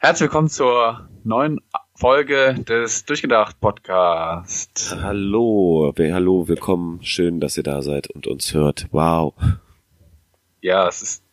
Herzlich 0.00 0.28
willkommen 0.30 0.48
zur 0.48 1.08
neuen 1.24 1.60
Folge 1.96 2.54
des 2.68 3.04
Durchgedacht 3.04 3.58
Podcast. 3.58 4.96
Hallo, 5.02 5.92
hallo, 5.98 6.46
willkommen. 6.46 7.00
Schön, 7.02 7.40
dass 7.40 7.56
ihr 7.56 7.64
da 7.64 7.82
seid 7.82 8.08
und 8.08 8.28
uns 8.28 8.54
hört. 8.54 8.86
Wow. 8.92 9.34
Ja, 10.60 10.86
es 10.86 11.02
ist 11.02 11.24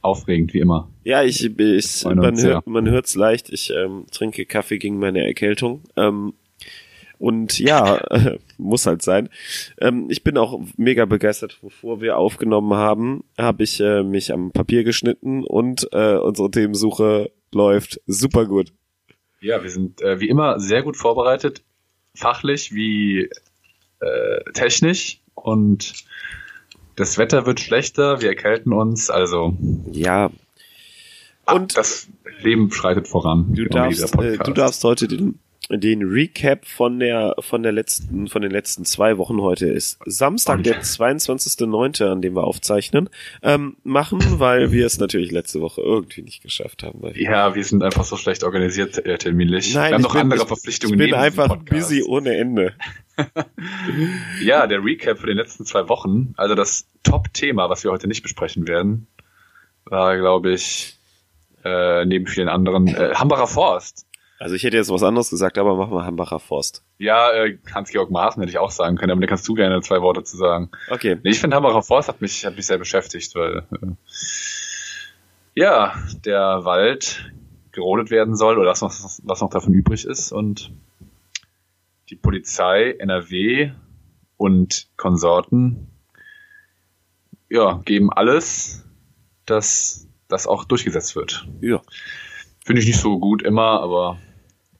aufregend 0.00 0.54
wie 0.54 0.60
immer. 0.60 0.88
Ja, 1.04 1.22
ich, 1.22 1.44
ich 1.44 2.04
man, 2.06 2.40
hört, 2.40 2.66
man 2.66 2.88
hört's 2.88 3.14
leicht. 3.14 3.50
Ich 3.50 3.70
ähm, 3.74 4.06
trinke 4.10 4.46
Kaffee 4.46 4.78
gegen 4.78 4.98
meine 4.98 5.22
Erkältung. 5.26 5.82
Ähm, 5.94 6.32
und 7.18 7.58
ja, 7.58 8.00
muss 8.56 8.86
halt 8.86 9.02
sein. 9.02 9.28
Ähm, 9.82 10.06
ich 10.08 10.24
bin 10.24 10.38
auch 10.38 10.58
mega 10.78 11.04
begeistert, 11.04 11.58
bevor 11.60 12.00
wir 12.00 12.16
aufgenommen 12.16 12.72
haben, 12.72 13.24
habe 13.36 13.64
ich 13.64 13.80
äh, 13.80 14.02
mich 14.02 14.32
am 14.32 14.50
Papier 14.50 14.82
geschnitten 14.82 15.44
und 15.44 15.88
äh, 15.92 16.16
unsere 16.16 16.50
Themensuche 16.50 17.32
läuft 17.52 18.00
super 18.06 18.46
gut. 18.46 18.72
Ja, 19.40 19.62
wir 19.62 19.70
sind 19.70 20.00
äh, 20.02 20.20
wie 20.20 20.28
immer 20.28 20.58
sehr 20.58 20.82
gut 20.82 20.96
vorbereitet, 20.96 21.62
fachlich 22.14 22.72
wie 22.74 23.30
äh, 24.00 24.52
technisch 24.52 25.20
und 25.34 25.94
das 26.96 27.16
Wetter 27.18 27.46
wird 27.46 27.60
schlechter, 27.60 28.20
wir 28.20 28.28
erkälten 28.28 28.72
uns, 28.72 29.10
also 29.10 29.56
ja. 29.92 30.30
Und 31.46 31.76
das 31.76 32.08
Leben 32.40 32.70
schreitet 32.72 33.08
voran. 33.08 33.54
Du 33.54 33.64
darfst, 33.66 34.14
äh, 34.16 34.38
du 34.38 34.52
darfst 34.52 34.82
heute 34.84 35.06
den 35.08 35.38
den 35.70 36.02
Recap 36.02 36.66
von 36.66 36.98
der 36.98 37.34
von 37.40 37.62
der 37.62 37.72
letzten 37.72 38.28
von 38.28 38.40
den 38.40 38.50
letzten 38.50 38.84
zwei 38.84 39.18
Wochen 39.18 39.40
heute 39.42 39.66
ist. 39.66 39.98
Samstag 40.06 40.62
der 40.62 40.80
22.9. 40.80 42.04
an 42.10 42.22
dem 42.22 42.34
wir 42.34 42.44
aufzeichnen 42.44 43.10
ähm, 43.42 43.76
machen 43.84 44.20
weil 44.38 44.72
wir 44.72 44.86
es 44.86 44.98
natürlich 44.98 45.30
letzte 45.30 45.60
Woche 45.60 45.82
irgendwie 45.82 46.22
nicht 46.22 46.42
geschafft 46.42 46.82
haben 46.82 47.00
ja 47.14 47.54
wir 47.54 47.64
sind 47.64 47.82
einfach 47.82 48.04
so 48.04 48.16
schlecht 48.16 48.44
organisiert 48.44 49.04
äh, 49.04 49.18
terminlich. 49.18 49.74
Nein, 49.74 49.90
wir 49.90 49.94
haben 49.96 50.02
noch 50.02 50.12
bin, 50.12 50.22
andere 50.22 50.46
Verpflichtungen 50.46 50.98
ich 50.98 51.10
bin 51.10 51.14
einfach 51.14 51.56
busy 51.56 52.02
ohne 52.02 52.36
Ende. 52.36 52.74
Ja 54.42 54.68
der 54.68 54.82
Recap 54.84 55.18
für 55.18 55.26
den 55.26 55.36
letzten 55.36 55.64
zwei 55.66 55.88
Wochen 55.88 56.34
also 56.36 56.54
das 56.54 56.86
Top-Thema 57.02 57.68
was 57.68 57.84
wir 57.84 57.90
heute 57.90 58.06
nicht 58.06 58.22
besprechen 58.22 58.68
werden 58.68 59.08
war 59.84 60.16
glaube 60.16 60.52
ich 60.52 60.96
äh, 61.64 62.04
neben 62.04 62.26
vielen 62.26 62.48
anderen 62.48 62.86
äh, 62.86 63.14
Hambacher 63.14 63.48
Forst 63.48 64.07
also 64.38 64.54
ich 64.54 64.62
hätte 64.62 64.76
jetzt 64.76 64.90
was 64.90 65.02
anderes 65.02 65.30
gesagt, 65.30 65.58
aber 65.58 65.74
machen 65.74 65.92
wir 65.92 66.04
Hambacher 66.04 66.38
Forst. 66.38 66.84
Ja, 66.98 67.32
äh, 67.32 67.58
Hans-Georg 67.74 68.10
Maaßen 68.10 68.40
hätte 68.40 68.50
ich 68.50 68.58
auch 68.58 68.70
sagen 68.70 68.96
können, 68.96 69.12
aber 69.12 69.20
da 69.20 69.26
kannst 69.26 69.46
du 69.48 69.54
gerne 69.54 69.80
zwei 69.82 70.00
Worte 70.00 70.22
zu 70.22 70.36
sagen. 70.36 70.70
Okay. 70.90 71.16
Nee, 71.22 71.30
ich 71.30 71.40
finde 71.40 71.56
Hambacher 71.56 71.82
Forst 71.82 72.08
hat 72.08 72.20
mich, 72.20 72.46
hat 72.46 72.56
mich 72.56 72.66
sehr 72.66 72.78
beschäftigt, 72.78 73.34
weil 73.34 73.66
äh, 73.82 73.86
ja, 75.54 75.94
der 76.24 76.64
Wald 76.64 77.32
gerodet 77.72 78.10
werden 78.10 78.36
soll 78.36 78.58
oder 78.58 78.70
was 78.70 78.80
noch, 78.80 78.92
was 79.24 79.40
noch 79.40 79.50
davon 79.50 79.72
übrig 79.72 80.04
ist 80.04 80.32
und 80.32 80.72
die 82.10 82.16
Polizei, 82.16 82.94
NRW 82.98 83.72
und 84.36 84.88
Konsorten 84.96 85.88
ja, 87.50 87.80
geben 87.84 88.12
alles, 88.12 88.84
dass 89.46 90.06
das 90.28 90.46
auch 90.46 90.64
durchgesetzt 90.64 91.16
wird. 91.16 91.48
Ja. 91.60 91.80
Finde 92.64 92.82
ich 92.82 92.86
nicht 92.86 93.00
so 93.00 93.18
gut 93.18 93.42
immer, 93.42 93.80
aber 93.80 94.18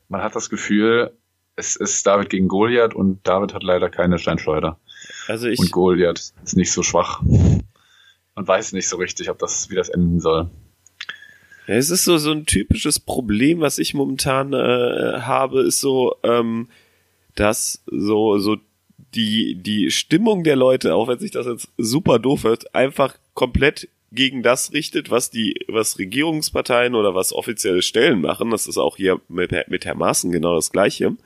man 0.08 0.22
hat 0.22 0.34
das 0.34 0.50
Gefühl, 0.50 1.12
es 1.56 1.76
ist 1.76 2.06
David 2.06 2.30
gegen 2.30 2.48
Goliath 2.48 2.94
und 2.94 3.26
David 3.26 3.54
hat 3.54 3.62
leider 3.62 3.90
keine 3.90 4.18
Steinschleuder. 4.18 4.78
Also 5.26 5.48
ich 5.48 5.58
und 5.58 5.70
Goliath 5.72 6.32
ist 6.44 6.56
nicht 6.56 6.72
so 6.72 6.82
schwach. 6.82 7.22
Man 7.22 8.46
weiß 8.46 8.72
nicht 8.72 8.88
so 8.88 8.96
richtig, 8.96 9.30
ob 9.30 9.38
das, 9.38 9.68
wie 9.70 9.74
das 9.74 9.88
enden 9.88 10.20
soll. 10.20 10.48
Es 11.66 11.90
ist 11.90 12.04
so, 12.04 12.16
so 12.16 12.30
ein 12.30 12.46
typisches 12.46 12.98
Problem, 12.98 13.60
was 13.60 13.78
ich 13.78 13.92
momentan 13.92 14.54
äh, 14.54 15.20
habe, 15.20 15.62
ist 15.62 15.80
so, 15.80 16.16
ähm, 16.22 16.68
dass 17.34 17.82
so, 17.86 18.38
so 18.38 18.56
die, 19.14 19.56
die 19.56 19.90
Stimmung 19.90 20.44
der 20.44 20.56
Leute, 20.56 20.94
auch 20.94 21.08
wenn 21.08 21.18
sich 21.18 21.30
das 21.30 21.46
jetzt 21.46 21.68
super 21.76 22.18
doof 22.18 22.44
hört, 22.44 22.74
einfach 22.74 23.16
komplett 23.34 23.88
gegen 24.10 24.42
das 24.42 24.72
richtet, 24.72 25.10
was 25.10 25.30
die, 25.30 25.54
was 25.68 25.98
Regierungsparteien 25.98 26.94
oder 26.94 27.14
was 27.14 27.32
offizielle 27.32 27.82
Stellen 27.82 28.20
machen. 28.20 28.50
Das 28.50 28.66
ist 28.66 28.78
auch 28.78 28.96
hier 28.96 29.20
mit, 29.28 29.52
mit 29.68 29.84
Herr 29.84 29.94
Maaßen 29.94 30.32
genau 30.32 30.54
das 30.54 30.72
Gleiche. 30.72 31.16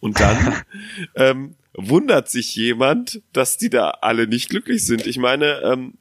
Und 0.00 0.20
dann 0.20 0.62
ähm, 1.14 1.54
wundert 1.74 2.28
sich 2.28 2.54
jemand, 2.54 3.20
dass 3.32 3.58
die 3.58 3.68
da 3.68 3.90
alle 4.00 4.26
nicht 4.26 4.48
glücklich 4.48 4.84
sind. 4.84 5.06
Ich 5.06 5.18
meine, 5.18 5.60
ähm, 5.62 5.94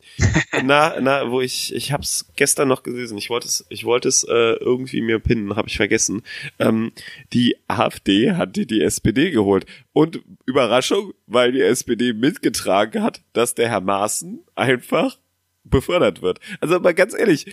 na, 0.63 0.95
na, 1.01 1.31
wo 1.31 1.41
ich, 1.41 1.73
ich 1.73 1.91
hab's 1.91 2.31
gestern 2.35 2.67
noch 2.67 2.83
gelesen. 2.83 3.17
Ich 3.17 3.29
wollte 3.29 3.47
es, 3.47 3.65
ich 3.69 3.83
wollte 3.83 4.07
es 4.07 4.23
äh, 4.23 4.53
irgendwie 4.59 5.01
mir 5.01 5.19
pinnen, 5.19 5.55
habe 5.55 5.67
ich 5.67 5.77
vergessen. 5.77 6.21
Ähm, 6.59 6.91
die 7.33 7.57
AfD 7.67 8.33
hat 8.33 8.55
die, 8.55 8.67
die 8.67 8.81
SPD 8.81 9.31
geholt 9.31 9.65
und 9.94 10.21
Überraschung, 10.45 11.13
weil 11.27 11.51
die 11.51 11.61
SPD 11.61 12.13
mitgetragen 12.13 13.01
hat, 13.01 13.21
dass 13.33 13.55
der 13.55 13.69
Herr 13.69 13.81
Maaßen 13.81 14.39
einfach 14.55 15.17
befördert 15.63 16.22
wird. 16.22 16.40
Also 16.62 16.79
mal 16.79 16.94
ganz 16.94 17.13
ehrlich, 17.13 17.46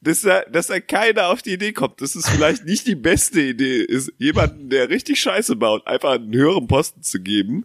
dass 0.00 0.22
da, 0.22 0.42
dass 0.42 0.68
da 0.68 0.80
keiner 0.80 1.28
auf 1.28 1.42
die 1.42 1.52
Idee 1.52 1.72
kommt, 1.72 2.00
dass 2.00 2.14
es 2.14 2.28
vielleicht 2.28 2.64
nicht 2.64 2.86
die 2.86 2.94
beste 2.94 3.40
Idee 3.40 3.82
ist, 3.82 4.12
jemanden, 4.18 4.70
der 4.70 4.88
richtig 4.88 5.20
Scheiße 5.20 5.56
baut, 5.56 5.86
einfach 5.86 6.12
einen 6.12 6.34
höheren 6.34 6.68
Posten 6.68 7.02
zu 7.02 7.20
geben. 7.20 7.64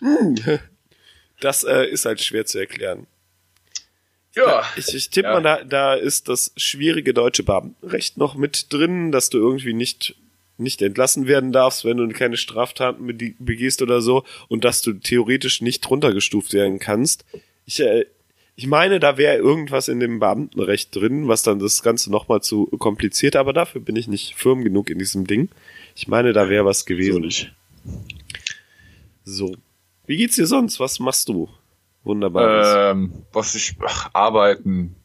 Hm. 0.00 0.36
Das 1.40 1.64
äh, 1.64 1.86
ist 1.86 2.04
halt 2.04 2.20
schwer 2.20 2.46
zu 2.46 2.58
erklären. 2.58 3.06
Ja. 4.34 4.62
Ich, 4.76 4.94
ich 4.94 5.10
tippe 5.10 5.28
ja. 5.28 5.34
mal, 5.34 5.42
da, 5.42 5.64
da 5.64 5.94
ist 5.94 6.28
das 6.28 6.52
schwierige 6.56 7.14
deutsche 7.14 7.42
Beamtenrecht 7.42 8.18
noch 8.18 8.34
mit 8.34 8.72
drin, 8.72 9.10
dass 9.10 9.30
du 9.30 9.38
irgendwie 9.38 9.74
nicht 9.74 10.14
nicht 10.60 10.82
entlassen 10.82 11.28
werden 11.28 11.52
darfst, 11.52 11.84
wenn 11.84 11.96
du 11.98 12.08
keine 12.08 12.36
Straftaten 12.36 13.06
begehst 13.38 13.80
oder 13.80 14.00
so 14.00 14.24
und 14.48 14.64
dass 14.64 14.82
du 14.82 14.92
theoretisch 14.94 15.60
nicht 15.60 15.88
runtergestuft 15.88 16.52
werden 16.52 16.80
kannst. 16.80 17.24
Ich, 17.64 17.78
äh, 17.78 18.06
ich 18.58 18.66
meine, 18.66 18.98
da 18.98 19.16
wäre 19.16 19.36
irgendwas 19.36 19.86
in 19.86 20.00
dem 20.00 20.18
Beamtenrecht 20.18 20.92
drin, 20.92 21.28
was 21.28 21.44
dann 21.44 21.60
das 21.60 21.84
Ganze 21.84 22.10
nochmal 22.10 22.42
zu 22.42 22.66
kompliziert, 22.66 23.36
aber 23.36 23.52
dafür 23.52 23.80
bin 23.80 23.94
ich 23.94 24.08
nicht 24.08 24.34
firm 24.34 24.64
genug 24.64 24.90
in 24.90 24.98
diesem 24.98 25.28
Ding. 25.28 25.48
Ich 25.94 26.08
meine, 26.08 26.32
da 26.32 26.48
wäre 26.48 26.64
was 26.64 26.84
gewesen. 26.84 27.30
So. 27.30 27.46
So. 29.46 29.56
Wie 30.06 30.16
geht's 30.16 30.34
dir 30.34 30.48
sonst? 30.48 30.80
Was 30.80 30.98
machst 30.98 31.28
du? 31.28 31.48
Wunderbar. 32.02 32.90
Ähm, 32.90 33.12
was 33.32 33.54
ich, 33.54 33.76
ach, 33.86 34.10
arbeiten, 34.12 34.96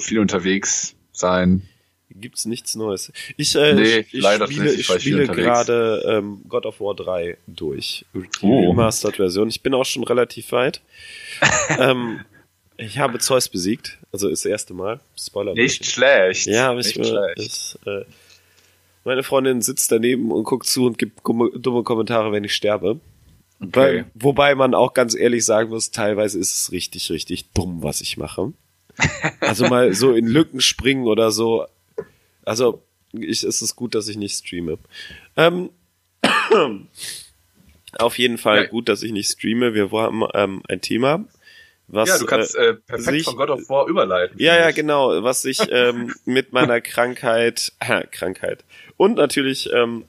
viel 0.00 0.18
unterwegs 0.18 0.96
sein. 1.12 1.62
Gibt's 2.10 2.44
nichts 2.44 2.74
Neues. 2.74 3.12
Ich, 3.36 3.54
äh, 3.54 3.74
nee, 3.74 3.98
ich, 3.98 4.14
leider 4.14 4.48
spiele, 4.48 4.64
nicht, 4.64 4.80
ich 4.80 4.86
spiele 4.86 5.28
gerade 5.28 6.02
ähm, 6.08 6.40
God 6.48 6.66
of 6.66 6.80
War 6.80 6.96
3 6.96 7.38
durch. 7.46 8.04
Die 8.14 8.26
Oh. 8.42 8.70
Remastered-Version. 8.70 9.48
Ich 9.48 9.62
bin 9.62 9.74
auch 9.74 9.84
schon 9.84 10.02
relativ 10.02 10.50
weit. 10.50 10.80
ähm, 11.78 12.24
ich 12.78 12.98
habe 12.98 13.18
Zeus 13.18 13.48
besiegt, 13.48 13.98
also 14.12 14.28
das 14.28 14.44
erste 14.44 14.74
Mal. 14.74 15.00
Spoiler. 15.18 15.54
Nicht 15.54 15.84
schlecht. 15.86 16.46
Ja, 16.46 16.68
aber 16.68 16.78
nicht 16.78 16.96
ich, 16.96 17.06
schlecht. 17.06 17.38
ich 17.38 17.76
äh, 17.86 18.04
meine 19.04 19.22
Freundin 19.22 19.62
sitzt 19.62 19.92
daneben 19.92 20.32
und 20.32 20.42
guckt 20.44 20.66
zu 20.66 20.84
und 20.84 20.98
gibt 20.98 21.20
dumme 21.24 21.82
Kommentare, 21.84 22.32
wenn 22.32 22.42
ich 22.42 22.54
sterbe. 22.54 22.98
Okay. 23.60 23.70
Weil, 23.72 24.10
wobei 24.14 24.54
man 24.54 24.74
auch 24.74 24.94
ganz 24.94 25.14
ehrlich 25.14 25.44
sagen 25.44 25.70
muss, 25.70 25.92
teilweise 25.92 26.38
ist 26.38 26.54
es 26.54 26.72
richtig, 26.72 27.10
richtig 27.10 27.50
dumm, 27.52 27.82
was 27.82 28.00
ich 28.00 28.16
mache. 28.16 28.52
Also 29.40 29.68
mal 29.68 29.94
so 29.94 30.12
in 30.14 30.26
Lücken 30.26 30.60
springen 30.60 31.06
oder 31.06 31.30
so. 31.30 31.66
Also 32.44 32.82
ich, 33.12 33.44
ist 33.44 33.62
es 33.62 33.76
gut, 33.76 33.94
dass 33.94 34.08
ich 34.08 34.16
nicht 34.16 34.34
streame. 34.34 34.78
Ähm, 35.36 35.70
auf 37.98 38.18
jeden 38.18 38.38
Fall 38.38 38.66
gut, 38.68 38.88
dass 38.88 39.02
ich 39.02 39.12
nicht 39.12 39.30
streame. 39.30 39.74
Wir 39.74 39.90
haben 39.92 40.24
ähm, 40.34 40.62
ein 40.68 40.80
Thema, 40.80 41.24
was 41.88 42.08
ja, 42.08 42.18
du 42.18 42.26
kannst 42.26 42.56
äh, 42.56 42.74
perfekt 42.74 43.08
sich- 43.18 43.24
von 43.24 43.36
God 43.36 43.50
of 43.50 43.68
War 43.68 43.86
überleiten. 43.86 44.36
ja, 44.40 44.56
ja, 44.58 44.70
genau, 44.72 45.22
was 45.22 45.42
sich 45.42 45.60
ähm, 45.70 46.12
mit 46.24 46.52
meiner 46.52 46.80
Krankheit, 46.92 47.72
äh, 47.80 48.02
Krankheit 48.10 48.64
und 48.96 49.16
natürlich 49.16 49.70
ähm, 49.72 50.04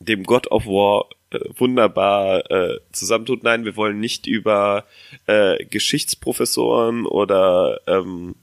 dem 0.00 0.24
God 0.24 0.50
of 0.50 0.66
War 0.66 1.06
äh, 1.30 1.38
wunderbar 1.56 2.50
äh, 2.50 2.80
zusammentut. 2.90 3.42
Nein, 3.44 3.64
wir 3.64 3.76
wollen 3.76 4.00
nicht 4.00 4.26
über 4.26 4.84
äh, 5.26 5.64
Geschichtsprofessoren 5.66 7.06
oder 7.06 7.80
ähm, 7.86 8.34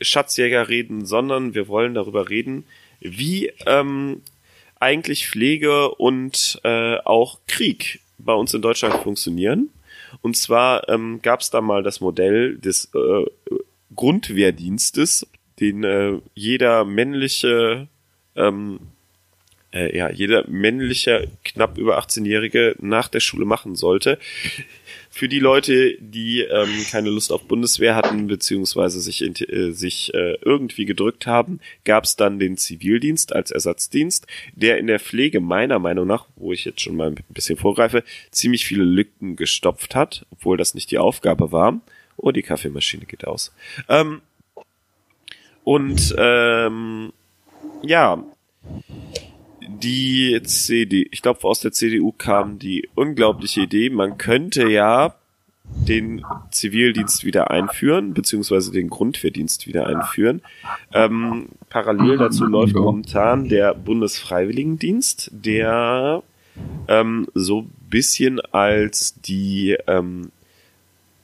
Schatzjäger 0.00 0.68
reden, 0.68 1.06
sondern 1.06 1.54
wir 1.54 1.68
wollen 1.68 1.94
darüber 1.94 2.30
reden, 2.30 2.64
wie 3.00 3.52
ähm, 3.66 4.22
eigentlich 4.80 5.28
Pflege 5.28 5.90
und 5.90 6.60
äh, 6.62 6.96
auch 6.98 7.38
Krieg 7.48 8.00
bei 8.18 8.32
uns 8.32 8.54
in 8.54 8.62
Deutschland 8.62 8.94
funktionieren. 9.02 9.70
Und 10.20 10.36
zwar 10.36 10.88
ähm, 10.88 11.20
gab 11.22 11.40
es 11.40 11.50
da 11.50 11.60
mal 11.60 11.82
das 11.82 12.00
Modell 12.00 12.58
des 12.58 12.90
äh, 12.94 13.24
Grundwehrdienstes, 13.94 15.26
den 15.60 15.84
äh, 15.84 16.20
jeder 16.34 16.84
männliche 16.84 17.88
ähm, 18.36 18.80
äh, 19.72 19.96
ja, 19.96 20.10
jeder 20.10 20.48
männliche, 20.48 21.30
knapp 21.44 21.78
über 21.78 21.98
18-Jährige 21.98 22.76
nach 22.80 23.08
der 23.08 23.20
Schule 23.20 23.44
machen 23.44 23.76
sollte. 23.76 24.18
Für 25.10 25.28
die 25.28 25.40
Leute, 25.40 25.96
die 26.00 26.40
ähm, 26.42 26.84
keine 26.90 27.10
Lust 27.10 27.32
auf 27.32 27.44
Bundeswehr 27.44 27.94
hatten, 27.94 28.26
beziehungsweise 28.26 29.00
sich, 29.00 29.22
äh, 29.22 29.72
sich 29.72 30.12
äh, 30.14 30.38
irgendwie 30.42 30.84
gedrückt 30.84 31.26
haben, 31.26 31.60
gab 31.84 32.04
es 32.04 32.16
dann 32.16 32.38
den 32.38 32.56
Zivildienst 32.56 33.34
als 33.34 33.50
Ersatzdienst, 33.50 34.26
der 34.54 34.78
in 34.78 34.86
der 34.86 35.00
Pflege 35.00 35.40
meiner 35.40 35.78
Meinung 35.78 36.06
nach, 36.06 36.26
wo 36.36 36.52
ich 36.52 36.64
jetzt 36.64 36.80
schon 36.80 36.96
mal 36.96 37.08
ein 37.08 37.24
bisschen 37.30 37.56
vorgreife, 37.56 38.04
ziemlich 38.30 38.66
viele 38.66 38.84
Lücken 38.84 39.36
gestopft 39.36 39.94
hat, 39.94 40.26
obwohl 40.30 40.56
das 40.56 40.74
nicht 40.74 40.90
die 40.90 40.98
Aufgabe 40.98 41.52
war. 41.52 41.80
Oh, 42.16 42.32
die 42.32 42.42
Kaffeemaschine 42.42 43.06
geht 43.06 43.26
aus. 43.26 43.52
Ähm, 43.88 44.22
und 45.64 46.14
ähm, 46.18 47.12
ja, 47.82 48.24
die 49.68 50.40
CD, 50.42 51.08
ich 51.10 51.22
glaube 51.22 51.44
aus 51.44 51.60
der 51.60 51.72
CDU 51.72 52.12
kam 52.12 52.58
die 52.58 52.88
unglaubliche 52.94 53.62
Idee, 53.62 53.90
man 53.90 54.18
könnte 54.18 54.68
ja 54.68 55.14
den 55.64 56.24
Zivildienst 56.50 57.24
wieder 57.24 57.50
einführen, 57.50 58.14
beziehungsweise 58.14 58.72
den 58.72 58.88
Grundwehrdienst 58.88 59.66
wieder 59.66 59.86
einführen. 59.86 60.40
Ähm, 60.92 61.48
parallel 61.68 62.16
dazu 62.16 62.44
läuft 62.46 62.74
momentan 62.74 63.48
der 63.48 63.74
Bundesfreiwilligendienst, 63.74 65.30
der 65.32 66.22
ähm, 66.88 67.28
so 67.34 67.66
bisschen 67.90 68.40
als 68.40 69.20
die 69.20 69.76
ähm, 69.86 70.30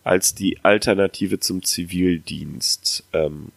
als 0.04 0.34
die 0.34 0.58
Alternative 0.62 1.40
zum 1.40 1.62
Zivildienst 1.62 3.04
ähm, 3.14 3.48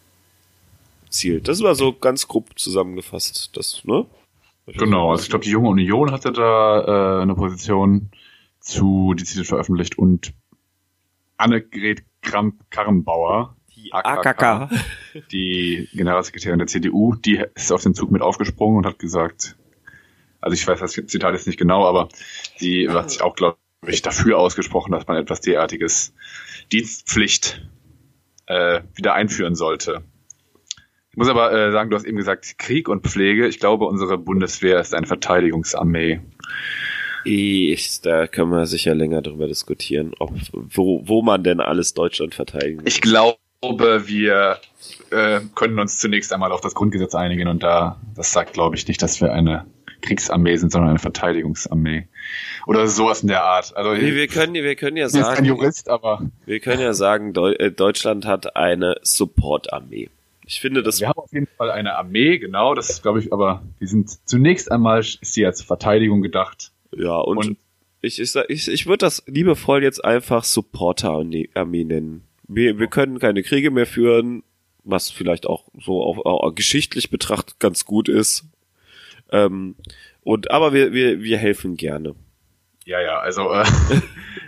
zielt. 1.10 1.48
Das 1.50 1.62
war 1.62 1.76
so 1.76 1.94
ganz 1.94 2.28
grob 2.28 2.58
zusammengefasst, 2.58 3.52
das, 3.54 3.84
ne? 3.84 4.06
Genau, 4.68 5.12
also 5.12 5.24
ich 5.24 5.30
glaube, 5.30 5.46
die 5.46 5.52
Junge 5.52 5.70
Union 5.70 6.12
hatte 6.12 6.32
da 6.32 7.20
äh, 7.20 7.22
eine 7.22 7.36
Position 7.36 8.12
zu 8.60 9.14
dezidiert 9.14 9.48
veröffentlicht 9.48 9.98
und 9.98 10.34
Annegret 11.38 12.04
Kramp-Karrenbauer, 12.22 13.56
die 13.76 13.94
AKK, 13.94 14.70
die 15.32 15.88
Generalsekretärin 15.94 16.60
der 16.60 16.68
CDU, 16.68 17.16
die 17.16 17.44
ist 17.56 17.72
auf 17.72 17.84
den 17.84 17.94
Zug 17.94 18.12
mit 18.12 18.22
aufgesprungen 18.22 18.80
und 18.80 18.86
hat 18.86 19.00
gesagt, 19.00 19.56
also 20.42 20.54
ich 20.54 20.68
weiß 20.68 20.80
das 20.80 20.94
Zitat 20.94 21.34
jetzt 21.34 21.48
nicht 21.48 21.60
genau, 21.60 21.86
aber 21.86 22.10
sie 22.58 22.90
hat 22.90 23.12
sich 23.12 23.22
auch, 23.22 23.36
glaube 23.36 23.58
ich, 23.86 24.02
dafür 24.02 24.38
ausgesprochen, 24.38 24.92
dass 24.92 25.08
man 25.08 25.18
etwas 25.18 25.40
derartiges 25.42 26.14
Dienstpflicht 26.72 27.66
äh, 28.48 28.82
wieder 28.96 29.14
einführen 29.14 29.56
sollte. 29.56 30.04
Ich 31.18 31.20
muss 31.20 31.30
aber 31.30 31.52
äh, 31.52 31.72
sagen, 31.72 31.90
du 31.90 31.96
hast 31.96 32.06
eben 32.06 32.18
gesagt, 32.18 32.60
Krieg 32.60 32.88
und 32.88 33.08
Pflege. 33.08 33.48
Ich 33.48 33.60
glaube, 33.60 33.86
unsere 33.86 34.20
Bundeswehr 34.20 34.80
ist 34.80 34.94
eine 34.94 35.08
Verteidigungsarmee. 35.08 36.20
Ich, 37.26 38.02
da 38.02 38.28
können 38.28 38.52
wir 38.52 38.68
sicher 38.68 38.94
länger 38.94 39.24
darüber 39.24 39.48
diskutieren, 39.48 40.14
ob, 40.20 40.32
wo, 40.52 41.02
wo 41.08 41.24
man 41.24 41.44
denn 41.44 41.60
alles 41.60 41.96
Deutschland 41.96 42.36
verteidigen 42.36 42.84
Ich 42.86 43.02
glaube, 43.02 43.40
wir 44.06 44.60
äh, 45.10 45.40
können 45.56 45.80
uns 45.80 45.98
zunächst 45.98 46.32
einmal 46.32 46.52
auf 46.52 46.62
das 46.62 46.76
Grundgesetz 46.76 47.16
einigen 47.16 47.48
und 47.48 47.64
da, 47.64 48.00
das 48.16 48.32
sagt, 48.32 48.54
glaube 48.54 48.76
ich, 48.76 48.88
nicht, 48.88 49.02
dass 49.02 49.20
wir 49.20 49.34
eine 49.34 49.66
Kriegsarmee 50.02 50.58
sind, 50.58 50.72
sondern 50.72 50.92
eine 50.92 51.00
Verteidigungsarmee. 51.00 52.08
Oder 52.68 52.86
sowas 52.86 53.24
in 53.24 53.30
der 53.30 53.44
Art. 53.44 53.76
Also 53.76 53.94
nee, 53.94 54.14
wir 54.14 54.28
können, 54.28 54.54
wir 54.54 54.76
können 54.76 54.98
ja 54.98 55.10
sagen, 55.10 55.26
bin 55.26 55.36
kein 55.36 55.46
Jurist, 55.46 55.90
aber 55.90 56.30
wir 56.46 56.60
können 56.60 56.82
ja 56.84 56.94
sagen, 56.94 57.34
äh, 57.34 57.72
Deutschland 57.72 58.28
hat 58.28 58.56
eine 58.56 58.98
Supportarmee. 59.02 60.10
Ich 60.48 60.62
finde 60.62 60.82
das. 60.82 61.02
Wir 61.02 61.10
haben 61.10 61.20
auf 61.20 61.34
jeden 61.34 61.48
Fall 61.58 61.72
eine 61.72 61.98
Armee, 61.98 62.38
genau, 62.38 62.74
das 62.74 62.90
ist, 62.90 63.02
glaube 63.04 63.20
ich, 63.20 63.34
aber 63.34 63.64
die 63.82 63.86
sind 63.86 64.10
zunächst 64.28 64.72
einmal 64.72 65.02
ist 65.02 65.34
sie 65.34 65.46
als 65.46 65.62
Verteidigung 65.62 66.22
gedacht. 66.22 66.72
Ja, 66.96 67.18
und, 67.18 67.38
und 67.38 67.58
ich, 68.02 68.22
ich, 68.22 68.34
ich, 68.48 68.68
ich 68.70 68.86
würde 68.86 69.00
das 69.00 69.24
liebevoll 69.28 69.84
jetzt 69.84 70.06
einfach 70.06 70.46
Supporter-Armee 70.46 71.84
nennen. 71.84 72.24
Wir, 72.48 72.80
wir 72.80 72.88
können 72.88 73.20
keine 73.20 73.44
Kriege 73.44 73.72
mehr 73.72 73.86
führen, 73.86 74.44
was 74.86 75.12
vielleicht 75.12 75.48
auch 75.48 75.66
so 75.78 76.02
auch, 76.02 76.26
auch 76.26 76.56
geschichtlich 76.56 77.10
betrachtet 77.10 77.60
ganz 77.60 77.84
gut 77.84 78.08
ist. 78.08 78.46
Ähm, 79.30 79.76
und 80.22 80.50
aber 80.52 80.72
wir, 80.72 80.94
wir, 80.94 81.22
wir 81.22 81.38
helfen 81.38 81.76
gerne. 81.76 82.16
Ja, 82.86 83.02
ja, 83.02 83.20
also 83.20 83.52
äh, 83.52 83.66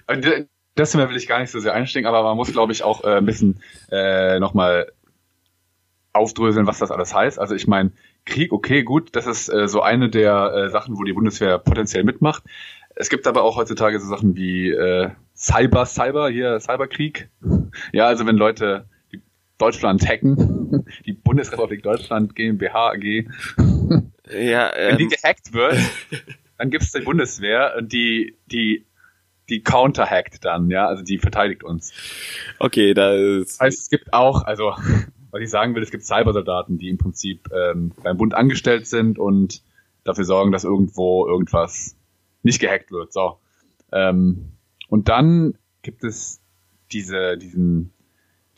das 0.75 0.95
will 0.95 1.18
ich 1.18 1.28
gar 1.28 1.42
nicht 1.42 1.52
so 1.52 1.60
sehr 1.60 1.74
einsteigen, 1.74 2.07
aber 2.07 2.24
man 2.24 2.38
muss, 2.38 2.54
glaube 2.54 2.72
ich, 2.72 2.84
auch 2.84 3.04
äh, 3.04 3.18
ein 3.18 3.25
bisschen 3.25 3.62
äh, 3.92 4.40
nochmal 4.40 4.94
aufdröseln, 6.13 6.67
was 6.67 6.79
das 6.79 6.91
alles 6.91 7.13
heißt. 7.13 7.39
Also 7.39 7.56
ich 7.56 7.67
meine, 7.67 7.91
Krieg, 8.25 8.51
okay, 8.51 8.83
gut, 8.83 9.15
das 9.15 9.27
ist 9.27 9.50
äh, 9.50 9.67
so 9.67 9.81
eine 9.81 10.09
der 10.09 10.53
äh, 10.53 10.69
Sachen, 10.69 10.97
wo 10.97 11.03
die 11.03 11.13
Bundeswehr 11.13 11.57
potenziell 11.57 12.03
mitmacht. 12.03 12.44
Es 12.95 13.09
gibt 13.09 13.27
aber 13.27 13.44
auch 13.44 13.56
heutzutage 13.56 14.00
so 14.00 14.07
Sachen 14.07 14.35
wie 14.35 14.69
äh, 14.71 15.09
Cyber, 15.35 15.85
Cyber, 15.85 16.29
hier 16.29 16.59
Cyberkrieg. 16.59 17.29
Ja, 17.94 18.07
also 18.07 18.25
wenn 18.25 18.35
Leute 18.35 18.89
Deutschland 19.59 20.07
hacken, 20.07 20.85
die 21.06 21.13
Bundesrepublik 21.13 21.83
Deutschland 21.83 22.35
GmbH 22.35 22.94
AG, 22.94 23.03
ja, 24.31 24.75
ähm, 24.75 24.89
wenn 24.89 24.97
die 24.97 25.03
ähm, 25.03 25.09
gehackt 25.09 25.53
wird, 25.53 25.77
dann 26.57 26.71
gibt 26.71 26.83
es 26.83 26.91
die 26.91 27.01
Bundeswehr 27.01 27.75
und 27.77 27.94
die, 27.94 28.38
die 28.47 28.85
die 29.50 29.63
counterhackt 29.63 30.45
dann, 30.45 30.69
ja, 30.69 30.85
also 30.85 31.03
die 31.03 31.17
verteidigt 31.17 31.63
uns. 31.63 31.91
Okay, 32.59 32.94
da 32.94 33.13
ist. 33.13 33.59
Das 33.59 33.59
heißt, 33.59 33.79
es 33.79 33.89
gibt 33.89 34.13
auch, 34.13 34.44
also 34.44 34.75
was 35.31 35.42
ich 35.42 35.50
sagen 35.50 35.76
will, 35.76 35.84
es 35.84 35.92
gibt 35.92 36.04
Cybersoldaten, 36.04 36.78
die 36.78 36.90
im 36.90 36.98
Prinzip 36.98 37.50
ähm, 37.52 37.92
beim 38.04 38.18
Bund 38.18 38.34
angestellt 38.34 38.88
sind 38.88 39.20
und 39.20 39.64
dafür 40.04 40.26
sorgen, 40.26 40.52
dass 40.52 40.64
irgendwo 40.64 41.28
irgendwas 41.28 41.96
nicht 42.44 42.60
gehackt 42.60 42.92
wird. 42.92 43.14
So. 43.14 43.38
Ähm, 43.92 44.54
und 44.88 45.10
dann 45.10 45.56
gibt 45.81 46.04
es 46.04 46.42
diese, 46.92 47.38
diesen, 47.38 47.92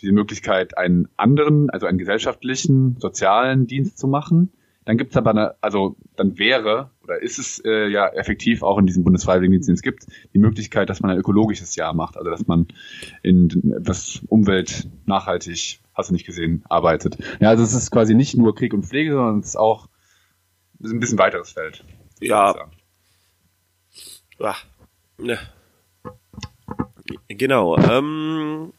diese 0.02 0.14
Möglichkeit, 0.14 0.78
einen 0.78 1.10
anderen, 1.18 1.70
also 1.70 1.86
einen 1.86 1.98
gesellschaftlichen, 1.98 2.98
sozialen 3.00 3.68
Dienst 3.68 3.98
zu 3.98 4.08
machen. 4.08 4.52
Dann 4.86 4.98
gibt 4.98 5.12
es 5.12 5.18
aber 5.18 5.31
eine, 5.31 5.56
also 5.62 5.95
dann 6.16 6.38
wäre 6.39 6.89
oder 7.04 7.22
ist 7.22 7.38
es 7.38 7.60
äh, 7.63 7.88
ja 7.88 8.07
effektiv 8.07 8.63
auch 8.63 8.78
in 8.78 8.88
diesem 8.88 9.04
Bundesfreiwilligendienst, 9.04 9.68
den 9.68 9.75
es 9.75 9.81
gibt, 9.81 10.07
die 10.33 10.39
Möglichkeit, 10.39 10.89
dass 10.89 11.01
man 11.01 11.12
ein 11.12 11.18
ökologisches 11.18 11.75
Jahr 11.75 11.94
macht, 11.94 12.18
also 12.18 12.31
dass 12.31 12.48
man 12.48 12.68
in 13.22 13.74
etwas 13.78 14.22
Umwelt 14.28 14.88
nachhaltig 15.06 15.81
hast 15.94 16.10
du 16.10 16.13
nicht 16.13 16.25
gesehen, 16.25 16.63
arbeitet. 16.69 17.18
Ja, 17.39 17.50
also 17.50 17.63
es 17.63 17.74
ist 17.74 17.92
quasi 17.92 18.16
nicht 18.16 18.36
nur 18.38 18.56
Krieg 18.56 18.74
und 18.74 18.86
Pflege, 18.86 19.12
sondern 19.12 19.39
es 19.39 19.50
ist 19.50 19.56
auch 19.56 19.88
ein 20.84 21.00
bisschen 21.00 21.19
weiteres 21.19 21.51
Feld. 21.51 21.84
Ja. 22.19 22.56
Ach, 24.39 24.66
ne. 25.18 25.38
Genau. 27.27 27.77
Ähm, 27.77 28.74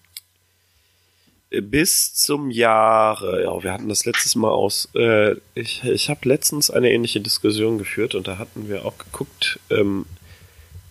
bis 1.60 2.14
zum 2.14 2.50
Jahre, 2.50 3.42
ja, 3.42 3.62
wir 3.62 3.72
hatten 3.72 3.88
das 3.88 4.06
letztes 4.06 4.34
Mal 4.36 4.50
aus, 4.50 4.88
äh, 4.94 5.36
ich, 5.54 5.84
ich 5.84 6.08
habe 6.08 6.28
letztens 6.28 6.70
eine 6.70 6.90
ähnliche 6.90 7.20
Diskussion 7.20 7.78
geführt 7.78 8.14
und 8.14 8.26
da 8.26 8.38
hatten 8.38 8.68
wir 8.68 8.86
auch 8.86 8.96
geguckt, 8.98 9.60
ähm, 9.70 10.06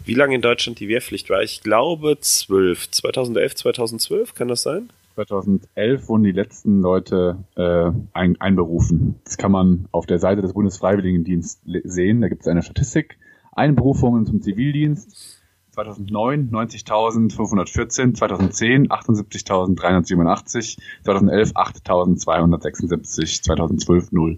wie 0.06 0.14
lange 0.14 0.36
in 0.36 0.42
Deutschland 0.42 0.80
die 0.80 0.88
Wehrpflicht 0.88 1.30
war. 1.30 1.42
Ich 1.42 1.62
glaube 1.62 2.18
zwölf, 2.20 2.90
2011, 2.90 3.56
2012, 3.56 4.36
kann 4.36 4.48
das 4.48 4.64
sein? 4.64 4.90
2011 5.16 6.08
wurden 6.08 6.24
die 6.24 6.32
letzten 6.32 6.82
Leute 6.82 7.38
äh, 7.56 7.92
ein, 8.14 8.40
einberufen. 8.40 9.16
Das 9.26 9.38
kann 9.38 9.52
man 9.52 9.88
auf 9.92 10.06
der 10.06 10.20
Seite 10.20 10.42
des 10.42 10.54
Bundesfreiwilligendienstes 10.54 11.60
sehen. 11.84 12.22
Da 12.22 12.30
gibt 12.30 12.42
es 12.42 12.48
eine 12.48 12.64
Statistik. 12.64 13.18
Einberufungen 13.52 14.26
zum 14.26 14.42
Zivildienst. 14.42 15.41
2009 15.84 16.50
90.514, 16.52 18.14
2010 18.14 18.90
78.387, 18.90 20.78
2011 21.04 21.52
8.276, 21.56 23.44
2012 23.44 24.12
0. 24.12 24.38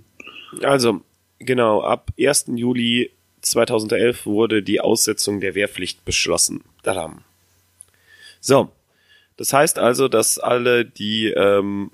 Also, 0.63 1.01
genau, 1.39 1.81
ab 1.81 2.11
1. 2.19 2.45
Juli 2.55 3.11
2011 3.41 4.25
wurde 4.25 4.63
die 4.63 4.79
Aussetzung 4.79 5.41
der 5.41 5.55
Wehrpflicht 5.55 6.05
beschlossen. 6.05 6.63
Dadam. 6.83 7.21
So, 8.39 8.69
das 9.37 9.51
heißt 9.53 9.79
also, 9.79 10.07
dass 10.07 10.39
alle, 10.39 10.85
die 10.85 11.27
ähm, 11.27 11.91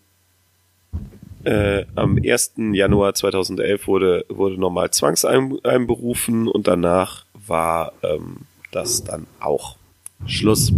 äh, 1.44 1.86
am 1.96 2.18
1. 2.18 2.54
Januar 2.74 3.14
2011 3.14 3.88
wurde, 3.88 4.26
wurde 4.30 4.60
nochmal 4.60 4.92
zwangseinberufen 4.92 6.48
und 6.48 6.68
danach 6.68 7.26
war 7.34 7.94
ähm, 8.04 8.46
das 8.72 9.04
dann 9.04 9.28
auch 9.40 9.78
Schluss. 10.26 10.72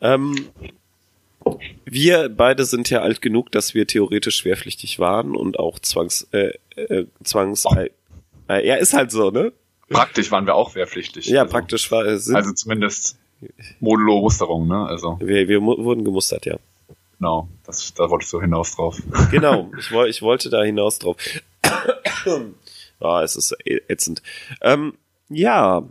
Ähm, 0.00 0.48
wir 1.84 2.28
beide 2.28 2.64
sind 2.64 2.90
ja 2.90 3.00
alt 3.00 3.22
genug, 3.22 3.50
dass 3.52 3.74
wir 3.74 3.86
theoretisch 3.86 4.36
schwerpflichtig 4.36 4.98
waren 4.98 5.34
und 5.34 5.58
auch 5.58 5.78
zwangs, 5.78 6.28
äh, 6.32 6.52
äh, 6.76 7.06
zwangs, 7.24 7.64
äh, 7.76 7.90
äh, 8.48 8.66
ja, 8.66 8.76
ist 8.76 8.94
halt 8.94 9.10
so, 9.10 9.30
ne? 9.30 9.52
Praktisch 9.88 10.30
waren 10.30 10.46
wir 10.46 10.54
auch 10.54 10.74
wehrpflichtig. 10.74 11.26
Ja, 11.26 11.42
also, 11.42 11.52
praktisch 11.52 11.90
war 11.90 12.04
es. 12.04 12.28
Also 12.30 12.52
zumindest 12.52 13.18
Modulo 13.80 14.20
Musterung, 14.20 14.66
ne? 14.68 14.86
Also. 14.86 15.18
Wir, 15.20 15.48
wir 15.48 15.62
wurden 15.62 16.04
gemustert, 16.04 16.46
ja. 16.46 16.58
Genau, 17.18 17.48
das, 17.64 17.94
da 17.94 18.08
wolltest 18.10 18.32
du 18.32 18.40
hinaus 18.40 18.76
drauf. 18.76 19.00
Genau, 19.30 19.70
ich, 19.78 19.90
ich 19.90 20.22
wollte 20.22 20.50
da 20.50 20.62
hinaus 20.62 20.98
drauf. 20.98 21.16
Ah, 23.00 23.22
es 23.22 23.36
ist 23.36 23.56
ätzend. 23.64 24.22
Ähm, 24.60 24.94
ja, 25.28 25.84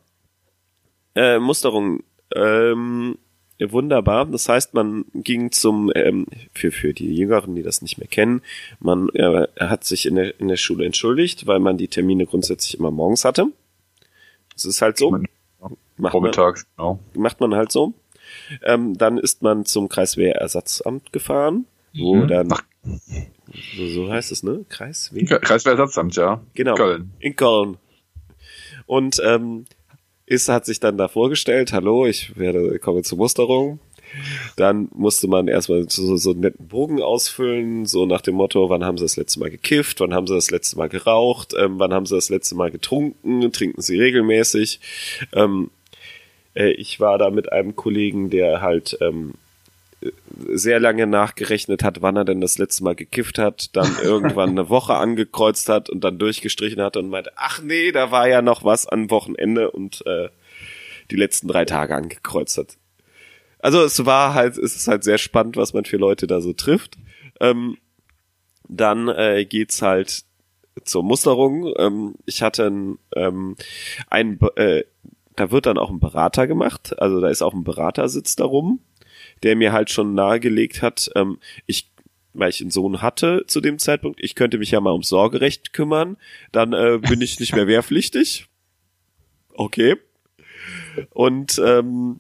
äh, 1.18 1.40
Musterung. 1.40 2.04
Ähm, 2.36 3.18
wunderbar. 3.60 4.26
Das 4.28 4.48
heißt, 4.48 4.74
man 4.76 5.06
ging 5.14 5.52
zum, 5.52 5.92
ähm, 5.96 6.28
für, 6.54 6.72
für 6.72 6.94
die 6.94 7.16
Jüngeren, 7.16 7.56
die 7.56 7.64
das 7.64 7.82
nicht 7.82 7.98
mehr 7.98 8.08
kennen, 8.08 8.42
man 8.80 9.10
äh, 9.10 9.48
hat 9.60 9.84
sich 9.84 10.06
in 10.06 10.16
der, 10.16 10.40
in 10.40 10.48
der 10.48 10.58
Schule 10.58 10.86
entschuldigt, 10.86 11.48
weil 11.48 11.60
man 11.60 11.78
die 11.78 11.88
Termine 11.88 12.26
grundsätzlich 12.26 12.78
immer 12.78 12.92
morgens 12.92 13.26
hatte. 13.26 13.48
Das 14.54 14.66
ist 14.66 14.82
halt 14.82 14.98
so. 14.98 15.20
Macht 16.00 16.12
Vormittags, 16.12 16.68
man, 16.78 17.00
genau. 17.00 17.24
Macht 17.24 17.40
man 17.40 17.56
halt 17.56 17.72
so. 17.72 17.94
Ähm, 18.64 18.96
dann 18.98 19.18
ist 19.18 19.42
man 19.42 19.66
zum 19.66 19.90
Kreiswehrersatzamt 19.90 21.12
gefahren, 21.12 21.66
wo 21.96 22.16
mhm. 22.16 22.28
dann, 22.28 22.54
so, 23.76 23.88
so 23.88 24.12
heißt 24.12 24.32
es, 24.32 24.44
ne? 24.44 24.66
Kreiswehr? 24.70 25.40
Kreiswehrersatzamt, 25.40 26.16
ja. 26.16 26.44
Genau. 26.54 26.76
Köln. 26.76 27.14
In 27.20 27.36
Köln. 27.36 27.78
Und 28.86 29.20
ähm, 29.26 29.66
ist, 30.28 30.50
hat 30.50 30.66
sich 30.66 30.80
dann 30.80 30.98
da 30.98 31.08
vorgestellt, 31.08 31.74
hallo, 31.74 32.06
ich 32.06 32.38
werde, 32.38 32.78
komme 32.80 33.02
zur 33.02 33.18
Musterung. 33.18 33.80
Dann 34.56 34.90
musste 34.94 35.28
man 35.28 35.48
erstmal 35.48 35.90
so, 35.90 36.16
so 36.18 36.32
einen 36.32 36.42
netten 36.42 36.68
Bogen 36.68 37.02
ausfüllen, 37.02 37.86
so 37.86 38.06
nach 38.06 38.22
dem 38.22 38.36
Motto, 38.36 38.70
wann 38.70 38.84
haben 38.84 38.98
sie 38.98 39.04
das 39.04 39.18
letzte 39.18 39.40
Mal 39.40 39.50
gekifft, 39.50 40.00
wann 40.00 40.14
haben 40.14 40.28
sie 40.28 40.36
das 40.36 40.52
letzte 40.52 40.78
Mal 40.78 40.90
geraucht, 40.90 41.54
ähm, 41.58 41.80
wann 41.80 41.94
haben 41.94 42.06
sie 42.06 42.16
das 42.16 42.30
letzte 42.30 42.56
Mal 42.56 42.72
getrunken, 42.72 43.52
trinken 43.52 43.82
sie 43.82 44.00
regelmäßig. 44.00 44.80
Ähm, 45.34 45.72
äh, 46.56 46.72
ich 46.72 47.00
war 47.00 47.18
da 47.18 47.30
mit 47.30 47.52
einem 47.52 47.76
Kollegen, 47.76 48.30
der 48.30 48.62
halt 48.62 48.98
ähm, 49.02 49.34
sehr 50.48 50.80
lange 50.80 51.08
nachgerechnet 51.08 51.84
hat, 51.84 52.02
wann 52.02 52.16
er 52.16 52.26
denn 52.26 52.42
das 52.42 52.58
letzte 52.58 52.84
Mal 52.84 52.96
gekifft 52.96 53.40
hat, 53.40 53.76
dann 53.76 53.98
irgendwann 54.04 54.52
eine 54.52 54.70
Woche 54.70 54.96
angekreuzt 54.96 55.70
hat 55.70 55.90
und 55.90 56.04
dann 56.04 56.20
durchgestrichen 56.20 56.82
hat 56.82 56.98
und 56.98 57.10
meinte, 57.10 57.32
ach 57.36 57.62
nee, 57.62 57.92
da 57.92 58.12
war 58.12 58.28
ja 58.28 58.42
noch 58.42 58.64
was 58.64 58.88
am 58.88 59.10
Wochenende 59.10 59.72
und 59.72 60.06
äh, 60.06 60.30
die 61.10 61.16
letzten 61.16 61.48
drei 61.48 61.66
Tage 61.66 61.96
angekreuzt 61.96 62.58
hat. 62.58 62.78
Also 63.60 63.84
es 63.84 64.06
war 64.06 64.34
halt, 64.34 64.58
es 64.58 64.76
ist 64.76 64.88
halt 64.88 65.04
sehr 65.04 65.18
spannend, 65.18 65.58
was 65.58 65.74
man 65.74 65.86
für 65.86 65.98
Leute 65.98 66.28
da 66.28 66.42
so 66.42 66.54
trifft. 66.54 66.98
Ähm, 67.40 67.78
dann 68.70 69.08
äh, 69.08 69.46
geht's 69.46 69.82
halt 69.82 70.26
zur 70.84 71.02
Musterung. 71.02 71.74
Ähm, 71.78 72.16
ich 72.26 72.44
hatte 72.44 72.68
ein, 72.68 73.00
ähm, 73.16 73.56
ein 74.10 74.40
äh, 74.56 74.84
da 75.36 75.52
wird 75.52 75.66
dann 75.66 75.78
auch 75.78 75.90
ein 75.90 76.00
Berater 76.00 76.46
gemacht, 76.48 77.00
also 77.00 77.20
da 77.20 77.30
ist 77.30 77.42
auch 77.42 77.54
ein 77.54 77.64
Beratersitz 77.64 78.36
darum 78.36 78.80
der 79.44 79.56
mir 79.56 79.74
halt 79.74 79.90
schon 79.90 80.14
nahegelegt 80.14 80.82
hat, 80.82 81.10
ähm, 81.16 81.40
ich 81.66 81.90
weil 82.38 82.50
ich 82.52 82.62
einen 82.62 82.72
Sohn 82.72 83.02
hatte 83.02 83.46
zu 83.48 83.62
dem 83.62 83.80
Zeitpunkt, 83.80 84.20
ich 84.24 84.36
könnte 84.36 84.60
mich 84.60 84.72
ja 84.72 84.80
mal 84.80 84.92
ums 84.92 85.10
Sorgerecht 85.10 85.74
kümmern, 85.74 86.18
dann 86.52 86.72
äh, 86.74 87.00
bin 87.00 87.20
ich 87.22 87.40
nicht 87.40 87.56
mehr 87.56 87.68
wehrpflichtig. 87.68 88.46
Okay. 89.54 89.96
Und 91.14 91.60
ähm, 91.64 92.20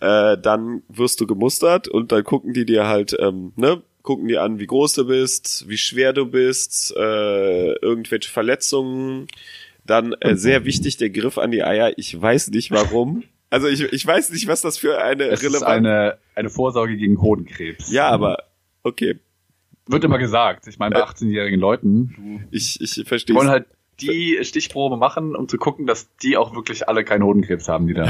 äh, 0.00 0.38
dann 0.38 0.82
wirst 0.88 1.20
du 1.20 1.26
gemustert 1.26 1.88
und 1.88 2.12
dann 2.12 2.24
gucken 2.24 2.52
die 2.52 2.64
dir 2.64 2.86
halt, 2.86 3.16
ähm, 3.18 3.52
ne, 3.56 3.82
gucken 4.02 4.28
die 4.28 4.38
an, 4.38 4.58
wie 4.58 4.66
groß 4.66 4.94
du 4.94 5.06
bist, 5.06 5.64
wie 5.68 5.78
schwer 5.78 6.12
du 6.12 6.26
bist, 6.26 6.94
äh, 6.96 7.72
irgendwelche 7.74 8.30
Verletzungen. 8.30 9.26
Dann 9.84 10.12
äh, 10.20 10.36
sehr 10.36 10.64
wichtig 10.64 10.96
der 10.96 11.10
Griff 11.10 11.38
an 11.38 11.50
die 11.50 11.64
Eier. 11.64 11.92
Ich 11.96 12.20
weiß 12.20 12.50
nicht 12.50 12.70
warum. 12.70 13.24
Also 13.52 13.68
ich, 13.68 13.82
ich 13.82 14.06
weiß 14.06 14.30
nicht, 14.30 14.48
was 14.48 14.62
das 14.62 14.78
für 14.78 15.02
eine 15.02 15.24
es 15.24 15.42
relevante... 15.42 15.56
Ist 15.56 15.66
eine, 15.66 16.18
eine 16.34 16.48
Vorsorge 16.48 16.96
gegen 16.96 17.20
Hodenkrebs. 17.20 17.92
Ja, 17.92 18.08
aber 18.08 18.44
okay. 18.82 19.18
Wird 19.86 20.04
immer 20.04 20.16
gesagt. 20.16 20.66
Ich 20.68 20.78
meine, 20.78 20.94
bei 20.94 21.02
18-jährigen 21.02 21.58
äh, 21.58 21.60
Leuten. 21.60 22.46
Ich, 22.50 22.80
ich 22.80 23.06
verstehe. 23.06 23.34
Die 23.34 23.38
wollen 23.38 23.50
halt 23.50 23.66
die 24.00 24.38
Stichprobe 24.42 24.96
machen, 24.96 25.36
um 25.36 25.48
zu 25.48 25.58
gucken, 25.58 25.86
dass 25.86 26.08
die 26.22 26.38
auch 26.38 26.54
wirklich 26.54 26.88
alle 26.88 27.04
keinen 27.04 27.24
Hodenkrebs 27.24 27.68
haben, 27.68 27.86
die 27.86 27.92
da. 27.92 28.08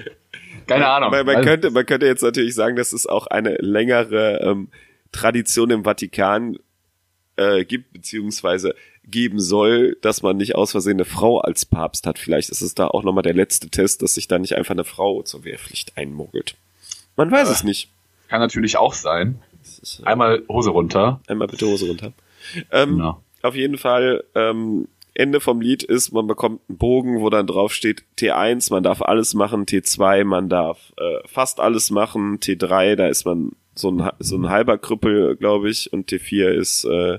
Keine 0.66 0.88
Ahnung. 0.88 1.12
Man, 1.12 1.26
man, 1.26 1.36
also, 1.36 1.48
könnte, 1.48 1.70
man 1.70 1.86
könnte 1.86 2.06
jetzt 2.06 2.22
natürlich 2.22 2.56
sagen, 2.56 2.74
dass 2.74 2.92
es 2.92 3.06
auch 3.06 3.28
eine 3.28 3.54
längere 3.60 4.40
ähm, 4.42 4.68
Tradition 5.12 5.70
im 5.70 5.84
Vatikan 5.84 6.58
äh, 7.42 7.64
gibt, 7.64 7.92
beziehungsweise 7.92 8.74
geben 9.04 9.40
soll, 9.40 9.96
dass 10.00 10.22
man 10.22 10.36
nicht 10.36 10.54
aus 10.54 10.72
Versehen 10.72 10.94
eine 10.94 11.04
Frau 11.04 11.38
als 11.38 11.64
Papst 11.64 12.06
hat. 12.06 12.18
Vielleicht 12.18 12.50
ist 12.50 12.62
es 12.62 12.74
da 12.74 12.86
auch 12.86 13.02
nochmal 13.02 13.22
der 13.22 13.34
letzte 13.34 13.68
Test, 13.68 14.02
dass 14.02 14.14
sich 14.14 14.28
da 14.28 14.38
nicht 14.38 14.54
einfach 14.54 14.72
eine 14.72 14.84
Frau 14.84 15.22
zur 15.22 15.44
Wehrpflicht 15.44 15.96
einmuggelt. 15.96 16.56
Man 17.16 17.30
weiß 17.30 17.48
äh, 17.48 17.52
es 17.52 17.64
nicht. 17.64 17.88
Kann 18.28 18.40
natürlich 18.40 18.76
auch 18.76 18.94
sein. 18.94 19.40
Ist, 19.62 20.00
äh, 20.00 20.06
einmal 20.06 20.42
Hose 20.48 20.70
runter. 20.70 21.20
Einmal 21.26 21.48
bitte 21.48 21.66
Hose 21.66 21.86
runter. 21.88 22.12
Ähm, 22.70 22.98
ja. 22.98 23.20
Auf 23.42 23.54
jeden 23.54 23.78
Fall, 23.78 24.24
ähm, 24.34 24.88
Ende 25.14 25.40
vom 25.40 25.60
Lied 25.60 25.82
ist, 25.82 26.12
man 26.12 26.26
bekommt 26.26 26.60
einen 26.68 26.78
Bogen, 26.78 27.20
wo 27.20 27.28
dann 27.28 27.46
drauf 27.46 27.74
steht 27.74 28.02
T1, 28.18 28.72
man 28.72 28.82
darf 28.82 29.02
alles 29.02 29.34
machen, 29.34 29.66
T2, 29.66 30.24
man 30.24 30.48
darf 30.48 30.92
äh, 30.96 31.18
fast 31.26 31.60
alles 31.60 31.90
machen, 31.90 32.38
T3, 32.38 32.96
da 32.96 33.08
ist 33.08 33.26
man 33.26 33.52
so 33.74 33.90
ein, 33.90 34.10
so 34.18 34.36
ein 34.36 34.48
halber 34.48 34.78
Krüppel, 34.78 35.36
glaube 35.36 35.70
ich, 35.70 35.92
und 35.92 36.10
T4 36.10 36.48
ist 36.48 36.84
äh, 36.84 37.18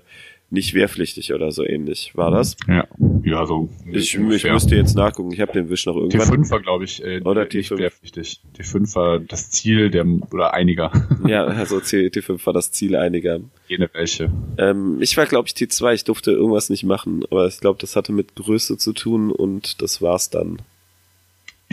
nicht 0.53 0.75
wehrpflichtig 0.75 1.33
oder 1.33 1.51
so 1.51 1.65
ähnlich. 1.65 2.11
War 2.13 2.29
das? 2.29 2.55
Ja, 2.67 2.87
ja 3.23 3.45
so. 3.47 3.69
Ich, 3.91 4.13
ich 4.13 4.43
müsste 4.43 4.75
jetzt 4.75 4.95
nachgucken. 4.95 5.31
Ich 5.33 5.41
habe 5.41 5.51
den 5.51 5.69
Wisch 5.69 5.87
noch 5.87 5.95
irgendwann. 5.95 6.43
T5 6.43 6.51
war, 6.51 6.61
glaube 6.61 6.83
ich, 6.83 7.03
äh, 7.03 7.21
oder 7.21 7.45
nicht 7.45 7.71
T5. 7.71 7.79
wehrpflichtig. 7.79 8.39
T5 8.55 8.95
war 8.95 9.19
das 9.19 9.49
Ziel 9.49 9.89
der 9.89 10.05
oder 10.31 10.53
einiger. 10.53 10.91
Ja, 11.27 11.45
also 11.45 11.77
T5 11.77 12.45
war 12.45 12.53
das 12.53 12.71
Ziel 12.71 12.95
einiger. 12.95 13.39
Jene 13.67 13.89
welche. 13.93 14.29
Ähm, 14.57 14.97
ich 15.01 15.17
war, 15.17 15.25
glaube 15.25 15.47
ich, 15.47 15.55
T2. 15.55 15.93
Ich 15.93 16.03
durfte 16.03 16.31
irgendwas 16.31 16.69
nicht 16.69 16.83
machen, 16.83 17.23
aber 17.31 17.47
ich 17.47 17.59
glaube, 17.59 17.79
das 17.79 17.95
hatte 17.95 18.11
mit 18.11 18.35
Größe 18.35 18.77
zu 18.77 18.93
tun 18.93 19.31
und 19.31 19.81
das 19.81 20.01
war's 20.01 20.29
dann. 20.29 20.59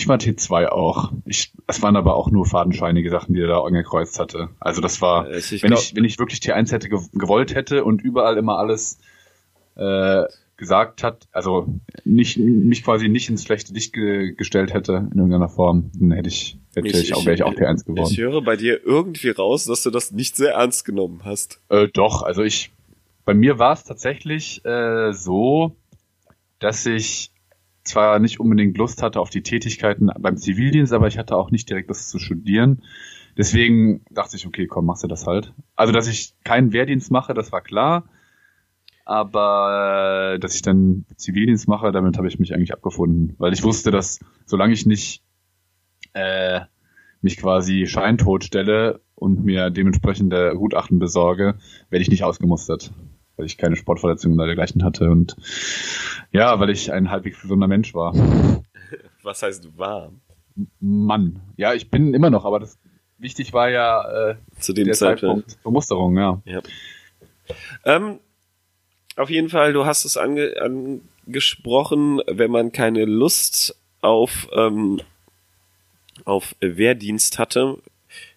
Ich 0.01 0.09
war 0.09 0.17
T2 0.17 0.69
auch. 0.69 1.13
Ich, 1.27 1.53
es 1.67 1.83
waren 1.83 1.95
aber 1.95 2.17
auch 2.17 2.31
nur 2.31 2.47
fadenscheinige 2.47 3.11
Sachen, 3.11 3.35
die 3.35 3.43
er 3.43 3.49
da 3.49 3.61
angekreuzt 3.61 4.19
hatte. 4.19 4.49
Also 4.59 4.81
das 4.81 5.03
war, 5.03 5.29
äh, 5.29 5.41
ich 5.41 5.63
wenn, 5.63 5.73
glaub, 5.73 5.83
ich, 5.83 5.95
wenn 5.95 6.05
ich 6.05 6.19
wirklich 6.19 6.41
T1 6.41 6.73
hätte 6.73 6.89
gewollt 6.89 7.55
hätte 7.55 7.85
und 7.85 8.01
überall 8.01 8.39
immer 8.39 8.57
alles 8.57 8.99
äh, 9.77 10.23
gesagt 10.57 11.03
hat, 11.03 11.29
also 11.33 11.67
nicht 12.05 12.39
mich 12.39 12.83
quasi 12.83 13.11
nicht 13.11 13.29
ins 13.29 13.45
schlechte 13.45 13.75
Licht 13.75 13.93
ge 13.93 14.33
gestellt 14.33 14.73
hätte 14.73 15.07
in 15.13 15.19
irgendeiner 15.19 15.51
Form, 15.51 15.91
dann 15.93 16.13
hätte 16.13 16.31
ich, 16.31 16.57
hätte 16.75 16.89
ich, 16.89 16.95
ich 16.95 17.15
auch, 17.15 17.27
wäre 17.27 17.35
ich 17.35 17.43
auch 17.43 17.53
T1 17.53 17.85
geworden. 17.85 18.09
Ich 18.11 18.17
höre 18.17 18.41
bei 18.41 18.57
dir 18.57 18.83
irgendwie 18.83 19.29
raus, 19.29 19.67
dass 19.67 19.83
du 19.83 19.91
das 19.91 20.13
nicht 20.13 20.35
sehr 20.35 20.55
ernst 20.55 20.87
genommen 20.87 21.21
hast. 21.27 21.61
Äh, 21.69 21.89
doch, 21.89 22.23
also 22.23 22.43
ich, 22.43 22.73
bei 23.27 23.35
mir 23.35 23.59
war 23.59 23.75
es 23.75 23.85
tatsächlich 23.85 24.65
äh, 24.65 25.13
so, 25.13 25.77
dass 26.59 26.87
ich 26.87 27.33
zwar 27.85 28.19
nicht 28.19 28.41
unbedingt 28.41 28.77
Lust 28.77 29.03
hatte 29.03 29.21
auf 29.21 29.31
die 29.31 29.43
Tätigkeiten 29.43 30.11
beim 30.19 30.37
Zivildienst, 30.37 30.93
aber 30.93 31.07
ich 31.07 31.19
hatte 31.19 31.37
auch 31.37 31.51
nicht 31.51 31.69
direkt 31.69 31.91
das 31.91 32.09
zu 32.09 32.19
studieren. 32.19 32.83
Deswegen 33.37 34.05
dachte 34.11 34.37
ich, 34.37 34.47
okay, 34.47 34.67
komm, 34.67 34.87
machst 34.87 35.05
du 35.05 35.09
das 35.09 35.27
halt. 35.27 35.55
Also, 35.77 35.93
dass 35.93 36.09
ich 36.09 36.35
keinen 36.45 36.73
Wehrdienst 36.73 37.11
mache, 37.11 37.35
das 37.35 37.53
war 37.53 37.61
klar. 37.61 38.05
Aber 39.05 40.35
äh, 40.35 40.39
dass 40.39 40.55
ich 40.55 40.63
dann 40.63 41.05
Zivildienst 41.17 41.67
mache, 41.67 41.91
damit 41.91 42.17
habe 42.19 42.29
ich 42.29 42.39
mich 42.39 42.55
eigentlich 42.55 42.73
abgefunden. 42.73 43.35
Weil 43.39 43.53
ich 43.53 43.63
wusste, 43.63 43.91
dass 43.91 44.21
solange 44.47 44.73
ich 44.73 44.87
nicht 44.87 45.23
äh, 46.13 46.61
mich 47.23 47.37
quasi 47.37 47.87
scheintot 47.87 48.45
stelle 48.45 49.01
und 49.15 49.45
mir 49.45 49.71
dementsprechende 49.71 50.55
Gutachten 50.55 50.99
besorge, 50.99 51.57
werde 51.89 52.03
ich 52.03 52.11
nicht 52.11 52.25
ausgemustert 52.25 52.93
weil 53.41 53.47
ich 53.47 53.57
keine 53.57 53.77
Sportverletzungen 53.77 54.39
oder 54.39 54.47
dergleichen 54.47 54.85
hatte 54.85 55.11
und 55.11 55.35
ja, 56.31 56.61
weil 56.61 56.69
ich 56.69 56.93
ein 56.93 57.11
halbwegs 57.11 57.41
gesunder 57.41 57.67
Mensch 57.67 57.95
war. 57.95 58.15
Was 59.23 59.43
heißt 59.43 59.65
du 59.65 59.79
war? 59.79 60.13
Mann. 60.79 61.41
Ja, 61.57 61.73
ich 61.73 61.91
bin 61.91 62.13
immer 62.13 62.29
noch, 62.29 62.45
aber 62.45 62.61
das 62.61 62.79
wichtig 63.17 63.55
war 63.55 63.71
ja 63.71 64.31
äh, 64.31 64.37
zu 64.59 64.75
dem 64.75 64.93
Zeitpunkt 64.93 65.63
Bemusterung, 65.63 66.19
ja. 66.19 66.43
ja. 66.45 66.61
Ähm, 67.85 68.21
auf 69.17 69.31
jeden 69.31 69.49
Fall, 69.49 69.73
du 69.73 69.87
hast 69.87 70.05
es 70.05 70.19
ange 70.19 70.55
angesprochen, 71.27 72.21
wenn 72.27 72.51
man 72.51 72.73
keine 72.73 73.07
Lust 73.07 73.75
auf 74.03 74.49
ähm, 74.53 75.01
auf 76.27 76.55
Wehrdienst 76.61 77.39
hatte, 77.39 77.79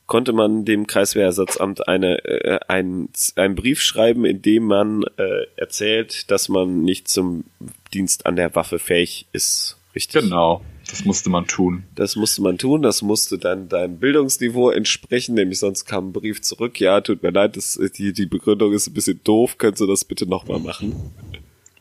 konnte 0.06 0.34
man 0.34 0.66
dem 0.66 0.88
Kreiswehrersatzamt 0.88 1.88
eine, 1.88 2.24
äh, 2.26 2.60
ein, 2.68 3.10
einen 3.36 3.56
Brief 3.56 3.82
schreiben, 3.82 4.26
in 4.26 4.42
dem 4.42 4.64
man 4.64 5.04
äh, 5.18 5.46
erzählt, 5.56 6.30
dass 6.32 6.50
man 6.50 6.82
nicht 6.82 7.08
zum 7.08 7.46
Dienst 7.94 8.26
an 8.26 8.36
der 8.36 8.56
Waffe 8.56 8.80
fähig 8.80 9.28
ist. 9.32 9.78
Richtig? 9.96 10.22
Genau. 10.22 10.62
Das 10.90 11.06
musste 11.06 11.30
man 11.30 11.48
tun. 11.48 11.84
Das 11.96 12.16
musste 12.16 12.42
man 12.42 12.58
tun, 12.58 12.82
das 12.82 13.02
musste 13.02 13.38
dann 13.38 13.70
deinem 13.70 14.00
Bildungsniveau 14.00 14.70
entsprechen, 14.70 15.34
nämlich 15.36 15.60
sonst 15.60 15.86
kam 15.86 16.10
ein 16.10 16.14
Brief 16.14 16.42
zurück, 16.42 16.80
ja, 16.80 17.00
tut 17.02 17.24
mir 17.24 17.32
leid, 17.32 17.56
das, 17.56 17.80
die, 17.98 18.12
die 18.12 18.26
Begründung 18.26 18.74
ist 18.74 18.88
ein 18.88 18.94
bisschen 18.94 19.22
doof, 19.24 19.58
könntest 19.58 19.82
du 19.82 19.88
das 19.88 20.04
bitte 20.04 20.28
nochmal 20.28 20.60
machen? 20.60 21.14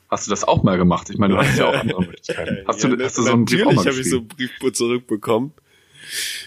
Hast 0.08 0.26
du 0.26 0.30
das 0.30 0.44
auch 0.44 0.62
mal 0.62 0.78
gemacht? 0.78 1.10
Ich 1.10 1.18
meine, 1.18 1.34
du 1.34 1.40
hast 1.40 1.58
ja 1.58 1.66
auch 1.66 1.74
andere 1.74 2.00
Möglichkeiten. 2.06 2.58
Hast, 2.66 2.82
ja, 2.84 2.90
du, 2.90 3.02
hast 3.02 3.18
du 3.18 3.22
so 3.22 3.32
einen 3.32 3.44
Brief 3.44 3.66
auch 3.66 3.72
mal 3.72 3.84
habe 3.86 3.98
ich 3.98 4.10
so 4.10 4.18
einen 4.18 4.28
Brief 4.28 4.50
zurückbekommen. 4.72 5.52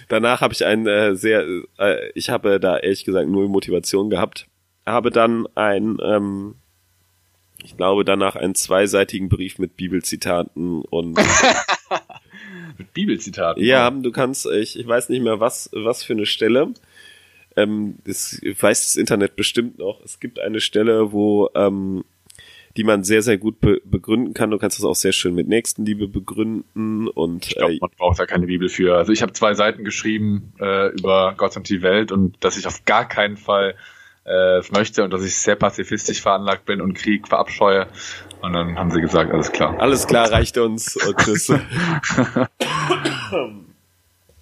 Danach 0.07 0.41
habe 0.41 0.53
ich 0.53 0.65
ein 0.65 0.87
äh, 0.87 1.15
sehr, 1.15 1.45
äh, 1.77 2.09
ich 2.13 2.29
habe 2.29 2.59
da 2.59 2.77
ehrlich 2.77 3.05
gesagt 3.05 3.27
null 3.27 3.47
Motivation 3.47 4.09
gehabt. 4.09 4.47
Habe 4.85 5.09
dann 5.09 5.47
ein, 5.55 5.97
ähm, 6.03 6.55
ich 7.63 7.75
glaube, 7.75 8.05
danach 8.05 8.35
einen 8.35 8.55
zweiseitigen 8.55 9.29
Brief 9.29 9.57
mit 9.57 9.75
Bibelzitaten 9.77 10.81
und 10.83 11.17
mit 12.77 12.93
Bibelzitaten. 12.93 13.63
Ja, 13.63 13.89
du 13.89 14.11
kannst, 14.11 14.45
ich, 14.45 14.77
ich 14.77 14.87
weiß 14.87 15.09
nicht 15.09 15.23
mehr 15.23 15.39
was, 15.39 15.69
was 15.73 16.03
für 16.03 16.13
eine 16.13 16.25
Stelle. 16.25 16.73
Ähm, 17.55 17.95
das 18.05 18.39
weiß 18.43 18.81
das 18.81 18.95
Internet 18.95 19.35
bestimmt 19.35 19.79
noch. 19.79 20.03
Es 20.03 20.19
gibt 20.19 20.39
eine 20.39 20.59
Stelle, 20.59 21.11
wo 21.11 21.49
ähm, 21.55 22.03
die 22.77 22.83
man 22.83 23.03
sehr, 23.03 23.21
sehr 23.21 23.37
gut 23.37 23.59
be 23.59 23.81
begründen 23.85 24.33
kann. 24.33 24.51
Du 24.51 24.57
kannst 24.57 24.77
das 24.77 24.85
auch 24.85 24.95
sehr 24.95 25.13
schön 25.13 25.33
mit 25.33 25.47
Nächstenliebe 25.47 26.07
begründen 26.07 27.07
und 27.07 27.45
ich 27.45 27.55
glaub, 27.55 27.69
äh, 27.71 27.77
man 27.79 27.89
braucht 27.97 28.19
da 28.19 28.25
keine 28.25 28.47
Bibel 28.47 28.69
für. 28.69 28.97
Also 28.97 29.11
ich 29.11 29.21
habe 29.21 29.33
zwei 29.33 29.53
Seiten 29.53 29.83
geschrieben 29.83 30.53
äh, 30.59 30.89
über 30.89 31.33
Gott 31.37 31.55
und 31.55 31.69
die 31.69 31.81
Welt 31.81 32.11
und 32.11 32.35
dass 32.43 32.57
ich 32.57 32.67
auf 32.67 32.85
gar 32.85 33.07
keinen 33.07 33.37
Fall 33.37 33.75
äh, 34.25 34.61
möchte 34.71 35.03
und 35.03 35.13
dass 35.13 35.23
ich 35.23 35.35
sehr 35.37 35.55
pazifistisch 35.55 36.21
veranlagt 36.21 36.65
bin 36.65 36.81
und 36.81 36.95
Krieg 36.95 37.27
verabscheue. 37.27 37.87
Und 38.41 38.53
dann 38.53 38.77
haben 38.77 38.91
sie 38.91 39.01
gesagt, 39.01 39.31
alles 39.31 39.51
klar. 39.51 39.79
Alles 39.79 40.07
klar, 40.07 40.31
reicht 40.31 40.57
uns. 40.57 40.95
Und 41.07 41.17
tschüss. 41.17 41.47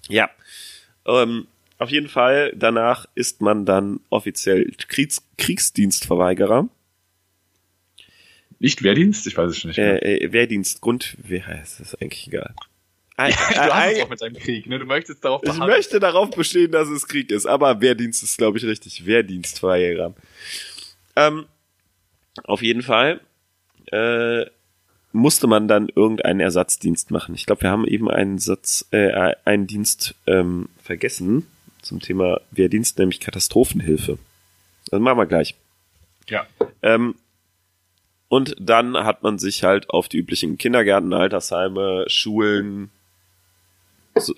ja. 0.08 0.28
Ähm, 1.06 1.46
auf 1.78 1.90
jeden 1.90 2.08
Fall, 2.08 2.52
danach 2.56 3.06
ist 3.14 3.40
man 3.40 3.64
dann 3.64 4.00
offiziell 4.10 4.70
Kriegs 4.88 5.22
Kriegsdienstverweigerer. 5.38 6.68
Nicht 8.58 8.82
Wehrdienst? 8.82 9.26
Ich 9.26 9.36
weiß 9.36 9.50
es 9.50 9.58
schon 9.58 9.68
nicht. 9.68 9.78
Mehr. 9.78 10.02
Äh, 10.02 10.24
äh, 10.24 10.32
Wehrdienst, 10.32 10.80
Grundwehr, 10.80 11.44
das 11.60 11.80
ist 11.80 12.00
eigentlich 12.00 12.26
egal. 12.26 12.54
Ja, 13.16 13.28
du 13.28 13.34
hast 13.34 13.96
es 13.96 14.02
auch 14.02 14.10
mit 14.10 14.22
deinem 14.22 14.36
Krieg, 14.36 14.66
ne? 14.66 14.78
Du 14.78 14.86
möchtest 14.86 15.24
darauf 15.24 15.40
beharren. 15.40 15.62
Ich 15.62 15.68
möchte 15.68 16.00
darauf 16.00 16.30
bestehen, 16.30 16.72
dass 16.72 16.88
es 16.88 17.06
Krieg 17.06 17.30
ist, 17.30 17.46
aber 17.46 17.80
Wehrdienst 17.80 18.22
ist, 18.24 18.38
glaube 18.38 18.58
ich, 18.58 18.64
richtig. 18.64 19.06
Wehrdienstverweigerer. 19.06 20.14
Ähm, 21.14 21.46
auf 22.42 22.62
jeden 22.62 22.82
Fall 22.82 23.20
äh, 23.92 24.46
musste 25.12 25.46
man 25.46 25.68
dann 25.68 25.88
irgendeinen 25.94 26.40
Ersatzdienst 26.40 27.12
machen. 27.12 27.36
Ich 27.36 27.46
glaube, 27.46 27.62
wir 27.62 27.70
haben 27.70 27.86
eben 27.86 28.10
einen 28.10 28.38
Satz, 28.38 28.86
äh, 28.90 29.34
einen 29.44 29.68
Dienst 29.68 30.16
ähm, 30.26 30.68
vergessen 30.82 31.46
zum 31.82 32.00
Thema 32.00 32.40
Wehrdienst, 32.50 32.98
nämlich 32.98 33.20
Katastrophenhilfe. 33.20 34.18
Das 34.90 35.00
machen 35.00 35.18
wir 35.18 35.26
gleich. 35.26 35.54
Ja. 36.28 36.46
Ähm, 36.82 37.14
und 38.28 38.56
dann 38.58 38.96
hat 38.96 39.22
man 39.22 39.38
sich 39.38 39.64
halt 39.64 39.90
auf 39.90 40.08
die 40.08 40.18
üblichen 40.18 40.58
Kindergärten, 40.58 41.12
Altersheime, 41.12 42.04
Schulen, 42.08 42.90
so, 44.16 44.34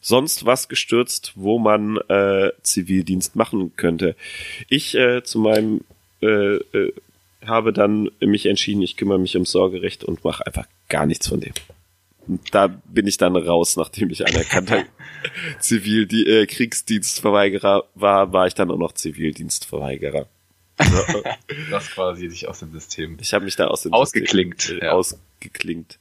sonst 0.00 0.44
was 0.44 0.68
gestürzt, 0.68 1.32
wo 1.34 1.58
man 1.58 1.96
äh, 2.08 2.50
Zivildienst 2.62 3.36
machen 3.36 3.72
könnte. 3.76 4.16
Ich 4.68 4.94
äh, 4.94 5.22
zu 5.22 5.38
meinem 5.38 5.80
äh, 6.20 6.56
äh, 6.56 6.92
habe 7.46 7.72
dann 7.72 8.10
mich 8.20 8.46
entschieden, 8.46 8.82
ich 8.82 8.96
kümmere 8.96 9.18
mich 9.18 9.34
ums 9.34 9.50
Sorgerecht 9.50 10.04
und 10.04 10.24
mache 10.24 10.46
einfach 10.46 10.66
gar 10.88 11.06
nichts 11.06 11.28
von 11.28 11.40
dem. 11.40 11.52
Und 12.26 12.54
da 12.54 12.68
bin 12.68 13.06
ich 13.06 13.18
dann 13.18 13.36
raus, 13.36 13.76
nachdem 13.76 14.10
ich 14.10 14.26
anerkannter 14.26 14.84
Zivil 15.58 16.06
die 16.06 16.26
äh, 16.26 16.46
Kriegsdienstverweigerer 16.46 17.84
war, 17.94 18.32
war 18.32 18.46
ich 18.46 18.54
dann 18.54 18.70
auch 18.70 18.78
noch 18.78 18.92
Zivildienstverweigerer. 18.92 20.26
So. 20.78 21.22
das 21.70 21.90
quasi 21.90 22.28
dich 22.28 22.48
aus 22.48 22.60
dem 22.60 22.72
System. 22.72 23.16
Ich 23.20 23.32
habe 23.32 23.44
mich 23.44 23.56
da 23.56 23.68
aus 23.68 23.82
dem 23.82 23.92
ausgeklingt, 23.92 24.60
System, 24.60 24.80
äh, 24.80 24.86
ja. 24.86 24.92
ausgeklingt. 24.92 25.98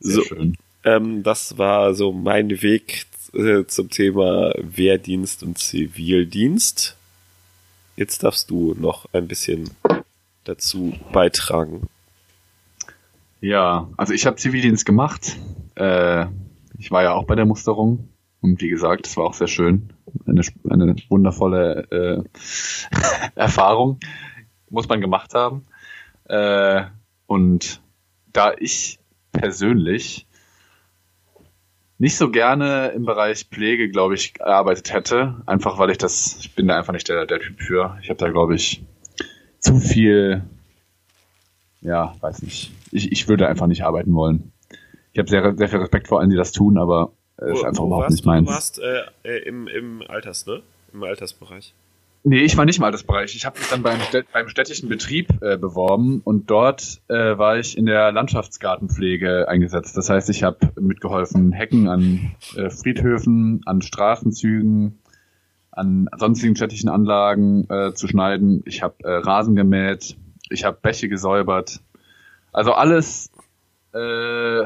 Sehr 0.00 0.14
so, 0.14 0.22
schön. 0.24 0.56
Ähm, 0.84 1.22
das 1.22 1.58
war 1.58 1.94
so 1.94 2.12
mein 2.12 2.62
Weg 2.62 3.06
äh, 3.32 3.64
zum 3.66 3.90
Thema 3.90 4.52
Wehrdienst 4.58 5.42
und 5.42 5.58
Zivildienst. 5.58 6.96
Jetzt 7.96 8.22
darfst 8.22 8.50
du 8.50 8.74
noch 8.78 9.06
ein 9.12 9.26
bisschen 9.26 9.70
dazu 10.44 10.92
beitragen. 11.12 11.88
Ja, 13.40 13.88
also 13.96 14.12
ich 14.12 14.26
habe 14.26 14.36
Zivildienst 14.36 14.84
gemacht. 14.84 15.36
Äh, 15.74 16.26
ich 16.78 16.90
war 16.90 17.02
ja 17.02 17.12
auch 17.14 17.24
bei 17.24 17.34
der 17.34 17.46
Musterung 17.46 18.08
und 18.40 18.60
wie 18.60 18.68
gesagt, 18.68 19.06
es 19.06 19.16
war 19.16 19.24
auch 19.24 19.34
sehr 19.34 19.48
schön. 19.48 19.92
Eine, 20.26 20.42
eine 20.68 20.96
wundervolle 21.08 21.86
äh, 21.90 22.22
Erfahrung. 23.34 23.98
Muss 24.70 24.88
man 24.88 25.00
gemacht 25.00 25.34
haben. 25.34 25.66
Äh, 26.24 26.84
und 27.26 27.82
da 28.32 28.52
ich 28.58 28.98
persönlich 29.32 30.26
nicht 31.98 32.16
so 32.16 32.30
gerne 32.30 32.88
im 32.88 33.04
Bereich 33.04 33.46
Pflege, 33.46 33.88
glaube 33.88 34.14
ich, 34.14 34.34
gearbeitet 34.34 34.92
hätte. 34.92 35.42
Einfach 35.46 35.78
weil 35.78 35.90
ich 35.90 35.98
das, 35.98 36.36
ich 36.40 36.54
bin 36.54 36.68
da 36.68 36.76
einfach 36.76 36.92
nicht 36.92 37.08
der, 37.08 37.26
der 37.26 37.40
Typ 37.40 37.60
für. 37.60 37.98
Ich 38.02 38.10
habe 38.10 38.18
da, 38.18 38.28
glaube 38.28 38.54
ich, 38.54 38.84
zu 39.58 39.78
viel, 39.78 40.44
ja, 41.80 42.14
weiß 42.20 42.42
nicht. 42.42 42.72
Ich, 42.92 43.10
ich 43.12 43.28
würde 43.28 43.48
einfach 43.48 43.66
nicht 43.66 43.84
arbeiten 43.84 44.14
wollen. 44.14 44.52
Ich 45.12 45.18
habe 45.18 45.30
sehr, 45.30 45.56
sehr 45.56 45.68
viel 45.68 45.78
Respekt 45.78 46.08
vor 46.08 46.20
allen, 46.20 46.30
die 46.30 46.36
das 46.36 46.52
tun, 46.52 46.76
aber 46.76 47.12
äh, 47.38 47.52
ist 47.52 47.64
einfach 47.64 47.84
überhaupt 47.84 48.10
nicht 48.10 48.24
meins. 48.24 48.46
Du 48.46 48.52
warst 48.52 48.78
äh, 48.78 49.02
äh, 49.24 49.42
im, 49.44 49.68
im 49.68 50.02
Alters, 50.08 50.46
ne? 50.46 50.62
Im 50.92 51.02
Altersbereich. 51.02 51.74
Nee, 52.28 52.40
ich 52.40 52.56
war 52.56 52.64
nicht 52.64 52.78
im 52.78 52.84
Altersbereich. 52.84 53.36
Ich 53.36 53.46
habe 53.46 53.56
mich 53.56 53.68
dann 53.68 53.82
beim, 53.82 54.00
beim 54.32 54.48
städtischen 54.48 54.88
Betrieb 54.88 55.28
äh, 55.42 55.56
beworben 55.56 56.22
und 56.24 56.50
dort 56.50 57.00
äh, 57.06 57.38
war 57.38 57.56
ich 57.56 57.78
in 57.78 57.86
der 57.86 58.10
Landschaftsgartenpflege 58.10 59.48
eingesetzt. 59.48 59.96
Das 59.96 60.10
heißt, 60.10 60.28
ich 60.30 60.42
habe 60.42 60.72
mitgeholfen, 60.80 61.52
Hecken 61.52 61.86
an 61.86 62.32
äh, 62.56 62.68
Friedhöfen, 62.68 63.62
an 63.64 63.80
Straßenzügen, 63.80 64.98
an 65.70 66.08
sonstigen 66.16 66.56
städtischen 66.56 66.88
Anlagen 66.88 67.68
äh, 67.70 67.94
zu 67.94 68.08
schneiden. 68.08 68.64
Ich 68.66 68.82
habe 68.82 68.96
äh, 69.04 69.18
Rasen 69.18 69.54
gemäht, 69.54 70.16
ich 70.50 70.64
habe 70.64 70.78
Bäche 70.82 71.08
gesäubert. 71.08 71.80
Also 72.52 72.72
alles 72.72 73.30
äh, 73.92 74.64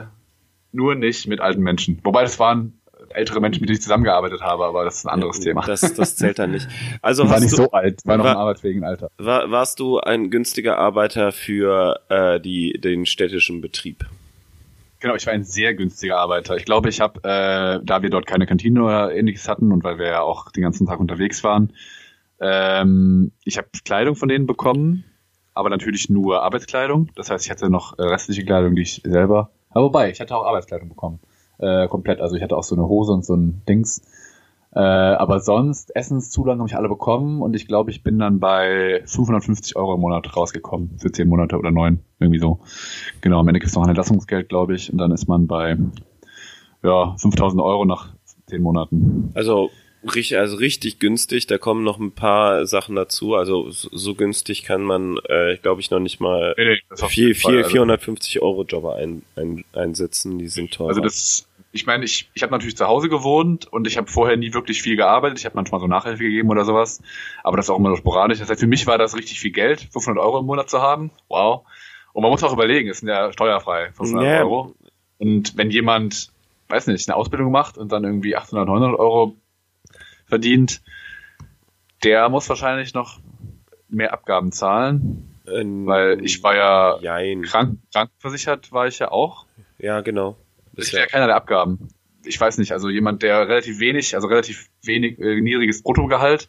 nur 0.72 0.94
nicht 0.94 1.26
mit 1.26 1.40
alten 1.40 1.62
Menschen. 1.62 2.00
Wobei 2.04 2.22
das 2.22 2.38
waren 2.38 2.80
ältere 3.11 3.40
Menschen, 3.40 3.61
mit 3.61 3.68
denen 3.68 3.76
ich 3.76 3.83
zusammengearbeitet 3.83 4.40
habe, 4.40 4.64
aber 4.64 4.85
das 4.85 4.98
ist 4.98 5.06
ein 5.06 5.12
anderes 5.14 5.38
ja, 5.38 5.44
Thema. 5.44 5.66
Das, 5.66 5.80
das 5.94 6.16
zählt 6.16 6.38
dann 6.38 6.52
nicht. 6.52 6.68
Also 7.02 7.28
war 7.28 7.40
nicht 7.40 7.52
du, 7.52 7.56
so 7.56 7.70
alt, 7.70 8.00
war 8.04 8.16
noch 8.16 8.24
war, 8.24 8.33
im 8.33 8.38
arbeitsfähigen 8.38 8.85
Alter. 8.85 9.11
War, 9.18 9.50
warst 9.50 9.80
du 9.80 9.98
ein 9.98 10.30
günstiger 10.30 10.78
Arbeiter 10.78 11.33
für 11.33 12.00
äh, 12.09 12.40
die, 12.40 12.78
den 12.80 13.06
städtischen 13.06 13.61
Betrieb? 13.61 14.06
Genau, 15.00 15.14
ich 15.14 15.26
war 15.26 15.33
ein 15.33 15.44
sehr 15.44 15.74
günstiger 15.74 16.18
Arbeiter. 16.18 16.56
Ich 16.56 16.66
glaube, 16.66 16.88
ich 16.90 17.00
habe, 17.00 17.20
äh, 17.24 17.85
da 17.85 18.02
wir 18.02 18.11
dort 18.11 18.26
keine 18.26 18.46
Kantine 18.46 18.85
oder 18.85 19.14
ähnliches 19.14 19.48
hatten 19.48 19.72
und 19.72 19.83
weil 19.83 19.98
wir 19.98 20.06
ja 20.06 20.20
auch 20.20 20.52
den 20.52 20.62
ganzen 20.62 20.87
Tag 20.87 21.00
unterwegs 21.00 21.42
waren, 21.42 21.72
ähm, 22.38 23.33
ich 23.44 23.59
habe 23.59 23.68
Kleidung 23.85 24.14
von 24.14 24.28
denen 24.28 24.46
bekommen, 24.46 25.04
aber 25.54 25.70
natürlich 25.70 26.11
nur 26.11 26.42
Arbeitskleidung. 26.42 27.11
Das 27.16 27.30
heißt, 27.30 27.46
ich 27.46 27.50
hatte 27.50 27.70
noch 27.70 27.98
äh, 27.98 28.02
restliche 28.02 28.44
Kleidung, 28.44 28.74
die 28.74 28.83
ich 28.83 29.00
selber. 29.04 29.50
Aber 29.70 29.87
wobei, 29.87 30.11
ich 30.11 30.20
hatte 30.20 30.37
auch 30.37 30.44
Arbeitskleidung 30.44 30.88
bekommen 30.88 31.20
äh, 31.61 31.88
komplett. 31.88 32.20
Also 32.20 32.37
ich 32.37 32.42
hatte 32.42 32.56
auch 32.56 32.64
so 32.64 32.74
eine 32.74 32.88
Hose 32.88 33.12
und 33.12 33.24
so 33.24 33.35
ein 33.35 33.62
Dings. 33.68 34.02
Äh, 34.72 34.78
aber 34.78 35.40
sonst, 35.40 35.94
Essenszulagen 35.96 36.61
habe 36.61 36.68
ich 36.68 36.76
alle 36.76 36.88
bekommen 36.88 37.42
und 37.42 37.54
ich 37.54 37.66
glaube, 37.66 37.90
ich 37.90 38.04
bin 38.04 38.18
dann 38.20 38.38
bei 38.38 39.02
550 39.04 39.74
Euro 39.74 39.94
im 39.94 40.00
Monat 40.00 40.37
rausgekommen 40.37 40.98
für 40.98 41.11
zehn 41.11 41.28
Monate 41.28 41.59
oder 41.59 41.72
neun, 41.72 42.00
irgendwie 42.20 42.38
so. 42.38 42.61
Genau, 43.20 43.40
am 43.40 43.48
Ende 43.48 43.59
gibt 43.59 43.70
es 43.70 43.74
noch 43.74 43.83
ein 43.83 43.88
Entlassungsgeld, 43.88 44.48
glaube 44.48 44.76
ich, 44.76 44.92
und 44.92 44.98
dann 44.98 45.11
ist 45.11 45.26
man 45.26 45.48
bei 45.48 45.76
ja 46.85 47.16
5000 47.18 47.61
Euro 47.61 47.85
nach 47.85 48.14
zehn 48.46 48.62
Monaten. 48.62 49.33
Also 49.35 49.70
richtig, 50.05 50.39
also 50.39 50.57
richtig 50.57 50.99
günstig. 50.99 51.47
Da 51.47 51.59
kommen 51.59 51.85
noch 51.85 51.99
ein 51.99 52.13
paar 52.13 52.67
Sachen 52.67 52.97
dazu. 52.97 53.35
Also 53.35 53.67
so, 53.71 54.15
günstig 54.15 54.65
kann 54.65 54.83
man, 54.83 55.19
äh, 55.29 55.57
glaube 55.61 55.81
ich, 55.81 55.91
noch 55.91 56.01
nicht 56.01 56.21
mal 56.21 56.55
nee, 56.57 56.65
nee, 56.65 57.09
vier, 57.09 57.35
vier, 57.35 57.65
450 57.65 58.37
also, 58.37 58.47
Euro 58.47 58.65
Jobber 58.65 58.97
ein, 58.97 59.23
ein, 59.37 59.65
einsetzen. 59.73 60.39
Die 60.39 60.49
sind 60.49 60.73
teuer. 60.73 60.89
Also 60.89 61.01
das 61.01 61.47
ich 61.73 61.87
meine, 61.87 62.05
ich, 62.05 62.29
ich 62.35 62.43
habe 62.43 62.53
natürlich 62.53 62.77
zu 62.77 62.87
Hause 62.89 63.09
gewohnt 63.09 63.67
und 63.73 63.87
ich 63.87 63.97
habe 63.97 64.11
vorher 64.11 64.37
nie 64.37 64.53
wirklich 64.53 64.83
viel 64.83 64.97
gearbeitet. 64.97 65.39
Ich 65.39 65.45
habe 65.45 65.55
manchmal 65.55 65.81
so 65.81 65.87
Nachhilfe 65.87 66.23
gegeben 66.23 66.51
oder 66.51 66.65
sowas, 66.65 67.01
aber 67.45 67.57
das 67.57 67.67
ist 67.67 67.71
auch 67.71 67.79
immer 67.79 67.91
so 67.91 67.97
sporadisch. 67.97 68.41
Das 68.41 68.51
heißt, 68.51 68.61
für 68.61 68.67
mich 68.67 68.87
war 68.87 68.99
das 68.99 69.17
richtig 69.17 69.39
viel 69.39 69.53
Geld, 69.53 69.87
500 69.93 70.23
Euro 70.23 70.41
im 70.41 70.47
Monat 70.47 70.69
zu 70.69 70.83
haben. 70.83 71.11
Wow. 71.29 71.65
Und 72.13 72.23
man 72.23 72.31
muss 72.33 72.43
auch 72.43 72.53
überlegen, 72.53 72.89
es 72.89 72.99
sind 72.99 73.09
ja 73.09 73.33
steuerfrei, 73.33 73.93
500 73.93 74.25
yeah. 74.25 74.41
Euro. 74.41 74.75
Und 75.19 75.57
wenn 75.57 75.71
jemand, 75.71 76.33
weiß 76.69 76.89
nicht, 76.89 77.09
eine 77.09 77.17
Ausbildung 77.17 77.53
macht 77.53 77.79
und 77.79 77.93
dann 77.93 78.03
irgendwie 78.03 78.35
800, 78.35 78.67
900 78.67 78.99
Euro 78.99 79.37
verdient, 80.31 80.81
der 82.03 82.29
muss 82.31 82.49
wahrscheinlich 82.49 82.95
noch 82.95 83.21
mehr 83.88 84.12
Abgaben 84.14 84.53
zahlen. 84.53 85.27
Ähm, 85.47 85.87
weil 85.87 86.25
ich 86.25 86.43
war 86.43 86.55
ja 86.55 86.99
jein. 87.01 87.43
krank, 87.43 87.79
krankenversichert, 87.93 88.73
war 88.73 88.87
ich 88.87 88.99
ja 88.99 89.11
auch. 89.11 89.47
Ja, 89.79 90.01
genau. 90.01 90.37
Das 90.73 90.93
wäre 90.93 91.03
ja 91.03 91.09
keiner 91.09 91.27
der 91.27 91.37
Abgaben. 91.37 91.88
Ich 92.25 92.40
weiß 92.40 92.59
nicht, 92.59 92.73
also 92.73 92.88
jemand, 92.88 93.23
der 93.23 93.49
relativ 93.49 93.81
wenig, 93.81 94.14
also 94.14 94.29
relativ 94.29 94.69
wenig, 94.83 95.19
äh, 95.19 95.40
niedriges 95.40 95.83
Bruttogehalt, 95.83 96.49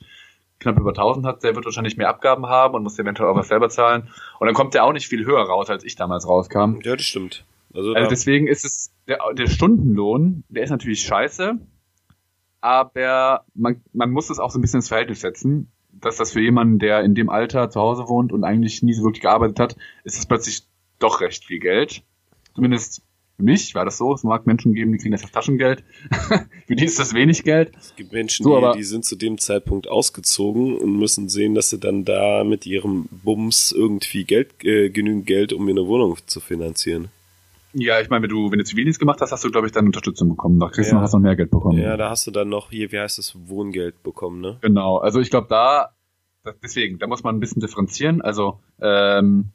knapp 0.59 0.77
über 0.77 0.91
1000 0.91 1.25
hat, 1.25 1.43
der 1.43 1.55
wird 1.55 1.65
wahrscheinlich 1.65 1.97
mehr 1.97 2.09
Abgaben 2.09 2.45
haben 2.47 2.75
und 2.75 2.83
muss 2.83 2.99
eventuell 2.99 3.29
auch 3.29 3.35
was 3.35 3.47
selber 3.47 3.69
zahlen. 3.69 4.09
Und 4.39 4.47
dann 4.47 4.53
kommt 4.53 4.73
der 4.73 4.83
auch 4.83 4.93
nicht 4.93 5.07
viel 5.07 5.25
höher 5.25 5.41
raus, 5.41 5.69
als 5.69 5.83
ich 5.83 5.95
damals 5.95 6.27
rauskam. 6.27 6.79
Ja, 6.83 6.95
das 6.95 7.05
stimmt. 7.05 7.45
Also, 7.73 7.93
also 7.93 8.09
deswegen 8.09 8.47
ist 8.47 8.65
es, 8.65 8.91
der, 9.07 9.19
der 9.33 9.47
Stundenlohn, 9.47 10.43
der 10.49 10.63
ist 10.63 10.69
natürlich 10.69 11.01
scheiße, 11.01 11.57
aber 12.61 13.45
man, 13.53 13.81
man 13.91 14.11
muss 14.11 14.29
es 14.29 14.39
auch 14.39 14.51
so 14.51 14.59
ein 14.59 14.61
bisschen 14.61 14.77
ins 14.79 14.87
Verhältnis 14.87 15.21
setzen. 15.21 15.71
dass 15.93 16.17
das 16.17 16.31
für 16.31 16.41
jemanden, 16.41 16.79
der 16.79 17.03
in 17.03 17.15
dem 17.15 17.29
Alter 17.29 17.69
zu 17.69 17.79
Hause 17.79 18.07
wohnt 18.07 18.31
und 18.31 18.43
eigentlich 18.43 18.81
nie 18.81 18.93
so 18.93 19.03
wirklich 19.03 19.21
gearbeitet 19.21 19.59
hat, 19.59 19.75
ist 20.03 20.17
es 20.17 20.25
plötzlich 20.25 20.63
doch 20.99 21.19
recht 21.19 21.45
viel 21.45 21.59
Geld. 21.59 22.03
Zumindest 22.55 23.03
für 23.35 23.43
mich 23.43 23.73
war 23.75 23.85
das 23.85 23.97
so. 23.97 24.13
Es 24.13 24.23
mag 24.23 24.45
Menschen 24.45 24.73
geben, 24.73 24.91
die 24.91 24.99
kriegen 24.99 25.11
das 25.11 25.23
als 25.23 25.31
Taschengeld. 25.31 25.83
für 26.67 26.75
die 26.75 26.85
ist 26.85 26.99
das 26.99 27.13
wenig 27.13 27.43
Geld. 27.43 27.71
Es 27.77 27.95
gibt 27.95 28.13
Menschen, 28.13 28.43
so, 28.43 28.71
die, 28.71 28.77
die 28.77 28.83
sind 28.83 29.03
zu 29.03 29.15
dem 29.15 29.37
Zeitpunkt 29.37 29.87
ausgezogen 29.87 30.77
und 30.77 30.97
müssen 30.97 31.27
sehen, 31.27 31.55
dass 31.55 31.71
sie 31.71 31.79
dann 31.79 32.05
da 32.05 32.43
mit 32.43 32.65
ihrem 32.65 33.07
Bums 33.09 33.71
irgendwie 33.71 34.23
Geld, 34.23 34.63
äh, 34.63 34.89
genügend 34.89 35.25
Geld, 35.25 35.53
um 35.53 35.65
mir 35.65 35.71
eine 35.71 35.87
Wohnung 35.87 36.17
zu 36.27 36.39
finanzieren. 36.39 37.09
Ja, 37.73 38.01
ich 38.01 38.09
meine, 38.09 38.23
wenn 38.23 38.29
du, 38.29 38.51
wenn 38.51 38.59
du 38.59 38.65
Zivildienst 38.65 38.99
gemacht 38.99 39.21
hast, 39.21 39.31
hast 39.31 39.43
du, 39.43 39.51
glaube 39.51 39.67
ich, 39.67 39.73
dann 39.73 39.85
Unterstützung 39.85 40.29
bekommen. 40.29 40.59
Da 40.59 40.67
kriegst 40.67 40.89
ja. 40.89 40.91
du 40.91 40.95
noch, 40.95 41.03
hast 41.03 41.13
noch 41.13 41.19
mehr 41.19 41.35
Geld 41.35 41.51
bekommen. 41.51 41.77
Ja, 41.77 41.95
da 41.97 42.09
hast 42.09 42.27
du 42.27 42.31
dann 42.31 42.49
noch 42.49 42.69
hier, 42.69 42.91
wie 42.91 42.99
heißt 42.99 43.17
das, 43.17 43.35
Wohngeld 43.47 44.03
bekommen, 44.03 44.41
ne? 44.41 44.57
Genau, 44.61 44.97
also 44.97 45.19
ich 45.19 45.29
glaube 45.29 45.47
da, 45.49 45.91
deswegen, 46.63 46.99
da 46.99 47.07
muss 47.07 47.23
man 47.23 47.35
ein 47.35 47.39
bisschen 47.39 47.61
differenzieren. 47.61 48.21
Also 48.21 48.59
ähm, 48.81 49.51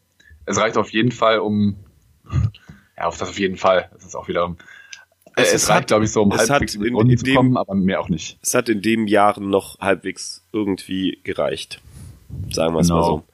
es 0.47 0.59
reicht 0.59 0.77
auf 0.77 0.91
jeden 0.91 1.13
Fall 1.13 1.41
um, 1.41 1.77
ja, 2.97 3.05
auf 3.05 3.19
das 3.19 3.29
auf 3.29 3.39
jeden 3.39 3.57
Fall. 3.57 3.91
Das 3.93 4.05
ist 4.05 4.17
auch 4.17 4.29
wieder 4.29 4.57
es, 5.37 5.53
es 5.53 5.69
reicht, 5.69 5.89
glaube 5.89 6.05
ich, 6.05 6.13
so 6.13 6.23
um 6.23 6.33
halbwegs 6.33 6.75
in, 6.75 6.85
in, 6.85 7.11
in 7.11 7.19
zu 7.19 7.25
dem, 7.25 7.37
kommen, 7.37 7.57
aber 7.59 7.75
mehr 7.75 8.01
auch 8.01 8.09
nicht. 8.09 8.39
Es 8.41 8.55
hat 8.55 8.71
in 8.71 8.81
dem 8.81 9.07
Jahren 9.07 9.51
noch 9.51 9.79
halbwegs 9.81 10.43
irgendwie 10.53 11.21
gereicht. 11.25 11.83
Sagen 12.51 12.75
wir 12.75 12.81
es 12.81 12.89
genau. 12.89 13.01
mal 13.01 13.07
so. 13.07 13.25